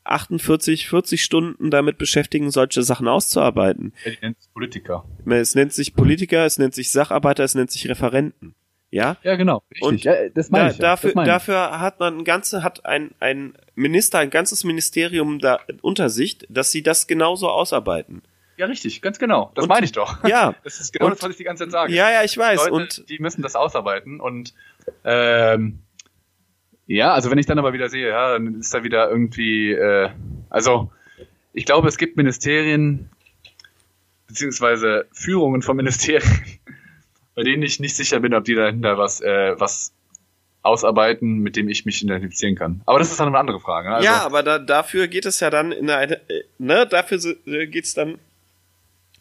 48, 0.04 0.88
40 0.88 1.22
Stunden 1.22 1.70
damit 1.70 1.98
beschäftigen, 1.98 2.50
solche 2.52 2.82
Sachen 2.82 3.08
auszuarbeiten. 3.08 3.92
Ja, 4.04 4.12
die 4.12 4.18
nennt 4.22 4.38
es 4.38 4.48
Politiker. 4.48 5.04
Es 5.26 5.54
nennt 5.56 5.72
sich 5.72 5.94
Politiker, 5.94 6.46
es 6.46 6.58
nennt 6.58 6.74
sich 6.74 6.90
Sacharbeiter, 6.90 7.42
es 7.42 7.56
nennt 7.56 7.72
sich 7.72 7.88
Referenten. 7.88 8.54
Ja? 8.90 9.16
Ja, 9.22 9.36
genau. 9.36 9.62
Richtig. 9.70 9.82
Und 9.82 10.04
ja, 10.04 10.28
das 10.30 10.50
meine 10.50 10.64
Da, 10.66 10.70
ich. 10.70 10.76
Ja. 10.78 10.82
dafür, 10.82 11.12
meine 11.14 11.28
ich. 11.28 11.32
dafür 11.34 11.80
hat 11.80 11.98
man 12.00 12.18
ein 12.18 12.24
ganze, 12.24 12.62
hat 12.62 12.86
ein, 12.86 13.10
ein 13.20 13.54
Minister, 13.74 14.18
ein 14.20 14.30
ganzes 14.30 14.64
Ministerium 14.64 15.38
da 15.38 15.60
unter 15.82 16.08
sich, 16.08 16.38
dass 16.48 16.70
sie 16.70 16.82
das 16.82 17.06
genauso 17.06 17.48
ausarbeiten. 17.50 18.22
Ja, 18.56 18.66
richtig, 18.66 19.02
ganz 19.02 19.18
genau. 19.18 19.50
Das 19.54 19.64
Und- 19.64 19.68
meine 19.68 19.84
ich 19.84 19.92
doch. 19.92 20.24
Ja. 20.26 20.54
Das 20.64 20.80
ist 20.80 20.92
genau 20.92 21.06
Und- 21.06 21.12
das, 21.16 21.22
was 21.22 21.30
ich 21.32 21.36
die 21.36 21.44
ganze 21.44 21.64
Zeit 21.64 21.72
sage. 21.72 21.92
Ja, 21.94 22.10
ja, 22.10 22.22
ich 22.24 22.38
weiß. 22.38 22.60
Leute, 22.70 22.72
und 22.72 23.08
die 23.10 23.18
müssen 23.18 23.42
das 23.42 23.54
ausarbeiten 23.56 24.20
und 24.20 24.54
ähm, 25.04 25.80
ja, 26.86 27.12
also 27.12 27.30
wenn 27.32 27.38
ich 27.38 27.46
dann 27.46 27.58
aber 27.58 27.72
wieder 27.72 27.88
sehe, 27.88 28.08
ja, 28.08 28.32
dann 28.34 28.60
ist 28.60 28.72
da 28.72 28.84
wieder 28.84 29.10
irgendwie, 29.10 29.72
äh, 29.72 30.08
also 30.48 30.90
ich 31.52 31.66
glaube, 31.66 31.88
es 31.88 31.98
gibt 31.98 32.16
Ministerien 32.16 33.10
beziehungsweise 34.28 35.06
Führungen 35.12 35.62
von 35.62 35.76
Ministerien, 35.76 36.22
bei 37.36 37.44
denen 37.44 37.62
ich 37.62 37.78
nicht 37.78 37.94
sicher 37.94 38.18
bin, 38.18 38.34
ob 38.34 38.44
die 38.44 38.54
dahinter 38.54 38.98
was, 38.98 39.20
äh, 39.20 39.54
was 39.60 39.92
ausarbeiten, 40.62 41.38
mit 41.38 41.54
dem 41.54 41.68
ich 41.68 41.84
mich 41.84 42.02
identifizieren 42.02 42.56
kann. 42.56 42.80
Aber 42.86 42.98
das 42.98 43.10
ist 43.10 43.20
dann 43.20 43.28
eine 43.28 43.38
andere 43.38 43.60
Frage. 43.60 43.88
ne? 43.88 43.94
Also, 43.96 44.06
ja, 44.06 44.24
aber 44.24 44.42
da, 44.42 44.58
dafür 44.58 45.06
geht 45.06 45.26
es 45.26 45.38
ja 45.38 45.50
dann 45.50 45.70
in 45.70 45.88
eine, 45.88 46.16
äh, 46.28 46.44
ne, 46.58 46.86
dafür 46.86 47.20
äh, 47.46 47.66
geht's 47.66 47.94
dann 47.94 48.18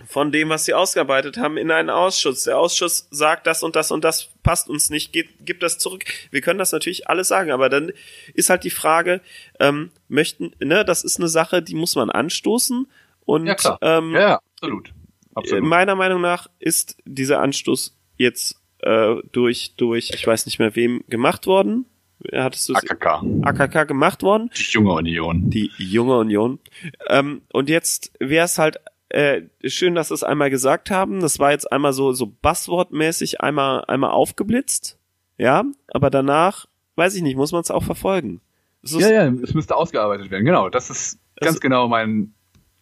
von 0.07 0.31
dem, 0.31 0.49
was 0.49 0.65
sie 0.65 0.73
ausgearbeitet 0.73 1.37
haben, 1.37 1.57
in 1.57 1.71
einen 1.71 1.89
Ausschuss. 1.89 2.43
Der 2.43 2.57
Ausschuss 2.57 3.07
sagt, 3.11 3.47
das 3.47 3.63
und 3.63 3.75
das 3.75 3.91
und 3.91 4.03
das 4.03 4.29
passt 4.43 4.69
uns 4.69 4.89
nicht, 4.89 5.11
geht, 5.11 5.45
gibt 5.45 5.61
das 5.61 5.77
zurück. 5.77 6.05
Wir 6.31 6.41
können 6.41 6.59
das 6.59 6.71
natürlich 6.71 7.09
alles 7.09 7.27
sagen, 7.27 7.51
aber 7.51 7.69
dann 7.69 7.91
ist 8.33 8.49
halt 8.49 8.63
die 8.63 8.71
Frage, 8.71 9.21
ähm, 9.59 9.91
möchten, 10.07 10.53
ne, 10.59 10.85
das 10.85 11.03
ist 11.03 11.19
eine 11.19 11.27
Sache, 11.27 11.61
die 11.61 11.75
muss 11.75 11.95
man 11.95 12.09
anstoßen 12.09 12.87
und 13.25 13.45
ja 13.45 13.55
klar. 13.55 13.79
ähm, 13.81 14.13
ja, 14.13 14.39
absolut. 14.55 14.93
absolut. 15.33 15.63
meiner 15.63 15.95
Meinung 15.95 16.21
nach 16.21 16.47
ist 16.59 16.97
dieser 17.05 17.41
Anstoß 17.41 17.94
jetzt 18.17 18.61
äh, 18.79 19.15
durch, 19.31 19.75
durch, 19.75 20.11
ich 20.13 20.25
weiß 20.25 20.45
nicht 20.45 20.59
mehr 20.59 20.75
wem, 20.75 21.03
gemacht 21.07 21.47
worden. 21.47 21.85
Hattest 22.31 22.69
du 22.69 22.73
AKK, 22.73 23.23
AKK 23.41 23.83
gemacht 23.87 24.23
worden? 24.23 24.49
die 24.55 24.71
junge 24.71 24.93
Union. 24.93 25.49
die 25.49 25.71
junge 25.77 26.17
Union. 26.17 26.59
Ähm, 27.07 27.41
und 27.51 27.69
jetzt 27.69 28.13
wäre 28.19 28.45
es 28.45 28.57
halt 28.57 28.79
äh, 29.09 29.43
schön, 29.65 29.95
dass 29.95 30.07
sie 30.07 30.13
es 30.13 30.23
einmal 30.23 30.49
gesagt 30.49 30.89
haben. 30.91 31.19
Das 31.19 31.39
war 31.39 31.51
jetzt 31.51 31.71
einmal 31.71 31.93
so 31.93 32.13
so 32.13 32.25
Buzzword-mäßig 32.25 33.41
einmal 33.41 33.83
einmal 33.85 34.11
aufgeblitzt, 34.11 34.97
ja. 35.37 35.63
Aber 35.87 36.09
danach 36.09 36.67
weiß 36.95 37.15
ich 37.15 37.21
nicht, 37.21 37.35
muss 37.35 37.51
man 37.51 37.61
es 37.61 37.71
auch 37.71 37.83
verfolgen. 37.83 38.41
Es 38.81 38.93
Ja, 38.93 39.09
ja, 39.11 39.33
es 39.43 39.53
müsste 39.53 39.75
ausgearbeitet 39.75 40.31
werden. 40.31 40.45
Genau, 40.45 40.69
das 40.69 40.89
ist 40.89 41.19
ganz 41.39 41.59
genau 41.59 41.87
mein, 41.87 42.33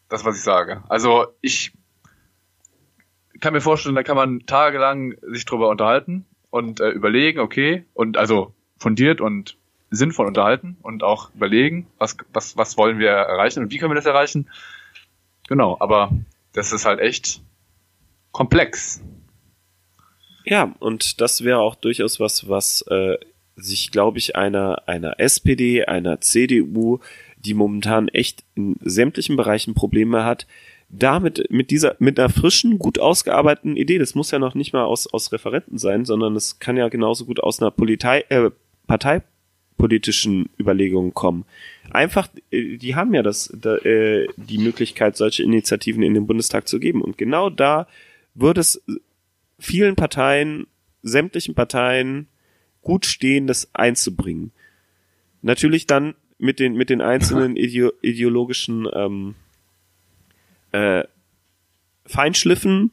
das, 0.09 0.25
was 0.25 0.37
ich 0.37 0.43
sage. 0.43 0.83
Also 0.89 1.27
ich 1.41 1.73
kann 3.43 3.51
mir 3.51 3.59
vorstellen, 3.59 3.95
da 3.95 4.03
kann 4.03 4.15
man 4.15 4.45
tagelang 4.45 5.15
sich 5.21 5.43
drüber 5.43 5.67
unterhalten 5.67 6.25
und 6.49 6.79
äh, 6.79 6.91
überlegen, 6.91 7.41
okay, 7.41 7.83
und 7.93 8.15
also 8.15 8.53
fundiert 8.77 9.19
und 9.19 9.57
sinnvoll 9.91 10.27
unterhalten 10.27 10.77
und 10.81 11.03
auch 11.03 11.29
überlegen, 11.35 11.87
was, 11.97 12.15
was, 12.31 12.55
was 12.55 12.77
wollen 12.77 12.99
wir 12.99 13.09
erreichen 13.09 13.61
und 13.61 13.69
wie 13.69 13.79
können 13.79 13.91
wir 13.91 13.95
das 13.95 14.05
erreichen. 14.05 14.49
Genau, 15.49 15.75
aber 15.81 16.13
das 16.53 16.71
ist 16.71 16.85
halt 16.85 17.01
echt 17.01 17.41
komplex. 18.31 19.03
Ja, 20.45 20.73
und 20.79 21.19
das 21.19 21.43
wäre 21.43 21.59
auch 21.59 21.75
durchaus 21.75 22.21
was, 22.21 22.47
was 22.47 22.83
äh, 22.83 23.17
sich, 23.57 23.91
glaube 23.91 24.19
ich, 24.19 24.37
einer 24.37 24.87
einer 24.87 25.19
SPD, 25.19 25.83
einer 25.83 26.21
CDU, 26.21 26.99
die 27.35 27.53
momentan 27.53 28.07
echt 28.07 28.45
in 28.55 28.77
sämtlichen 28.79 29.35
Bereichen 29.35 29.73
Probleme 29.73 30.23
hat, 30.23 30.47
damit 30.95 31.49
mit 31.49 31.71
dieser 31.71 31.95
mit 31.99 32.19
einer 32.19 32.29
frischen, 32.29 32.77
gut 32.77 32.99
ausgearbeiteten 32.99 33.75
Idee, 33.75 33.97
das 33.97 34.13
muss 34.13 34.31
ja 34.31 34.39
noch 34.39 34.53
nicht 34.53 34.73
mal 34.73 34.83
aus 34.83 35.07
aus 35.07 35.31
Referenten 35.31 35.77
sein, 35.77 36.05
sondern 36.05 36.35
es 36.35 36.59
kann 36.59 36.77
ja 36.77 36.87
genauso 36.87 37.25
gut 37.25 37.39
aus 37.39 37.59
einer 37.59 37.71
Politei, 37.71 38.23
äh, 38.29 38.51
parteipolitischen 38.85 40.49
Überlegungen 40.59 41.13
kommen. 41.13 41.45
Einfach, 41.89 42.27
äh, 42.51 42.77
die 42.77 42.95
haben 42.95 43.13
ja 43.13 43.23
das 43.23 43.51
da, 43.59 43.77
äh, 43.77 44.27
die 44.37 44.59
Möglichkeit, 44.59 45.17
solche 45.17 45.43
Initiativen 45.43 46.03
in 46.03 46.13
den 46.13 46.27
Bundestag 46.27 46.67
zu 46.67 46.79
geben 46.79 47.01
und 47.01 47.17
genau 47.17 47.49
da 47.49 47.87
würde 48.35 48.61
es 48.61 48.83
vielen 49.57 49.95
Parteien, 49.95 50.67
sämtlichen 51.01 51.55
Parteien 51.55 52.27
gut 52.81 53.05
stehen, 53.07 53.47
das 53.47 53.69
einzubringen. 53.73 54.51
Natürlich 55.41 55.87
dann 55.87 56.13
mit 56.37 56.59
den 56.59 56.75
mit 56.75 56.89
den 56.91 57.01
einzelnen 57.01 57.55
ideo 57.57 57.91
ideologischen 58.01 58.87
ähm, 58.93 59.35
äh, 60.73 61.05
Feinschliffen. 62.05 62.91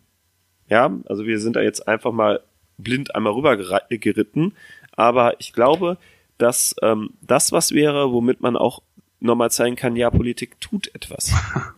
Ja, 0.68 0.90
also 1.06 1.26
wir 1.26 1.40
sind 1.40 1.56
da 1.56 1.60
jetzt 1.62 1.88
einfach 1.88 2.12
mal 2.12 2.40
blind 2.78 3.14
einmal 3.14 3.32
rüber 3.32 3.56
geritten, 3.56 4.54
aber 4.92 5.38
ich 5.40 5.52
glaube, 5.52 5.98
dass 6.38 6.74
ähm, 6.82 7.10
das 7.20 7.52
was 7.52 7.72
wäre, 7.72 8.12
womit 8.12 8.40
man 8.40 8.56
auch 8.56 8.82
nochmal 9.18 9.50
zeigen 9.50 9.76
kann, 9.76 9.96
ja, 9.96 10.10
Politik 10.10 10.60
tut 10.60 10.94
etwas. 10.94 11.34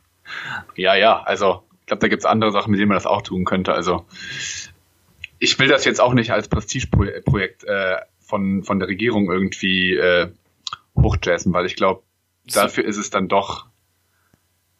Ja, 0.77 0.95
ja, 0.95 1.21
also 1.23 1.63
ich 1.81 1.87
glaube, 1.87 2.01
da 2.01 2.09
gibt's 2.09 2.25
andere 2.25 2.53
Sachen, 2.53 2.71
mit 2.71 2.81
denen 2.81 2.89
man 2.89 2.97
das 2.97 3.05
auch 3.05 3.21
tun 3.21 3.45
könnte. 3.45 3.75
Also 3.75 4.07
ich 5.39 5.59
will 5.59 5.69
das 5.69 5.85
jetzt 5.85 6.01
auch 6.01 6.15
nicht 6.15 6.31
als 6.33 6.49
Prestigeprojekt 6.49 7.65
äh, 7.65 7.97
von, 8.21 8.63
von 8.63 8.79
der 8.79 8.89
Regierung 8.89 9.31
irgendwie 9.31 9.95
äh, 9.95 10.31
hochjazzen, 10.97 11.53
weil 11.53 11.67
ich 11.67 11.77
glaube, 11.77 12.03
dafür 12.47 12.85
ist 12.85 12.97
es 12.97 13.11
dann 13.11 13.29
doch. 13.29 13.67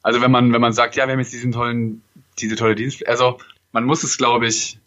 Also 0.03 0.21
wenn 0.21 0.31
man, 0.31 0.53
wenn 0.53 0.61
man 0.61 0.73
sagt, 0.73 0.97
ja, 0.97 1.07
wir 1.07 1.13
haben 1.13 1.21
jetzt 1.21 1.33
diesen 1.33 1.53
tollen, 1.53 2.03
diese 2.39 2.57
tolle 2.57 2.75
Dienst, 2.75 3.07
also 3.07 3.39
man 3.73 3.85
muss 3.85 4.03
es, 4.03 4.19
glaube 4.19 4.47
ich, 4.47 4.79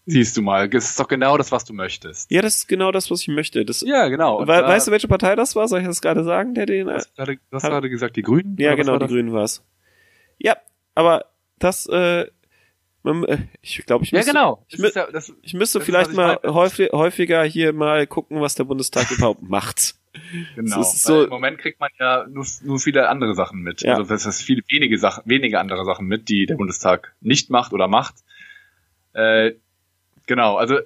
Siehst 0.08 0.36
du 0.38 0.42
mal. 0.42 0.70
Das 0.70 0.90
ist 0.90 1.00
doch 1.00 1.08
genau 1.08 1.38
das, 1.38 1.52
was 1.52 1.66
du 1.66 1.74
möchtest. 1.74 2.30
Ja, 2.30 2.42
das 2.42 2.56
ist 2.58 2.68
genau 2.68 2.92
das, 2.92 3.10
was 3.10 3.22
ich 3.22 3.28
möchte. 3.28 3.64
Das, 3.66 3.82
Ja, 3.82 4.08
genau. 4.08 4.42
We 4.42 4.46
da- 4.46 4.68
weißt 4.68 4.88
du, 4.88 4.92
welche 4.92 5.08
Partei 5.08 5.36
das 5.36 5.56
war? 5.56 5.68
Soll 5.68 5.82
ich 5.82 5.88
das 5.88 6.02
gerade 6.02 6.24
sagen? 6.24 6.54
Der 6.54 6.66
den, 6.66 6.88
Du 6.88 6.94
hast 6.94 7.16
gerade, 7.16 7.36
du 7.38 7.42
hast 7.52 7.64
gerade 7.64 7.90
gesagt, 7.90 8.16
die 8.16 8.22
Grünen? 8.22 8.56
ja, 8.60 8.76
genau, 8.76 8.94
war 8.94 9.00
die? 9.00 9.08
Grünen 9.08 9.32
war's. 9.34 9.64
Ja, 10.38 10.58
aber 10.94 11.26
das, 11.58 11.88
äh, 11.88 12.26
ich 13.62 13.86
glaube, 13.86 14.04
ich 14.06 14.12
Ja, 14.12 14.20
müsste, 14.20 14.32
genau. 14.34 14.66
Ich 14.68 14.80
ist 14.80 14.96
ja, 14.96 15.12
das, 15.12 15.34
ich 15.42 15.54
müsste 15.54 15.80
Das 15.80 15.84
ist, 15.84 15.92
vielleicht 15.92 16.10
ich 16.12 16.16
mal 16.18 16.40
häufig, 16.46 16.92
häufiger 16.92 17.44
hier 17.44 17.74
mal 17.74 18.08
gucken, 18.08 18.42
was 18.42 18.56
der 18.56 18.64
Bundestag 18.66 19.10
überhaupt 19.18 19.44
macht. 19.44 19.96
genau. 20.56 20.82
Ist 20.82 21.04
so- 21.04 21.24
Im 21.26 21.30
Moment 21.30 21.58
kriegt 21.60 21.80
man 21.80 21.90
ja 22.00 22.26
nur, 22.28 22.46
nur 22.64 22.80
viele 22.80 23.10
andere 23.10 23.36
Sachen 23.36 23.62
mit. 23.62 23.82
Ja. 23.82 23.96
Also 23.98 24.10
das 24.14 24.26
heißt 24.26 24.42
viele 24.42 24.64
wenige 24.70 24.98
Sachen, 24.98 25.24
wenige 25.26 25.60
andere 25.60 25.86
Sachen 25.86 26.08
mit, 26.08 26.30
die 26.30 26.46
der 26.46 26.56
Bundestag 26.56 27.14
nicht 27.22 27.50
macht 27.50 27.74
oder 27.74 27.88
macht. 27.88 28.16
Äh, 29.14 29.54
genau, 30.26 30.56
also 30.58 30.80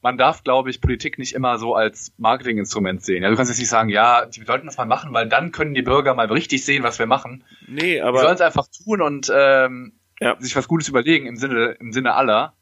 man 0.00 0.16
darf, 0.16 0.44
glaube 0.44 0.70
ich, 0.70 0.80
Politik 0.80 1.18
nicht 1.18 1.34
immer 1.34 1.58
so 1.58 1.74
als 1.74 2.12
Marketinginstrument 2.18 3.02
sehen. 3.04 3.22
Ja, 3.24 3.30
du 3.30 3.36
kannst 3.36 3.50
jetzt 3.50 3.58
nicht 3.58 3.68
sagen, 3.68 3.88
ja, 3.88 4.26
die 4.26 4.44
sollten 4.44 4.66
das 4.66 4.76
mal 4.76 4.86
machen, 4.86 5.12
weil 5.12 5.28
dann 5.28 5.50
können 5.50 5.74
die 5.74 5.82
Bürger 5.82 6.14
mal 6.14 6.26
richtig 6.30 6.64
sehen, 6.64 6.84
was 6.84 7.00
wir 7.00 7.06
machen. 7.06 7.42
Nee, 7.66 7.94
Die 7.94 8.00
aber 8.02 8.20
sollen 8.20 8.36
es 8.36 8.40
einfach 8.40 8.66
tun 8.68 9.02
und 9.02 9.30
ähm, 9.34 9.94
Ja. 10.20 10.36
sich 10.40 10.56
was 10.56 10.68
Gutes 10.68 10.88
überlegen 10.88 11.26
im 11.26 11.36
Sinne 11.36 11.76
im 11.80 11.92
Sinne 11.92 12.14
aller. 12.14 12.54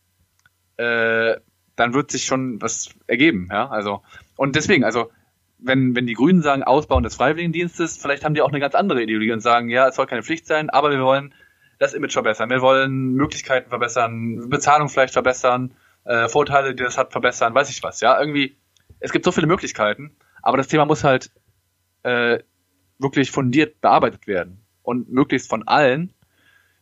Äh, 0.77 1.37
dann 1.77 1.95
wird 1.95 2.11
sich 2.11 2.25
schon 2.25 2.61
was 2.61 2.91
ergeben, 3.07 3.49
ja. 3.51 3.69
Also 3.69 4.03
und 4.37 4.57
deswegen, 4.57 4.85
also 4.85 5.11
wenn 5.59 5.95
wenn 5.97 6.07
die 6.07 6.15
Grünen 6.15 6.43
sagen 6.43 6.63
Ausbauen 6.63 7.03
des 7.03 7.17
Freiwilligendienstes, 7.17 7.97
vielleicht 7.97 8.25
haben 8.25 8.35
die 8.35 8.43
auch 8.43 8.51
eine 8.51 8.61
ganz 8.61 8.75
andere 8.75 9.03
Ideologie 9.03 9.33
und 9.33 9.41
sagen, 9.41 9.69
ja, 9.69 9.89
es 9.89 9.97
soll 9.97 10.07
keine 10.07 10.23
Pflicht 10.23 10.47
sein, 10.47 10.71
aber 10.71 10.91
wir 10.91 11.01
wollen 11.01 11.35
das 11.79 11.95
Image 11.95 12.13
verbessern, 12.13 12.51
wir 12.51 12.63
wollen 12.63 13.13
Möglichkeiten 13.13 13.69
verbessern, 13.69 14.49
Bezahlung 14.49 14.89
vielleicht 14.89 15.13
verbessern, 15.13 15.75
äh, 16.05 16.29
Vorteile, 16.29 16.75
die 16.75 16.83
das 16.83 16.97
hat, 16.97 17.13
verbessern, 17.13 17.55
weiß 17.55 17.71
ich 17.71 17.83
was, 17.83 18.01
ja. 18.01 18.19
Irgendwie, 18.19 18.57
es 19.01 19.13
gibt 19.13 19.25
so 19.25 19.33
viele 19.33 19.47
Möglichkeiten, 19.47 20.17
aber 20.43 20.57
das 20.57 20.69
Thema 20.69 20.87
muss 20.87 21.05
halt 21.05 21.31
äh, 22.03 22.39
wirklich 22.99 23.31
fundiert 23.31 23.81
bearbeitet 23.81 24.27
werden 24.27 24.65
und 24.83 25.11
möglichst 25.11 25.51
von 25.51 25.67
allen, 25.67 26.15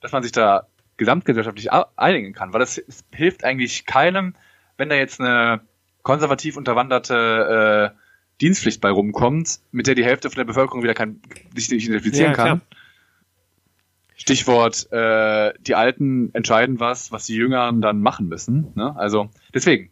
dass 0.05 0.13
man 0.13 0.23
sich 0.23 0.33
da 0.33 0.67
gesamtgesellschaftlich 0.99 1.73
einigen 1.73 2.35
kann, 2.35 2.53
weil 2.53 2.61
das 2.61 2.81
hilft 3.11 3.43
eigentlich 3.43 3.87
keinem, 3.87 4.35
wenn 4.77 4.91
da 4.91 4.97
jetzt 4.97 5.19
eine 5.19 5.63
konservativ 6.03 6.59
unterwanderte 6.59 7.95
äh, 7.95 7.99
Dienstpflicht 8.43 8.83
bei 8.83 8.91
rumkommt, 8.91 9.61
mit 9.73 9.87
der 9.87 9.95
die 9.95 10.05
Hälfte 10.05 10.29
von 10.29 10.37
der 10.37 10.45
Bevölkerung 10.45 10.83
wieder 10.83 10.93
kein, 10.93 11.23
sich 11.55 11.71
nicht 11.71 11.87
identifizieren 11.87 12.33
Ja, 12.33 12.35
klar. 12.35 12.49
kann. 12.49 12.61
Stichwort, 14.15 14.93
äh, 14.93 15.55
die 15.61 15.75
Alten 15.75 16.35
entscheiden 16.35 16.81
was, 16.81 17.11
was 17.11 17.25
die 17.25 17.35
Jüngeren 17.35 17.81
dann 17.81 18.01
machen 18.01 18.29
müssen. 18.29 18.73
Ne? 18.75 18.95
Also 18.97 19.31
deswegen. 19.55 19.91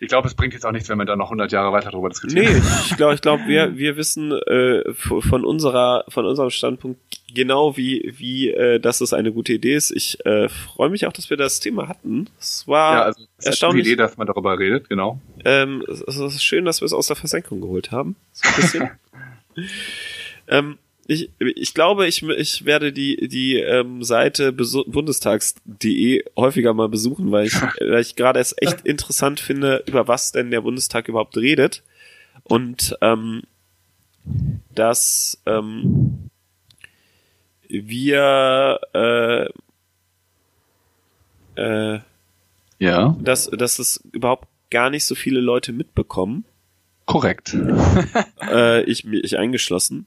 Ich 0.00 0.08
glaube, 0.08 0.28
es 0.28 0.34
bringt 0.34 0.52
jetzt 0.52 0.66
auch 0.66 0.72
nichts, 0.72 0.88
wenn 0.88 0.98
wir 0.98 1.04
da 1.04 1.16
noch 1.16 1.26
100 1.26 1.52
Jahre 1.52 1.72
weiter 1.72 1.90
darüber 1.90 2.08
diskutieren. 2.08 2.52
nee, 2.52 2.62
ich 2.90 2.96
glaube, 2.96 3.14
ich 3.14 3.20
glaube, 3.20 3.44
wir 3.46 3.76
wir 3.76 3.96
wissen 3.96 4.32
äh, 4.32 4.92
von 4.94 5.44
unserer 5.44 6.04
von 6.08 6.26
unserem 6.26 6.50
Standpunkt 6.50 7.00
genau 7.34 7.76
wie 7.76 8.14
wie 8.16 8.50
äh, 8.50 8.80
dass 8.80 9.00
es 9.00 9.12
eine 9.12 9.32
gute 9.32 9.52
Idee 9.52 9.74
ist. 9.74 9.90
Ich 9.90 10.24
äh, 10.26 10.48
freue 10.48 10.90
mich 10.90 11.06
auch, 11.06 11.12
dass 11.12 11.30
wir 11.30 11.36
das 11.36 11.60
Thema 11.60 11.88
hatten. 11.88 12.28
Es 12.38 12.66
war 12.66 12.94
Ja, 12.94 13.02
also 13.02 13.22
es 13.22 13.26
ist 13.26 13.44
eine 13.44 13.50
erstaunlich. 13.52 13.86
Idee, 13.86 13.96
dass 13.96 14.16
man 14.16 14.26
darüber 14.26 14.58
redet, 14.58 14.88
genau. 14.88 15.20
Ähm, 15.44 15.84
es 15.88 16.00
es 16.00 16.16
ist 16.16 16.44
schön, 16.44 16.64
dass 16.64 16.80
wir 16.80 16.86
es 16.86 16.92
aus 16.92 17.06
der 17.06 17.16
Versenkung 17.16 17.60
geholt 17.60 17.90
haben. 17.90 18.16
So 18.32 18.48
ein 18.48 18.54
bisschen. 18.56 18.90
ähm, 20.48 20.78
ich, 21.06 21.30
ich 21.38 21.74
glaube, 21.74 22.06
ich, 22.06 22.22
ich 22.22 22.64
werde 22.64 22.92
die, 22.92 23.28
die 23.28 23.56
ähm, 23.56 24.02
Seite 24.02 24.52
bundestags.de 24.52 26.24
häufiger 26.36 26.74
mal 26.74 26.88
besuchen, 26.88 27.30
weil 27.30 27.46
ich, 27.46 27.54
weil 27.80 28.00
ich 28.00 28.16
gerade 28.16 28.40
es 28.40 28.54
echt 28.58 28.82
interessant 28.82 29.40
finde, 29.40 29.82
über 29.86 30.08
was 30.08 30.32
denn 30.32 30.50
der 30.50 30.62
Bundestag 30.62 31.08
überhaupt 31.08 31.36
redet. 31.36 31.82
Und 32.42 32.96
ähm, 33.00 33.42
dass 34.74 35.40
ähm, 35.46 36.30
wir 37.68 38.80
äh, 38.92 39.46
äh, 41.60 42.00
Ja, 42.78 43.16
dass, 43.20 43.46
dass 43.50 43.78
es 43.78 44.02
überhaupt 44.12 44.48
gar 44.70 44.90
nicht 44.90 45.04
so 45.04 45.14
viele 45.14 45.40
Leute 45.40 45.72
mitbekommen. 45.72 46.44
korrekt. 47.06 47.56
Äh, 48.50 48.82
ich, 48.84 49.06
ich 49.06 49.38
eingeschlossen. 49.38 50.06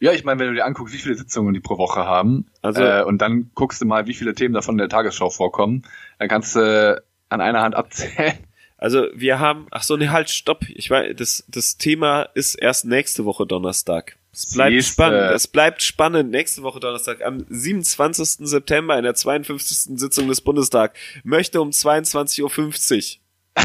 Ja, 0.00 0.12
ich 0.12 0.24
meine, 0.24 0.40
wenn 0.40 0.48
du 0.48 0.54
dir 0.54 0.64
anguckst, 0.64 0.94
wie 0.94 0.98
viele 0.98 1.14
Sitzungen 1.14 1.52
die 1.54 1.60
pro 1.60 1.76
Woche 1.78 2.00
haben, 2.04 2.46
Also- 2.62 2.82
äh, 2.82 3.02
und 3.04 3.18
dann 3.18 3.50
guckst 3.54 3.80
du 3.82 3.86
mal, 3.86 4.06
wie 4.06 4.14
viele 4.14 4.34
Themen 4.34 4.54
davon 4.54 4.74
in 4.74 4.78
der 4.78 4.88
Tagesschau 4.88 5.30
vorkommen, 5.30 5.82
dann 6.18 6.28
kannst 6.28 6.56
du 6.56 7.02
an 7.28 7.40
einer 7.40 7.60
Hand 7.62 7.74
abzählen. 7.74 8.38
Also 8.78 9.06
wir 9.14 9.38
haben, 9.38 9.66
ach 9.70 9.82
so, 9.82 9.96
ne, 9.98 10.10
halt, 10.10 10.30
stopp. 10.30 10.64
Ich 10.70 10.88
weiß, 10.90 11.14
das, 11.16 11.44
das 11.48 11.76
Thema 11.76 12.22
ist 12.34 12.54
erst 12.54 12.86
nächste 12.86 13.26
Woche 13.26 13.46
Donnerstag. 13.46 14.16
Es 14.32 14.54
bleibt 14.54 14.70
Siehste. 14.72 14.92
spannend. 14.92 15.30
Es 15.34 15.46
bleibt 15.48 15.82
spannend. 15.82 16.30
Nächste 16.30 16.62
Woche 16.62 16.80
Donnerstag, 16.80 17.20
am 17.22 17.44
27. 17.50 18.48
September 18.48 18.96
in 18.96 19.02
der 19.04 19.14
52. 19.14 19.98
Sitzung 19.98 20.28
des 20.28 20.40
Bundestags, 20.40 20.98
möchte 21.24 21.60
um 21.60 21.70
22.50 21.70 23.18
Uhr 23.18 23.20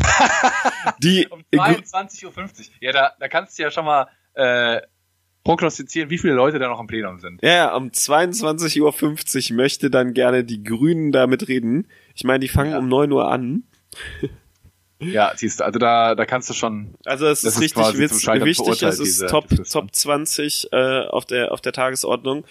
die 0.99 1.27
Um 1.27 1.43
22.50 1.53 2.25
Uhr. 2.25 2.41
Ja, 2.81 2.91
da, 2.91 3.11
da 3.19 3.27
kannst 3.29 3.57
du 3.57 3.63
ja 3.63 3.71
schon 3.71 3.85
mal 3.85 4.07
äh, 4.33 4.81
prognostizieren, 5.45 6.09
wie 6.09 6.17
viele 6.17 6.33
Leute 6.33 6.59
da 6.59 6.67
noch 6.67 6.81
im 6.81 6.87
Plenum 6.87 7.19
sind. 7.19 7.41
Ja, 7.41 7.73
um 7.73 7.89
22.50 7.89 9.51
Uhr 9.51 9.55
möchte 9.55 9.89
dann 9.89 10.13
gerne 10.13 10.43
die 10.43 10.61
Grünen 10.63 11.13
damit 11.13 11.47
reden. 11.47 11.87
Ich 12.15 12.25
meine, 12.25 12.39
die 12.39 12.49
fangen 12.49 12.71
Ja. 12.71 12.79
um 12.79 12.89
9 12.89 13.11
Uhr 13.13 13.31
an. 13.31 13.63
Ja, 14.99 15.31
siehst 15.35 15.59
du, 15.59 15.65
also 15.65 15.77
da, 15.77 16.15
da 16.15 16.25
kannst 16.25 16.49
du 16.49 16.53
schon. 16.53 16.95
Also 17.05 17.27
es 17.27 17.43
ist 17.43 17.55
ist 17.55 17.61
richtig 17.61 17.83
quasi 17.83 17.99
witz, 17.99 18.27
wichtig, 18.27 18.83
es 18.83 18.99
ist 18.99 19.03
diese 19.03 19.27
Top. 19.27 19.47
Top 19.69 19.93
20 19.93 20.69
äh, 20.71 21.01
auf, 21.07 21.25
der, 21.25 21.51
auf 21.51 21.61
der 21.61 21.73
Tagesordnung. 21.73 22.45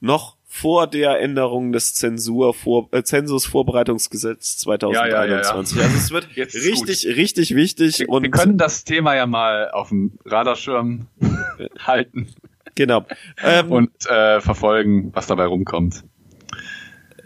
Noch 0.00 0.36
vor 0.46 0.88
der 0.88 1.20
Änderung 1.20 1.70
des 1.72 1.94
Zensur 1.94 2.54
vor, 2.54 2.88
äh, 2.90 3.04
Zensusvorbereitungsgesetz 3.04 4.56
2021. 4.58 4.96
Ja, 5.14 5.24
ja, 5.24 5.42
ja. 5.42 5.86
Also 5.86 5.96
es 5.96 6.10
wird 6.10 6.28
Jetzt 6.34 6.54
ist 6.56 6.66
richtig, 6.66 7.16
richtig 7.16 7.54
wichtig 7.54 8.00
Wir, 8.00 8.08
und 8.08 8.22
wir 8.24 8.30
können 8.32 8.58
das 8.58 8.82
Thema 8.82 9.14
ja 9.14 9.26
mal 9.26 9.70
auf 9.70 9.90
dem 9.90 10.18
Radarschirm 10.24 11.06
halten 11.78 12.34
genau. 12.74 13.06
Ähm, 13.42 13.70
und 13.70 13.90
äh, 14.06 14.40
verfolgen, 14.40 15.10
was 15.14 15.26
dabei 15.26 15.46
rumkommt. 15.46 16.04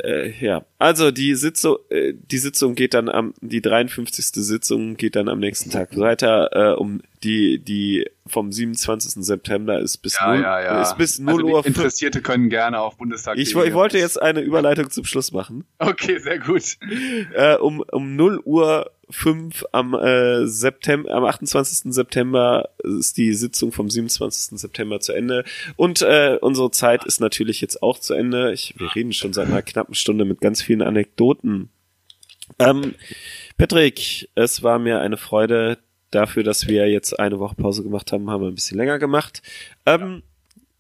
äh, 0.03 0.31
ja, 0.45 0.65
also 0.79 1.11
die 1.11 1.35
Sitzung, 1.35 1.77
äh, 1.89 2.15
die 2.15 2.39
Sitzung 2.39 2.75
geht 2.75 2.95
dann 2.95 3.09
am, 3.09 3.35
die 3.41 3.63
53. 3.63 4.27
Sitzung 4.45 4.97
geht 4.97 5.17
dann 5.17 5.29
am 5.29 5.39
nächsten 5.39 5.71
Tag 5.71 5.97
weiter. 5.97 6.51
Äh, 6.53 6.77
um 6.77 7.01
die, 7.23 7.59
die 7.59 8.11
vom 8.27 8.53
27. 8.53 9.25
September 9.25 9.79
ist 9.79 9.99
bis 9.99 10.19
Ja, 10.19 10.35
0, 10.35 10.43
ja, 10.43 10.63
ja. 10.63 10.83
ist 10.83 10.97
bis 10.99 11.19
0 11.19 11.35
also 11.35 11.47
Uhr. 11.47 11.67
Interessierte 11.67 12.21
können 12.21 12.51
gerne 12.51 12.81
auf 12.81 12.97
Bundestag. 12.97 13.39
Ich, 13.39 13.55
ich 13.55 13.75
wollte 13.75 13.99
jetzt 13.99 14.21
eine 14.21 14.41
Überleitung 14.41 14.91
zum 14.91 15.05
Schluss 15.05 15.33
machen. 15.33 15.65
Okay, 15.79 16.19
sehr 16.19 16.39
gut. 16.39 16.77
Äh, 17.35 17.57
um, 17.57 17.81
um 17.81 18.17
0 18.17 18.41
Uhr 18.45 18.91
5 19.11 19.65
am 19.73 19.95
äh, 19.95 20.47
September, 20.47 21.11
am 21.13 21.25
28. 21.25 21.93
September 21.93 22.71
ist 22.83 23.17
die 23.17 23.33
Sitzung 23.35 23.73
vom 23.73 23.91
27. 23.91 24.59
September 24.59 25.01
zu 25.01 25.13
Ende. 25.13 25.45
Und 25.77 26.03
äh, 26.03 26.39
unsere 26.41 26.71
Zeit 26.71 27.05
ist 27.05 27.21
natürlich 27.21 27.61
jetzt 27.61 27.83
auch 27.83 27.99
zu 27.99 28.15
Ende. 28.15 28.53
Ich, 28.53 28.75
wir 28.79 28.95
reden 28.95 29.13
schon 29.13 29.33
seit 29.33 29.49
einer 29.49 29.63
knappen 29.63 29.95
Stunde 29.95 30.25
mit 30.25 30.41
ganz 30.41 30.63
vielen 30.63 30.83
Anekdoten. 30.83 31.71
Ähm, 32.59 32.95
Patrick, 33.57 34.29
es 34.35 34.63
war 34.63 34.79
mir 34.79 35.01
eine 35.01 35.17
Freude 35.17 35.79
dafür, 36.11 36.43
dass 36.43 36.67
wir 36.67 36.89
jetzt 36.89 37.19
eine 37.19 37.39
Woche 37.39 37.57
Pause 37.57 37.83
gemacht 37.83 38.13
haben, 38.13 38.31
haben 38.31 38.43
wir 38.43 38.49
ein 38.49 38.55
bisschen 38.55 38.79
länger 38.79 38.99
gemacht. 38.99 39.43
Ähm, 39.87 40.23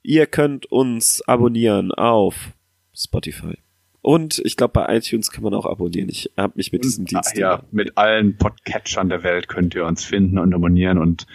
ihr 0.02 0.26
könnt 0.26 0.66
uns 0.66 1.22
abonnieren 1.22 1.92
auf 1.92 2.50
Spotify. 2.94 3.63
Und 4.04 4.40
ich 4.44 4.56
glaube, 4.58 4.74
bei 4.74 4.98
iTunes 4.98 5.30
kann 5.30 5.42
man 5.42 5.54
auch 5.54 5.64
abonnieren. 5.64 6.10
Ich 6.10 6.30
habe 6.36 6.52
mich 6.56 6.72
mit 6.72 6.84
diesem 6.84 7.06
Dienst. 7.06 7.38
Ja, 7.38 7.62
mit 7.70 7.96
allen 7.96 8.36
Podcatchern 8.36 9.08
der 9.08 9.22
Welt 9.22 9.48
könnt 9.48 9.74
ihr 9.74 9.86
uns 9.86 10.04
finden 10.04 10.38
und 10.38 10.52
abonnieren 10.52 10.98
und 10.98 11.26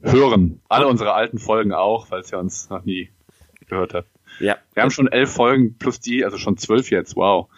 hören. 0.00 0.62
Alle 0.70 0.88
unsere 0.88 1.12
alten 1.12 1.38
Folgen 1.38 1.74
auch, 1.74 2.06
falls 2.06 2.32
ihr 2.32 2.38
uns 2.38 2.70
noch 2.70 2.86
nie 2.86 3.10
gehört 3.68 3.92
habt. 3.92 4.08
Ja. 4.40 4.56
Wir 4.72 4.84
haben 4.84 4.90
schon 4.90 5.08
elf 5.08 5.30
Folgen 5.30 5.76
plus 5.76 6.00
die, 6.00 6.24
also 6.24 6.38
schon 6.38 6.56
zwölf 6.56 6.90
jetzt. 6.90 7.14
Wow. 7.14 7.50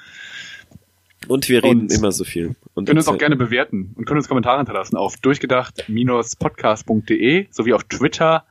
Und 1.28 1.48
wir 1.48 1.62
reden 1.62 1.82
Und 1.82 1.92
immer 1.92 2.10
so 2.10 2.24
viel. 2.24 2.56
Und 2.74 2.86
können 2.86 2.98
uns 2.98 3.06
auch 3.06 3.18
gerne 3.18 3.36
bewerten 3.36 3.92
und 3.94 4.04
können 4.04 4.18
uns 4.18 4.26
Kommentare 4.26 4.56
hinterlassen 4.56 4.96
auf 4.96 5.16
durchgedacht-podcast.de 5.18 7.46
sowie 7.52 7.72
auf 7.72 7.84
Twitter 7.84 8.44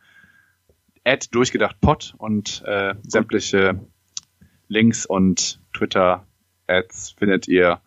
at 1.03 1.35
durchgedachtpod 1.35 2.13
und 2.19 2.63
äh, 2.65 2.95
sämtliche 3.05 3.81
Links 4.67 5.05
und 5.05 5.59
Twitter-Ads 5.73 7.15
findet 7.17 7.47
ihr 7.47 7.79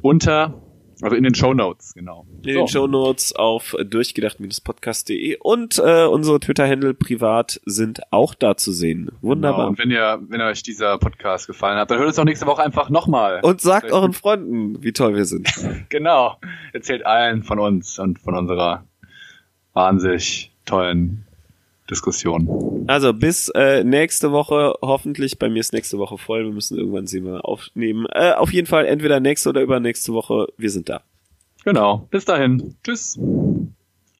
unter, 0.00 0.62
also 1.02 1.16
in 1.16 1.24
den 1.24 1.34
Show 1.34 1.54
Notes, 1.54 1.94
genau. 1.94 2.26
in 2.42 2.54
den 2.54 2.68
Show 2.68 2.86
Notes 2.86 3.34
auf 3.34 3.76
durchgedacht-podcast.de 3.82 5.38
und 5.40 5.78
äh, 5.78 6.04
unsere 6.04 6.40
Twitter-Handle 6.40 6.94
privat 6.94 7.60
sind 7.64 8.00
auch 8.10 8.34
da 8.34 8.56
zu 8.56 8.72
sehen. 8.72 9.06
Genau. 9.06 9.18
Wunderbar. 9.22 9.68
Und 9.68 9.78
wenn 9.78 9.90
ihr, 9.90 10.20
wenn 10.28 10.40
euch 10.40 10.62
dieser 10.62 10.98
Podcast 10.98 11.46
gefallen 11.46 11.78
hat, 11.78 11.90
dann 11.90 11.98
hört 11.98 12.08
uns 12.08 12.18
auch 12.18 12.24
nächste 12.24 12.46
Woche 12.46 12.62
einfach 12.62 12.90
nochmal. 12.90 13.40
Und 13.42 13.60
sagt 13.60 13.92
euren 13.92 14.12
Freunden, 14.12 14.82
wie 14.82 14.92
toll 14.92 15.14
wir 15.14 15.24
sind. 15.24 15.52
Genau. 15.88 16.38
Erzählt 16.72 17.06
allen 17.06 17.42
von 17.42 17.58
uns 17.58 17.98
und 17.98 18.18
von 18.18 18.34
unserer 18.34 18.84
wahnsinnig 19.72 20.52
tollen 20.64 21.25
Diskussion. 21.90 22.84
Also 22.86 23.12
bis 23.12 23.48
äh, 23.50 23.84
nächste 23.84 24.32
Woche, 24.32 24.74
hoffentlich, 24.82 25.38
bei 25.38 25.48
mir 25.48 25.60
ist 25.60 25.72
nächste 25.72 25.98
Woche 25.98 26.18
voll, 26.18 26.44
wir 26.44 26.52
müssen 26.52 26.78
irgendwann 26.78 27.06
sie 27.06 27.20
mal 27.20 27.40
aufnehmen. 27.40 28.06
Äh, 28.12 28.32
auf 28.32 28.52
jeden 28.52 28.66
Fall 28.66 28.86
entweder 28.86 29.20
nächste 29.20 29.50
oder 29.50 29.62
übernächste 29.62 30.12
Woche, 30.12 30.48
wir 30.56 30.70
sind 30.70 30.88
da. 30.88 31.02
Genau. 31.64 32.06
Bis 32.10 32.24
dahin. 32.24 32.76
Tschüss. 32.84 33.18